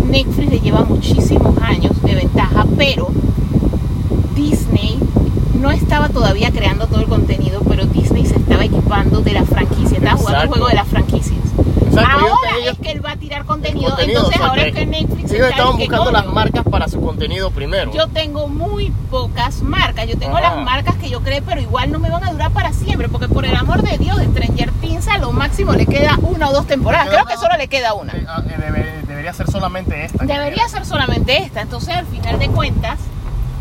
[0.08, 3.08] Netflix le lleva muchísimos años de ventaja, pero
[4.34, 4.98] Disney
[5.60, 9.98] no estaba todavía creando todo el contenido, pero Disney se estaba equipando de la franquicia,
[9.98, 11.38] estaba jugando el juego de las franquicias.
[11.88, 14.86] Exacto, ahora ellos- es que él va tirar contenido, contenido, entonces ahora que es que
[14.86, 17.92] Netflix Ellos estaban buscando las marcas para su contenido primero.
[17.92, 20.06] Yo tengo muy pocas marcas.
[20.06, 20.54] Yo tengo Ajá.
[20.54, 23.08] las marcas que yo creé, pero igual no me van a durar para siempre.
[23.08, 26.52] Porque por el amor de Dios, Stranger Things a lo máximo le queda una o
[26.52, 27.08] dos temporadas.
[27.08, 28.12] Creo que solo le queda una.
[28.12, 30.24] Eh, ah, eh, debe- debería ser solamente esta.
[30.24, 31.62] Debería ser solamente esta.
[31.62, 32.98] Entonces, al final de cuentas,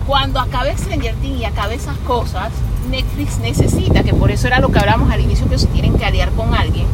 [0.05, 2.49] cuando acabe Stranger Things y acabe esas cosas,
[2.89, 6.05] Netflix necesita, que por eso era lo que hablamos al inicio, que se tienen que
[6.05, 6.85] aliar con alguien.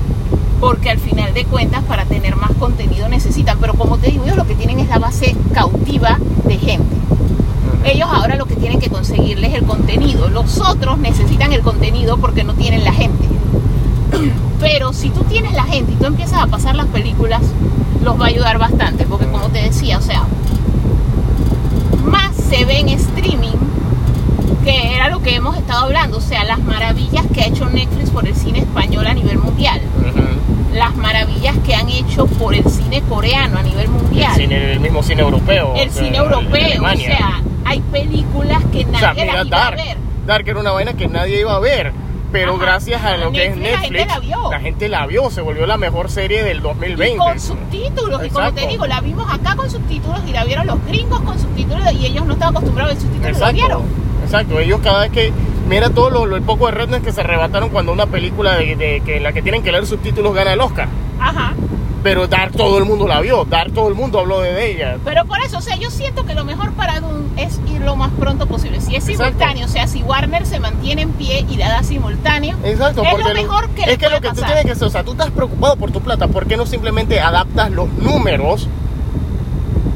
[0.61, 3.57] Porque al final de cuentas, para tener más contenido necesitan.
[3.59, 6.95] Pero como te digo, ellos lo que tienen es la base cautiva de gente.
[7.83, 10.29] Ellos ahora lo que tienen que conseguirles es el contenido.
[10.29, 13.27] Los otros necesitan el contenido porque no tienen la gente.
[14.59, 17.41] Pero si tú tienes la gente y tú empiezas a pasar las películas,
[18.03, 19.05] los va a ayudar bastante.
[19.05, 20.25] Porque como te decía, o sea,
[22.05, 23.70] más se ve en streaming
[24.63, 26.17] que era lo que hemos estado hablando.
[26.17, 29.81] O sea, las maravillas que ha hecho Netflix por el cine español a nivel mundial.
[30.73, 34.31] Las maravillas que han hecho por el cine coreano a nivel mundial.
[34.39, 35.73] El, cine- el mismo cine europeo.
[35.75, 39.59] El cine europeo, o sea, hay películas que O sea, nadie mira las iba a
[39.65, 39.75] Dark.
[39.77, 39.97] ver.
[40.25, 41.91] Dark era una vaina que nadie iba a ver.
[42.31, 42.61] Pero Ajá.
[42.63, 44.51] gracias a lo que es Netflix, la gente la vio.
[44.51, 47.13] la gente la vio, se volvió la mejor serie del 2020.
[47.15, 48.67] Y con subtítulos, y como te Exacto.
[48.69, 52.25] digo, la vimos acá con subtítulos y la vieron los gringos con subtítulos y ellos
[52.25, 53.83] no estaban acostumbrados a ver subtítulos y la vieron.
[54.31, 54.59] Exacto.
[54.59, 55.31] Ellos cada vez que
[55.67, 58.75] mira todo lo, lo- el poco de redness que se arrebataron cuando una película de,
[58.75, 60.87] de- que en la que tienen que leer subtítulos gana el Oscar.
[61.19, 61.53] Ajá.
[62.03, 64.97] Pero Dark todo el mundo la vio, Dark todo el mundo habló de ella.
[65.05, 67.95] Pero por eso, o sea, yo siento que lo mejor para Dune es ir lo
[67.95, 68.81] más pronto posible.
[68.81, 69.33] Si es Exacto.
[69.33, 73.19] simultáneo, o sea, si Warner se mantiene en pie y la da simultáneo, Exacto, es
[73.19, 74.47] lo mejor que le es que puede lo que tú pasar.
[74.47, 77.19] tienes que hacer, o sea, tú estás preocupado por tu plata, ¿por qué no simplemente
[77.19, 78.67] adaptas los números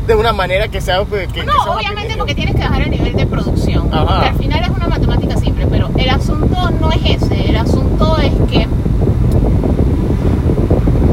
[0.06, 2.92] de una manera que sea que, que No, sea obviamente porque tienes que bajar el
[2.92, 3.90] nivel de producción.
[3.94, 4.28] Ajá.
[4.28, 7.50] Al final es una matemática simple, pero el asunto no es ese.
[7.50, 8.68] El asunto es que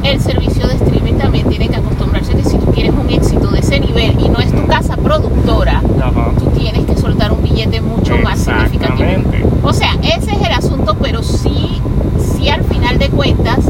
[0.03, 3.61] el servicio de streaming también tiene que acostumbrarse que si tú quieres un éxito de
[3.61, 6.33] ese nivel y no es tu casa productora, Ajá.
[6.39, 9.23] tú tienes que soltar un billete mucho más significativo.
[9.63, 11.81] O sea, ese es el asunto, pero sí,
[12.19, 13.61] sí al final de cuentas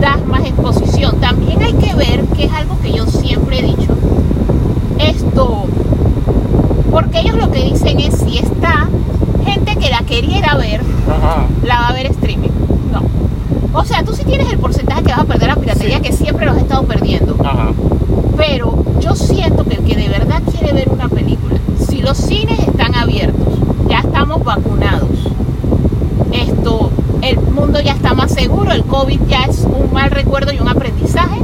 [0.00, 1.18] das más exposición.
[1.20, 3.96] También hay que ver, que es algo que yo siempre he dicho,
[5.08, 5.64] esto,
[6.90, 8.88] porque ellos lo que dicen es si está
[9.44, 11.46] gente que la queriera ver, Ajá.
[11.64, 12.50] la va a ver streaming.
[12.92, 13.02] No.
[13.78, 16.02] O sea, tú sí tienes el porcentaje que vas a perder la piratería, Sí.
[16.02, 17.36] que siempre los has estado perdiendo.
[17.44, 17.70] Ajá.
[18.36, 21.56] Pero yo siento que el que de verdad quiere ver una película,
[21.88, 23.54] si los cines están abiertos,
[23.88, 25.08] ya estamos vacunados,
[26.32, 26.90] esto,
[27.22, 30.68] el mundo ya está más seguro, el COVID ya es un mal recuerdo y un
[30.68, 31.40] aprendizaje.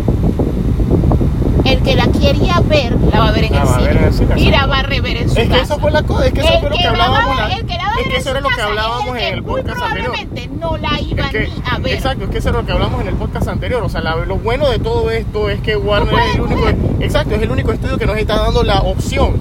[1.77, 4.05] El que la quería ver, la va a ver en, La el, cine, ver en
[4.05, 5.63] el cine, y la va a rever en su Es que casa.
[5.63, 7.37] eso fue la cosa, es que eso El fue lo que que hablábamos.
[7.37, 8.61] la- el que la va a es ver que en eso era lo que es
[8.61, 10.13] hablábamos el que en el podcast anterior.
[10.61, 11.95] no la iba Es que- ni a ver.
[11.95, 13.83] Exacto, es que eso es lo que hablamos en el podcast anterior.
[13.83, 16.65] O sea, la- lo bueno de todo esto es que Warner puedes es el único,
[16.65, 16.77] ver.
[17.01, 19.35] exacto, es el único estudio que nos está dando la opción.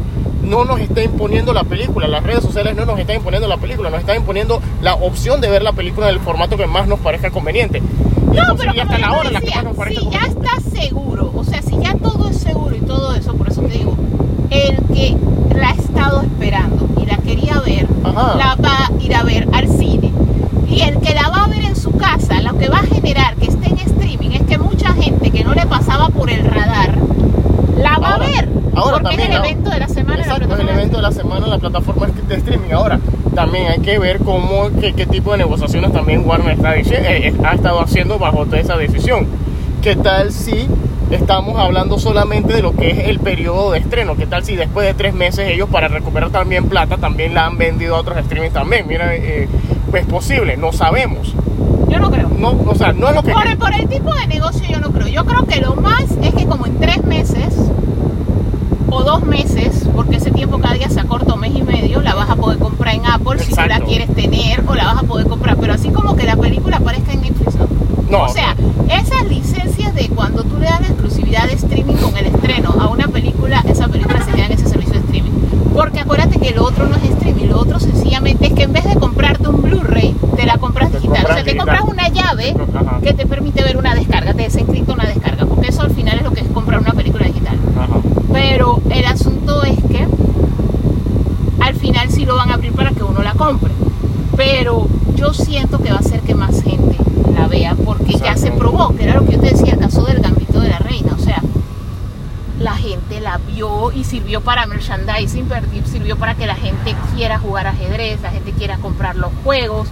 [0.43, 3.89] No nos está imponiendo la película, las redes sociales no nos están imponiendo la película,
[3.89, 6.99] nos están imponiendo la opción de ver la película en el formato que más nos
[6.99, 7.79] parezca conveniente.
[8.31, 10.09] Y No, pero como hasta la hora en la que decía, más nos parezca si
[10.11, 10.49] ya conveniente.
[10.69, 13.77] está seguro, o sea, si ya todo es seguro y todo eso, por eso te
[13.77, 13.95] digo,
[14.49, 15.17] el que
[15.55, 18.35] la ha estado esperando y la quería ver, Ajá.
[18.37, 20.11] la va a ir a ver al cine.
[20.67, 23.35] Y el que la va a ver en su casa, lo que va a generar
[23.35, 26.95] que esté en streaming es que mucha gente que no le pasaba por el radar,
[27.77, 28.49] la va Ahora- a ver.
[28.75, 30.21] ahora porque también, es el evento de la semana.
[30.23, 32.71] en la Exacto, es el evento de la semana en la plataforma de streaming.
[32.71, 32.99] Ahora,
[33.33, 36.83] también hay que ver cómo, qué, qué tipo de negociaciones también Warner está eh,
[37.27, 39.27] eh, ha estado haciendo bajo toda esa decisión.
[39.81, 40.67] ¿Qué tal si
[41.11, 44.15] estamos hablando solamente de lo que es el periodo de estreno?
[44.15, 47.57] ¿Qué tal si después de tres meses ellos para recuperar también plata también la han
[47.57, 48.87] vendido a otros streaming también?
[48.87, 49.47] Mira, eh,
[49.91, 51.33] pues posible, no sabemos.
[51.87, 52.29] Yo no creo.
[52.29, 53.31] No, o sea, no es lo que...
[53.31, 55.07] Por el, por el tipo de negocio yo no creo.
[55.07, 57.55] Yo creo que lo más es que como en tres meses
[58.89, 62.13] o dos meses, porque ese tiempo cada día se acorta un mes y medio, la
[62.15, 63.85] vas a poder comprar en Apple si tú la Exacto.
[63.87, 65.57] quieres tener o la vas a poder comprar.
[65.57, 67.67] Pero así como que la película aparezca en Netflix, no.
[68.09, 68.55] No, o sea,
[68.89, 72.87] esas licencias de cuando tú le das la exclusividad de streaming con el estreno a
[72.87, 75.31] una película, esa película se queda en ese servicio de streaming.
[75.73, 78.85] Porque acuérdate que lo otro no es streaming, lo otro sencillamente es que en vez
[78.85, 81.17] de comprarte un Blu-ray, te la compras Te digital.
[81.17, 81.77] o compras sea, te digital.
[81.79, 82.99] compras una llave Ajá.
[83.01, 86.23] que te permite ver una descarga, te desencripta una descarga, porque eso al final es
[86.23, 87.57] lo que es comprar una película digital.
[87.75, 87.99] Ajá.
[88.31, 90.07] Pero el asunto es que
[91.59, 93.71] al final sí lo van a abrir para que uno la compre.
[94.35, 96.97] Pero yo siento que va a hacer que más gente
[97.33, 100.03] la vea porque ya se probó, que era lo que yo te decía, el caso
[100.03, 101.13] del gambito de la reina.
[101.13, 101.41] O sea,
[102.59, 105.47] la gente la vio y sirvió para merchandising,
[105.85, 109.87] sirvió para que la gente quiera jugar ajedrez, la gente quiera comprar los juegos,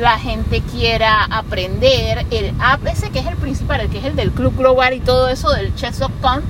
[0.00, 2.26] la gente quiera aprender.
[2.32, 5.00] El app ese que es el principal, el que es el del Club Global y
[5.00, 6.40] todo eso del chess.com,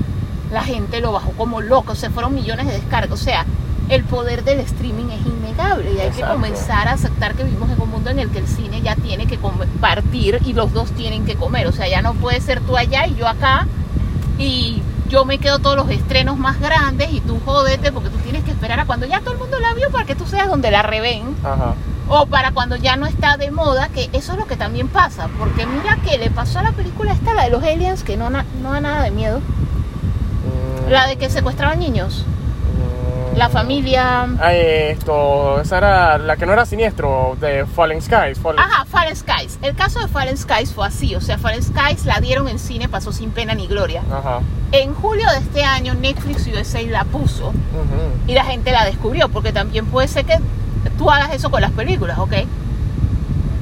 [0.51, 3.21] la gente lo bajó como loco, se fueron millones de descargas.
[3.21, 3.45] O sea,
[3.91, 7.81] el poder del streaming es innegable y hay que comenzar a aceptar que vivimos en
[7.81, 11.27] un mundo en el que el cine ya tiene que compartir y los dos tienen
[11.27, 11.67] que comer.
[11.67, 13.67] O sea, ya no puede ser tú allá y yo acá
[14.39, 18.45] y yo me quedo todos los estrenos más grandes y tú jódete porque tú tienes
[18.45, 20.71] que esperar a cuando ya todo el mundo la vio para que tú seas donde
[20.71, 21.75] la reven Ajá.
[22.09, 25.29] o para cuando ya no está de moda, que eso es lo que también pasa,
[25.37, 28.31] porque mira que le pasó a la película esta, la de los aliens, que no,
[28.31, 29.41] no da nada de miedo,
[30.41, 32.25] Mm, la de que secuestraban niños.
[33.41, 34.27] La familia.
[34.39, 38.39] Ah, esto, esa era la que no era siniestro, de Fallen Skies.
[38.39, 39.59] Fallen- Ajá, Fallen Skies.
[39.63, 41.15] El caso de Fallen Skies fue así.
[41.15, 44.03] O sea, Fallen Skies la dieron en cine, pasó sin pena ni gloria.
[44.13, 44.41] Ajá.
[44.73, 47.55] En julio de este año, Netflix USA la puso Ujú.
[48.27, 49.31] y la gente la descubrió.
[49.31, 50.39] Porque también puede ser que
[50.99, 52.35] tú hagas eso con las películas, ¿ok?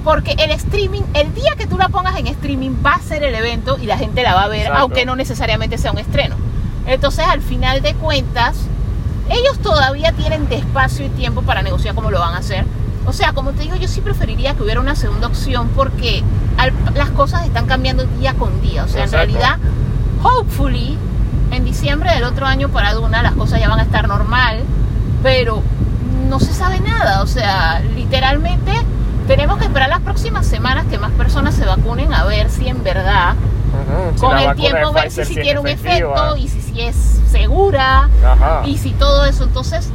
[0.02, 3.34] Porque el streaming, el día que tú la pongas en streaming, va a ser el
[3.34, 4.80] evento y la gente la va a ver, Exacto.
[4.82, 6.34] aunque no necesariamente sea un estreno.
[6.86, 8.56] Entonces, al final de cuentas,
[9.30, 12.64] ellos todavía tienen espacio y tiempo para negociar cómo lo van a hacer.
[13.06, 16.22] O sea, como te digo, yo sí preferiría que hubiera una segunda opción porque
[16.58, 18.84] al- las cosas están cambiando día con día.
[18.84, 19.24] O sea, Exacto.
[19.24, 19.58] en realidad,
[20.22, 20.96] hopefully,
[21.50, 24.60] en diciembre del otro año para Duna las cosas ya van a estar normal,
[25.22, 25.62] pero
[26.28, 27.22] no se sabe nada.
[27.22, 28.72] O sea, literalmente
[29.26, 32.82] tenemos que esperar las próximas semanas que más personas se vacunen a ver si en
[32.82, 33.34] verdad.
[34.14, 36.96] Si con el tiempo ver si, si tiene un efecto y si, si es
[37.30, 38.62] segura Ajá.
[38.64, 39.44] y si todo eso.
[39.44, 39.90] Entonces,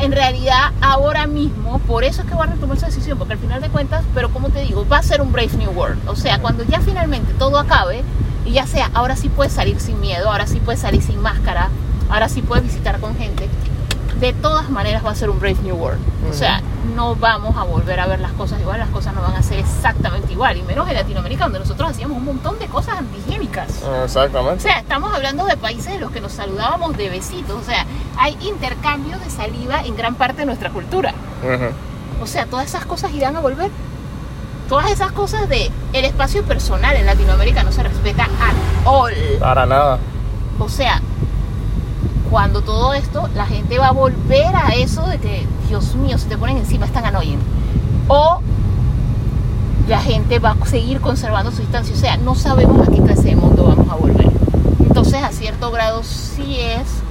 [0.00, 3.60] en realidad, ahora mismo, por eso es que Warner tomó esa decisión, porque al final
[3.60, 6.08] de cuentas, pero como te digo, va a ser un Brave New World.
[6.08, 8.02] O sea, cuando ya finalmente todo acabe
[8.44, 11.70] y ya sea, ahora sí puedes salir sin miedo, ahora sí puedes salir sin máscara,
[12.10, 13.48] ahora sí puedes visitar con gente.
[14.20, 16.00] De todas maneras va a ser un Brave New World.
[16.30, 16.62] O sea,
[16.94, 19.58] no vamos a volver a ver las cosas igual, las cosas no van a ser
[19.58, 20.56] exactamente igual.
[20.56, 23.82] Y menos en Latinoamérica, donde nosotros hacíamos un montón de cosas antihigiénicas.
[23.82, 24.62] O Exactamente.
[24.62, 27.60] sea, estamos hablando de países en los que nos saludábamos de besitos.
[27.60, 27.84] O sea,
[28.18, 31.14] hay intercambio de saliva en gran parte de nuestra cultura.
[32.22, 33.70] O sea, todas esas cosas irán a volver.
[34.68, 39.12] Todas esas cosas de el espacio personal en Latinoamérica no se respeta at all.
[39.38, 39.98] Para nada.
[40.58, 41.00] O sea,
[42.30, 46.26] cuando todo esto, la gente va a volver a eso de que, Dios mío, si
[46.26, 47.40] te ponen encima están annoying.
[48.08, 48.40] O
[49.88, 51.94] la gente va a seguir conservando su distancia.
[51.94, 54.30] O sea, no sabemos a qué clase de mundo vamos a volver.
[54.80, 57.02] Entonces, a cierto grado, sí es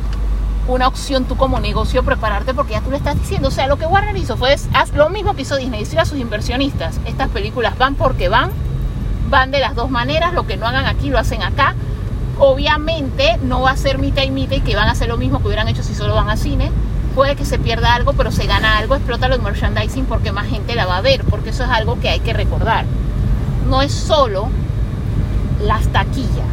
[0.67, 3.49] una opción tú como negocio prepararte porque ya tú le estás diciendo.
[3.49, 6.05] O sea, lo que Warner hizo fue haz lo mismo que hizo Disney, decir a
[6.05, 8.51] sus inversionistas, estas películas van porque van,
[9.29, 11.75] van de las dos maneras, lo que no hagan aquí lo hacen acá.
[12.37, 15.39] Obviamente no va a ser mitad y mitad y que van a hacer lo mismo
[15.39, 16.71] que hubieran hecho si solo van a cine.
[17.15, 20.75] Puede que se pierda algo, pero se gana algo, explota los merchandising porque más gente
[20.75, 22.85] la va a ver, porque eso es algo que hay que recordar.
[23.69, 24.49] No es solo
[25.61, 26.45] las taquillas,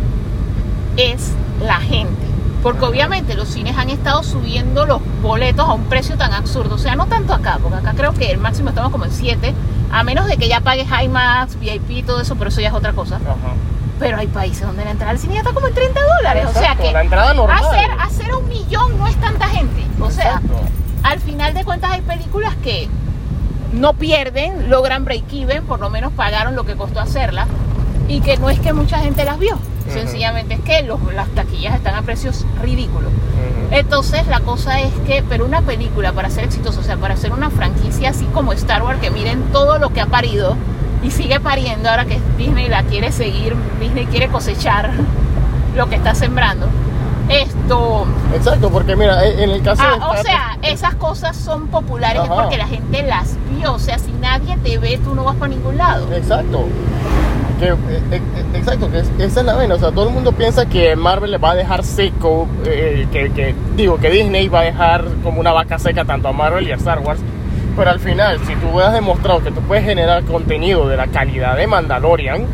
[0.97, 2.23] es la gente.
[2.63, 6.77] Porque obviamente los cines han estado subiendo los boletos a un precio tan absurdo.
[6.77, 9.53] O sea, no tanto acá, porque acá creo que el máximo estamos como en 7,
[9.91, 12.93] a menos de que ya pagues IMAX, VIP todo eso, pero eso ya es otra
[12.93, 13.17] cosa.
[13.17, 13.55] Ajá.
[14.03, 16.47] Pero hay países donde la entrada al cine ya está como en 30 dólares.
[16.49, 17.65] o sea Exacto, que la entrada normal.
[17.65, 19.83] hacer, hacer un millón no es tanta gente.
[20.01, 20.61] O sea, Exacto.
[21.05, 22.89] al final de cuentas hay películas que
[23.73, 27.47] no pierden, logran break even, por lo menos pagaron lo que costó hacerla.
[28.09, 29.59] Y que no es que mucha gente las vio.
[29.89, 33.11] Sencillamente es que los- las taquillas están a precios ridículos.
[33.13, 33.69] Ujú.
[33.75, 37.33] Entonces la cosa es que, pero una película para ser exitosa, o sea, para hacer
[37.33, 40.57] una franquicia así como Star Wars, que miren todo lo que ha parido
[41.03, 44.91] y sigue pariendo ahora que Disney la quiere seguir, Disney quiere cosechar
[45.77, 46.67] lo que está sembrando.
[47.29, 48.05] Esto,
[48.35, 51.69] Exacto, porque mira, eh, en el caso de ah, o Star- sea, esas cosas son
[51.69, 52.43] populares es Ajá.
[52.43, 55.49] porque la gente las vio, o sea, si nadie te ve, tú no vas para
[55.49, 56.13] ningún lado.
[56.13, 56.67] Exacto.
[57.59, 57.77] Que, eh,
[58.11, 58.21] eh,
[58.55, 59.77] exacto, que es- esa es la vena.
[59.77, 63.31] O sea, todo el mundo piensa que Marvel le va a dejar seco, eh, que,
[63.31, 66.73] que- digo, que Disney va a dejar como una vaca seca tanto a Marvel y
[66.73, 67.21] a Star Wars.
[67.77, 71.57] Pero al final, si tú has demostrado que tú puedes generar contenido de la calidad
[71.57, 72.45] de Mandalorian,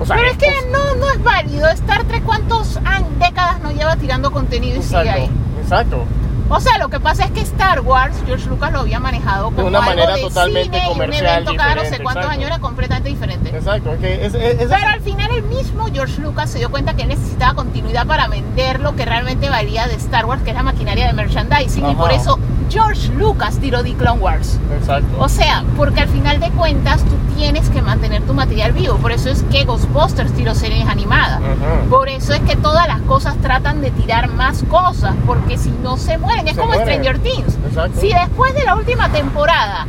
[0.00, 1.68] o sea, Pero es que no, no es válido.
[1.70, 2.78] Star Trek, ¿cuántos
[3.18, 5.24] décadas nos lleva tirando contenido y sigue ahí?
[5.24, 6.04] Exacto, exacto.
[6.50, 9.66] O sea, lo que pasa es que Star Wars, George Lucas lo había manejado como
[9.66, 12.28] una algo manera de totalmente cine y un comercial, evento cada no sé cuántos exacto.
[12.30, 13.50] años era completamente diferente.
[13.54, 16.94] Exacto, que es, es- es- Pero al final el mismo George Lucas se dio cuenta
[16.94, 20.56] que él necesitaba continuidad para vender lo que realmente valía de Star Wars, que es
[20.56, 21.98] la maquinaria de merchandising, y Ajá.
[21.98, 22.38] por eso
[22.68, 24.58] George Lucas tiró The Clone Wars.
[24.78, 25.06] exacto.
[25.18, 28.96] O sea, porque al final de cuentas tú tienes que mantener tu material vivo.
[28.96, 31.40] Por eso es que Ghostbusters tiró series animadas.
[31.40, 31.88] Ujú.
[31.90, 35.96] Por eso es que todas las cosas tratan de tirar más cosas, porque si no
[35.96, 36.86] se mueren, es Se como mueren.
[37.02, 37.56] Stranger Things.
[37.68, 38.00] Exacto.
[38.00, 39.86] Si después de la última temporada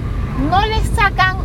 [0.49, 1.37] no le sacan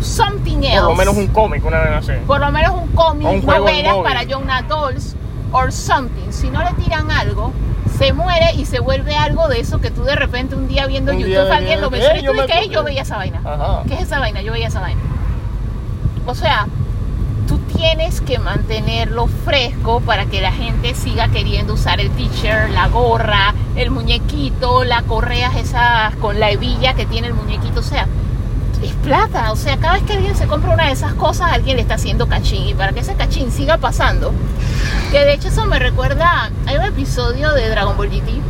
[0.00, 2.12] something else, Por lo menos un cómic, una vez así.
[2.26, 5.16] por lo menos un cómic, novelas para young adults,
[5.52, 7.52] or something, si no le tiran algo,
[7.98, 11.12] se muere y se vuelve algo de eso que tú de repente un día viendo
[11.12, 12.90] Un YouTube día alguien lo menciona "Eh, y yo tú dices, "Ey, yo acordé".
[12.90, 13.40] veía esa vaina.
[13.44, 13.82] Ajá.
[13.88, 14.42] ¿Qué es esa vaina?
[14.42, 15.00] Yo veía esa vaina.
[16.26, 16.66] O sea,
[17.48, 22.88] tú tienes que mantenerlo fresco para que la gente siga queriendo usar el t-shirt, la
[22.88, 27.80] gorra, el muñequito, la correa esa con la hebilla que tiene el muñequito.
[27.80, 28.06] O sea,
[28.82, 29.52] es plata.
[29.52, 31.94] O sea, cada vez que alguien se compra una de esas cosas, alguien le está
[31.94, 32.68] haciendo cachín.
[32.68, 34.32] Y para que ese cachín siga pasando,
[35.10, 38.40] que de hecho eso me recuerda, hay un episodio de Dragon Ball GT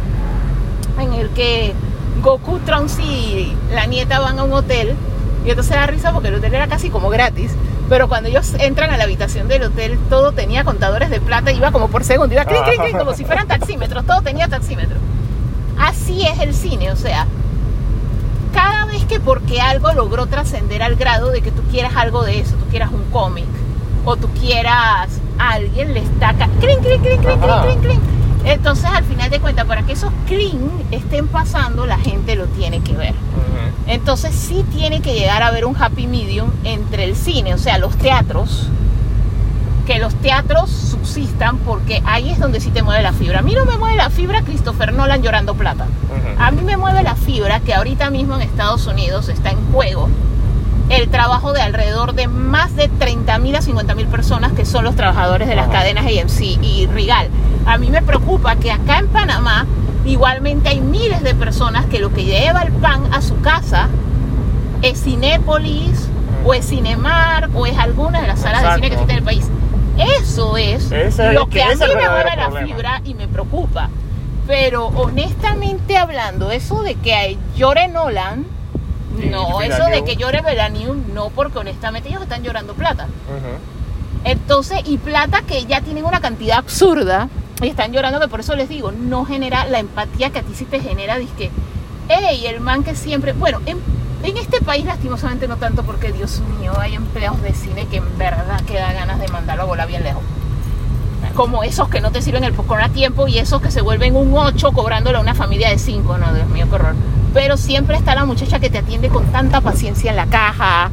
[1.01, 1.75] en el que
[2.23, 4.97] Goku, Trunks y la nieta van a un hotel
[5.45, 7.53] y entonces da risa porque el hotel era casi como gratis.
[7.89, 11.71] Pero cuando ellos entran a la habitación del hotel, todo tenía contadores de plata, iba
[11.71, 14.97] como por segundo, iba clink, clink, clink, como si fueran taxímetros, todo tenía taxímetro.
[15.79, 17.27] Así es el cine, o sea,
[18.57, 22.41] cada vez que porque algo logró trascender al grado de que tú quieras algo de
[22.41, 23.45] eso, tú quieras un cómic,
[24.07, 25.09] o tú quieras
[25.39, 28.01] a alguien le está ca- clink, clink, clink, clink, clink, clink.
[28.47, 30.61] Entonces, al final de cuentas, para que esos clink
[30.91, 33.11] estén pasando, la gente lo tiene que ver.
[33.13, 33.89] Ujú.
[33.89, 37.77] Entonces sí tiene que llegar a haber un happy medium entre el cine, o sea,
[37.79, 38.69] los teatros,
[39.87, 43.39] que los teatros subsistan porque ahí es donde sí te mueve la fibra.
[43.39, 45.85] A mí no me mueve la fibra Christopher Nolan llorando plata.
[45.85, 46.43] Ujú.
[46.43, 50.09] A mí me mueve la fibra que ahorita mismo en Estados Unidos está en juego
[50.89, 54.85] el trabajo de alrededor de más de 30 mil a 50 mil personas que son
[54.85, 55.79] los trabajadores de las Ajá.
[55.81, 57.29] cadenas AMC y Rigal.
[57.65, 59.67] A mí me preocupa que acá en Panamá
[60.05, 63.89] igualmente hay miles de personas que lo que lleva el pan a su casa
[64.83, 66.09] es Cinépolis
[66.45, 69.11] o es Cinemar o es alguna de las salas de cine que Exacto.
[69.11, 69.51] existen en el país.
[69.99, 70.91] Eso es
[71.35, 73.89] lo el- que a mí me mueve la fibra y me preocupa.
[74.47, 78.47] Pero honestamente hablando, eso de que llore Nolan,
[79.31, 83.07] no, eso de que llore Villeneuve, no, porque honestamente ellos están llorando plata.
[84.25, 87.29] Entonces, y plata que ya tienen una cantidad absurda
[87.63, 90.53] y están llorando, que por eso les digo, no genera la empatía que a ti
[90.55, 91.51] sí te genera, que
[92.09, 93.79] hey, el man que siempre, bueno, en,
[94.23, 98.19] en este país lastimosamente no tanto porque Dios mío, hay empleados de cine que en
[98.19, 100.23] verdad que da ganas de mandarlo a volar bien lejos.
[101.35, 104.17] Como esos que no te sirven el popcorn a tiempo y esos que se vuelven
[104.17, 106.95] un 8 cobrándole a una familia de 5, no, Dios mío, qué horror.
[107.35, 110.91] Pero siempre está la muchacha que te atiende con tanta paciencia en la caja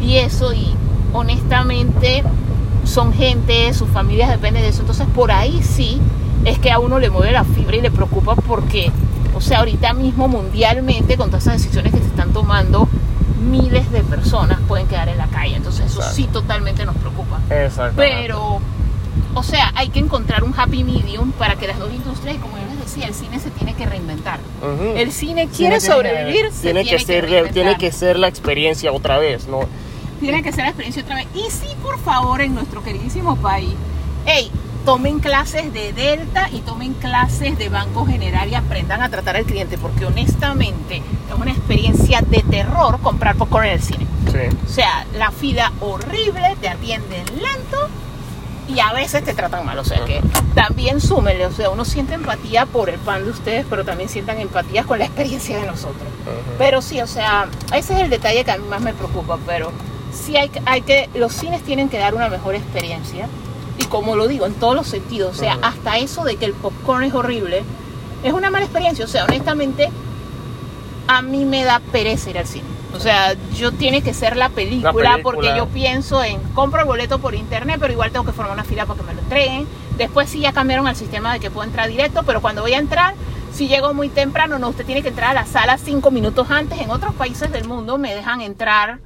[0.00, 0.74] y eso y
[1.12, 2.24] honestamente
[2.84, 4.80] son gente, sus familias dependen de eso.
[4.80, 6.00] Entonces por ahí sí
[6.44, 8.90] es que a uno le mueve la fibra y le preocupa porque,
[9.34, 12.88] o sea, ahorita mismo mundialmente con todas esas decisiones que se están tomando,
[13.50, 15.56] miles de personas pueden quedar en la calle.
[15.56, 16.16] Entonces eso Exacto.
[16.16, 17.40] sí totalmente nos preocupa.
[17.50, 17.94] Exacto.
[17.96, 18.60] Pero,
[19.34, 22.56] o sea, hay que encontrar un happy medium para que las dos industrias, y como
[22.56, 24.38] yo les decía, el cine se tiene que reinventar.
[24.96, 28.92] El cine Cine quiere tiene- sobrevivir, se tiene, que ser tiene que ser la experiencia
[28.92, 29.60] otra vez, ¿no?
[30.20, 31.26] Tiene que ser la experiencia otra vez.
[31.34, 33.74] Y sí, por favor, en nuestro queridísimo país,
[34.26, 34.50] hey,
[34.84, 39.44] tomen clases de Delta y tomen clases de Banco General y aprendan a tratar al
[39.44, 44.06] cliente, porque honestamente es una experiencia de terror comprar popcorn en el cine.
[44.30, 44.56] Sí.
[44.64, 47.88] O sea, la fila horrible, te atienden lento
[48.68, 49.78] y a veces te tratan mal.
[49.78, 50.20] O sea que
[50.54, 54.38] también súmenle, o sea, uno siente empatía por el pan de ustedes, pero también sientan
[54.38, 56.08] empatía con la experiencia de nosotros.
[56.58, 59.72] Pero sí, o sea, ese es el detalle que a mí más me preocupa, pero
[60.12, 63.28] sí hay, hay que, los cines tienen que dar una mejor experiencia.
[63.78, 66.52] Y como lo digo, en todos los sentidos, o sea, hasta eso de que el
[66.52, 67.64] popcorn es horrible,
[68.22, 69.04] es una mala experiencia.
[69.04, 69.90] O sea, honestamente,
[71.08, 72.64] a mí me da pereza ir al cine.
[72.94, 75.18] O sea, yo tiene que ser la película, película.
[75.22, 78.64] porque yo pienso en compro el boleto por internet, pero igual tengo que formar una
[78.64, 79.66] fila para que me lo entreguen.
[79.98, 82.78] Después sí ya cambiaron al sistema de que puedo entrar directo, pero cuando voy a
[82.78, 83.14] entrar,
[83.52, 86.80] si llego muy temprano, no, usted tiene que entrar a la sala cinco minutos antes.
[86.80, 89.00] En otros países del mundo me dejan entrar.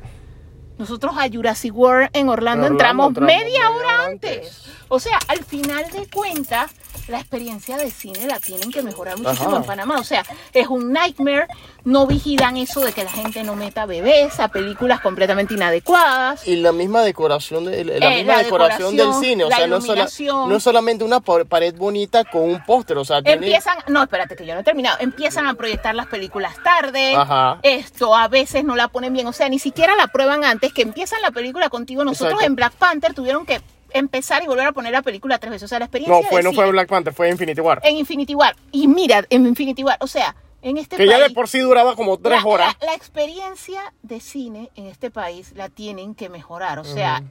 [0.78, 4.67] Nosotros a Jurassic World en Orlando, En Orlando entramos entramos media media hora hora antes.
[4.88, 6.70] O sea, al final de cuentas,
[7.08, 9.56] la experiencia de cine la tienen que mejorar muchísimo Ajá.
[9.58, 9.98] en Panamá.
[9.98, 11.46] O sea, es un nightmare.
[11.84, 16.46] No vigilan eso de que la gente no meta bebés a películas completamente inadecuadas.
[16.46, 19.76] Y la misma decoración, de, la Eh, misma la decoración, del cine, o sea, no
[19.78, 20.08] es, sola-
[20.46, 24.02] no es solamente una pa- pared bonita con un póster, o sea, tiene- Empiezan, no,
[24.02, 24.98] espérate que yo no he terminado.
[25.00, 27.14] Empiezan a proyectar las películas tarde.
[27.14, 27.58] Ajá.
[27.62, 30.82] Esto a veces no la ponen bien, o sea, ni siquiera la prueban antes que
[30.82, 32.04] empiezan la película contigo.
[32.04, 32.46] Nosotros Exacto.
[32.46, 33.60] en Black Panther tuvieron que
[33.92, 35.64] empezar y volver a poner la película tres veces.
[35.64, 37.80] O sea, la experiencia no fue, de no fue Black Panther, fue Infinity War.
[37.84, 38.56] en Infinity War.
[38.72, 41.58] Y mira, en Infinity War, o sea, en este que ya de país- por sí
[41.60, 42.76] duraba como tres la, horas.
[42.80, 46.78] La, la experiencia de cine en este país la tienen que mejorar.
[46.78, 47.22] O sea,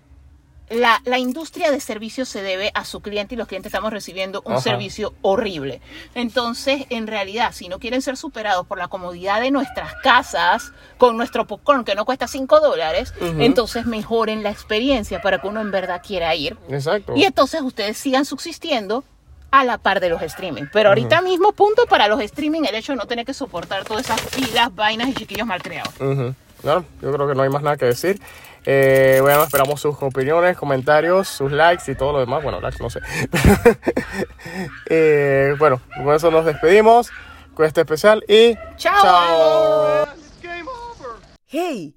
[0.69, 4.41] la, la industria de servicios se debe a su cliente y los clientes estamos recibiendo
[4.45, 4.61] un Ajá.
[4.61, 5.81] servicio horrible.
[6.13, 11.15] Entonces, en realidad, si no quieren ser superados por la comodidad de nuestras casas, con
[11.15, 15.71] nuestro popcorn que no cuesta 5 dólares, entonces mejoren la experiencia para que uno en
[15.71, 16.57] verdad quiera ir.
[16.69, 17.13] Exacto.
[17.15, 19.03] Y entonces ustedes sigan subsistiendo
[19.51, 20.63] a la par de los streaming.
[20.73, 24.05] Pero ahorita mismo, punto para los streaming, el hecho de no tener que soportar todas
[24.05, 25.93] esas filas, vainas y chiquillos malcriados.
[26.01, 26.35] Ujú.
[26.63, 28.19] Bueno, yo creo que no hay más nada que decir.
[28.69, 32.43] Eh, bueno, esperamos sus opiniones, comentarios, sus likes y todo lo demás.
[32.43, 32.99] Bueno, likes no sé.
[34.89, 37.11] Eh, bueno, con eso nos despedimos
[37.53, 39.01] con este especial y ¡Chao!
[39.01, 40.07] chao.
[41.47, 41.96] ¡Hey!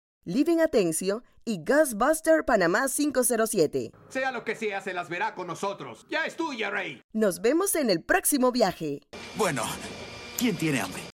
[0.25, 3.91] Living Atencio y Ghostbuster Panamá 507.
[4.09, 6.05] Sea lo que sea, se las verá con nosotros.
[6.09, 7.01] Ya es tuya, Rey.
[7.13, 9.01] Nos vemos en el próximo viaje.
[9.35, 9.63] Bueno,
[10.37, 11.10] ¿quién tiene hambre?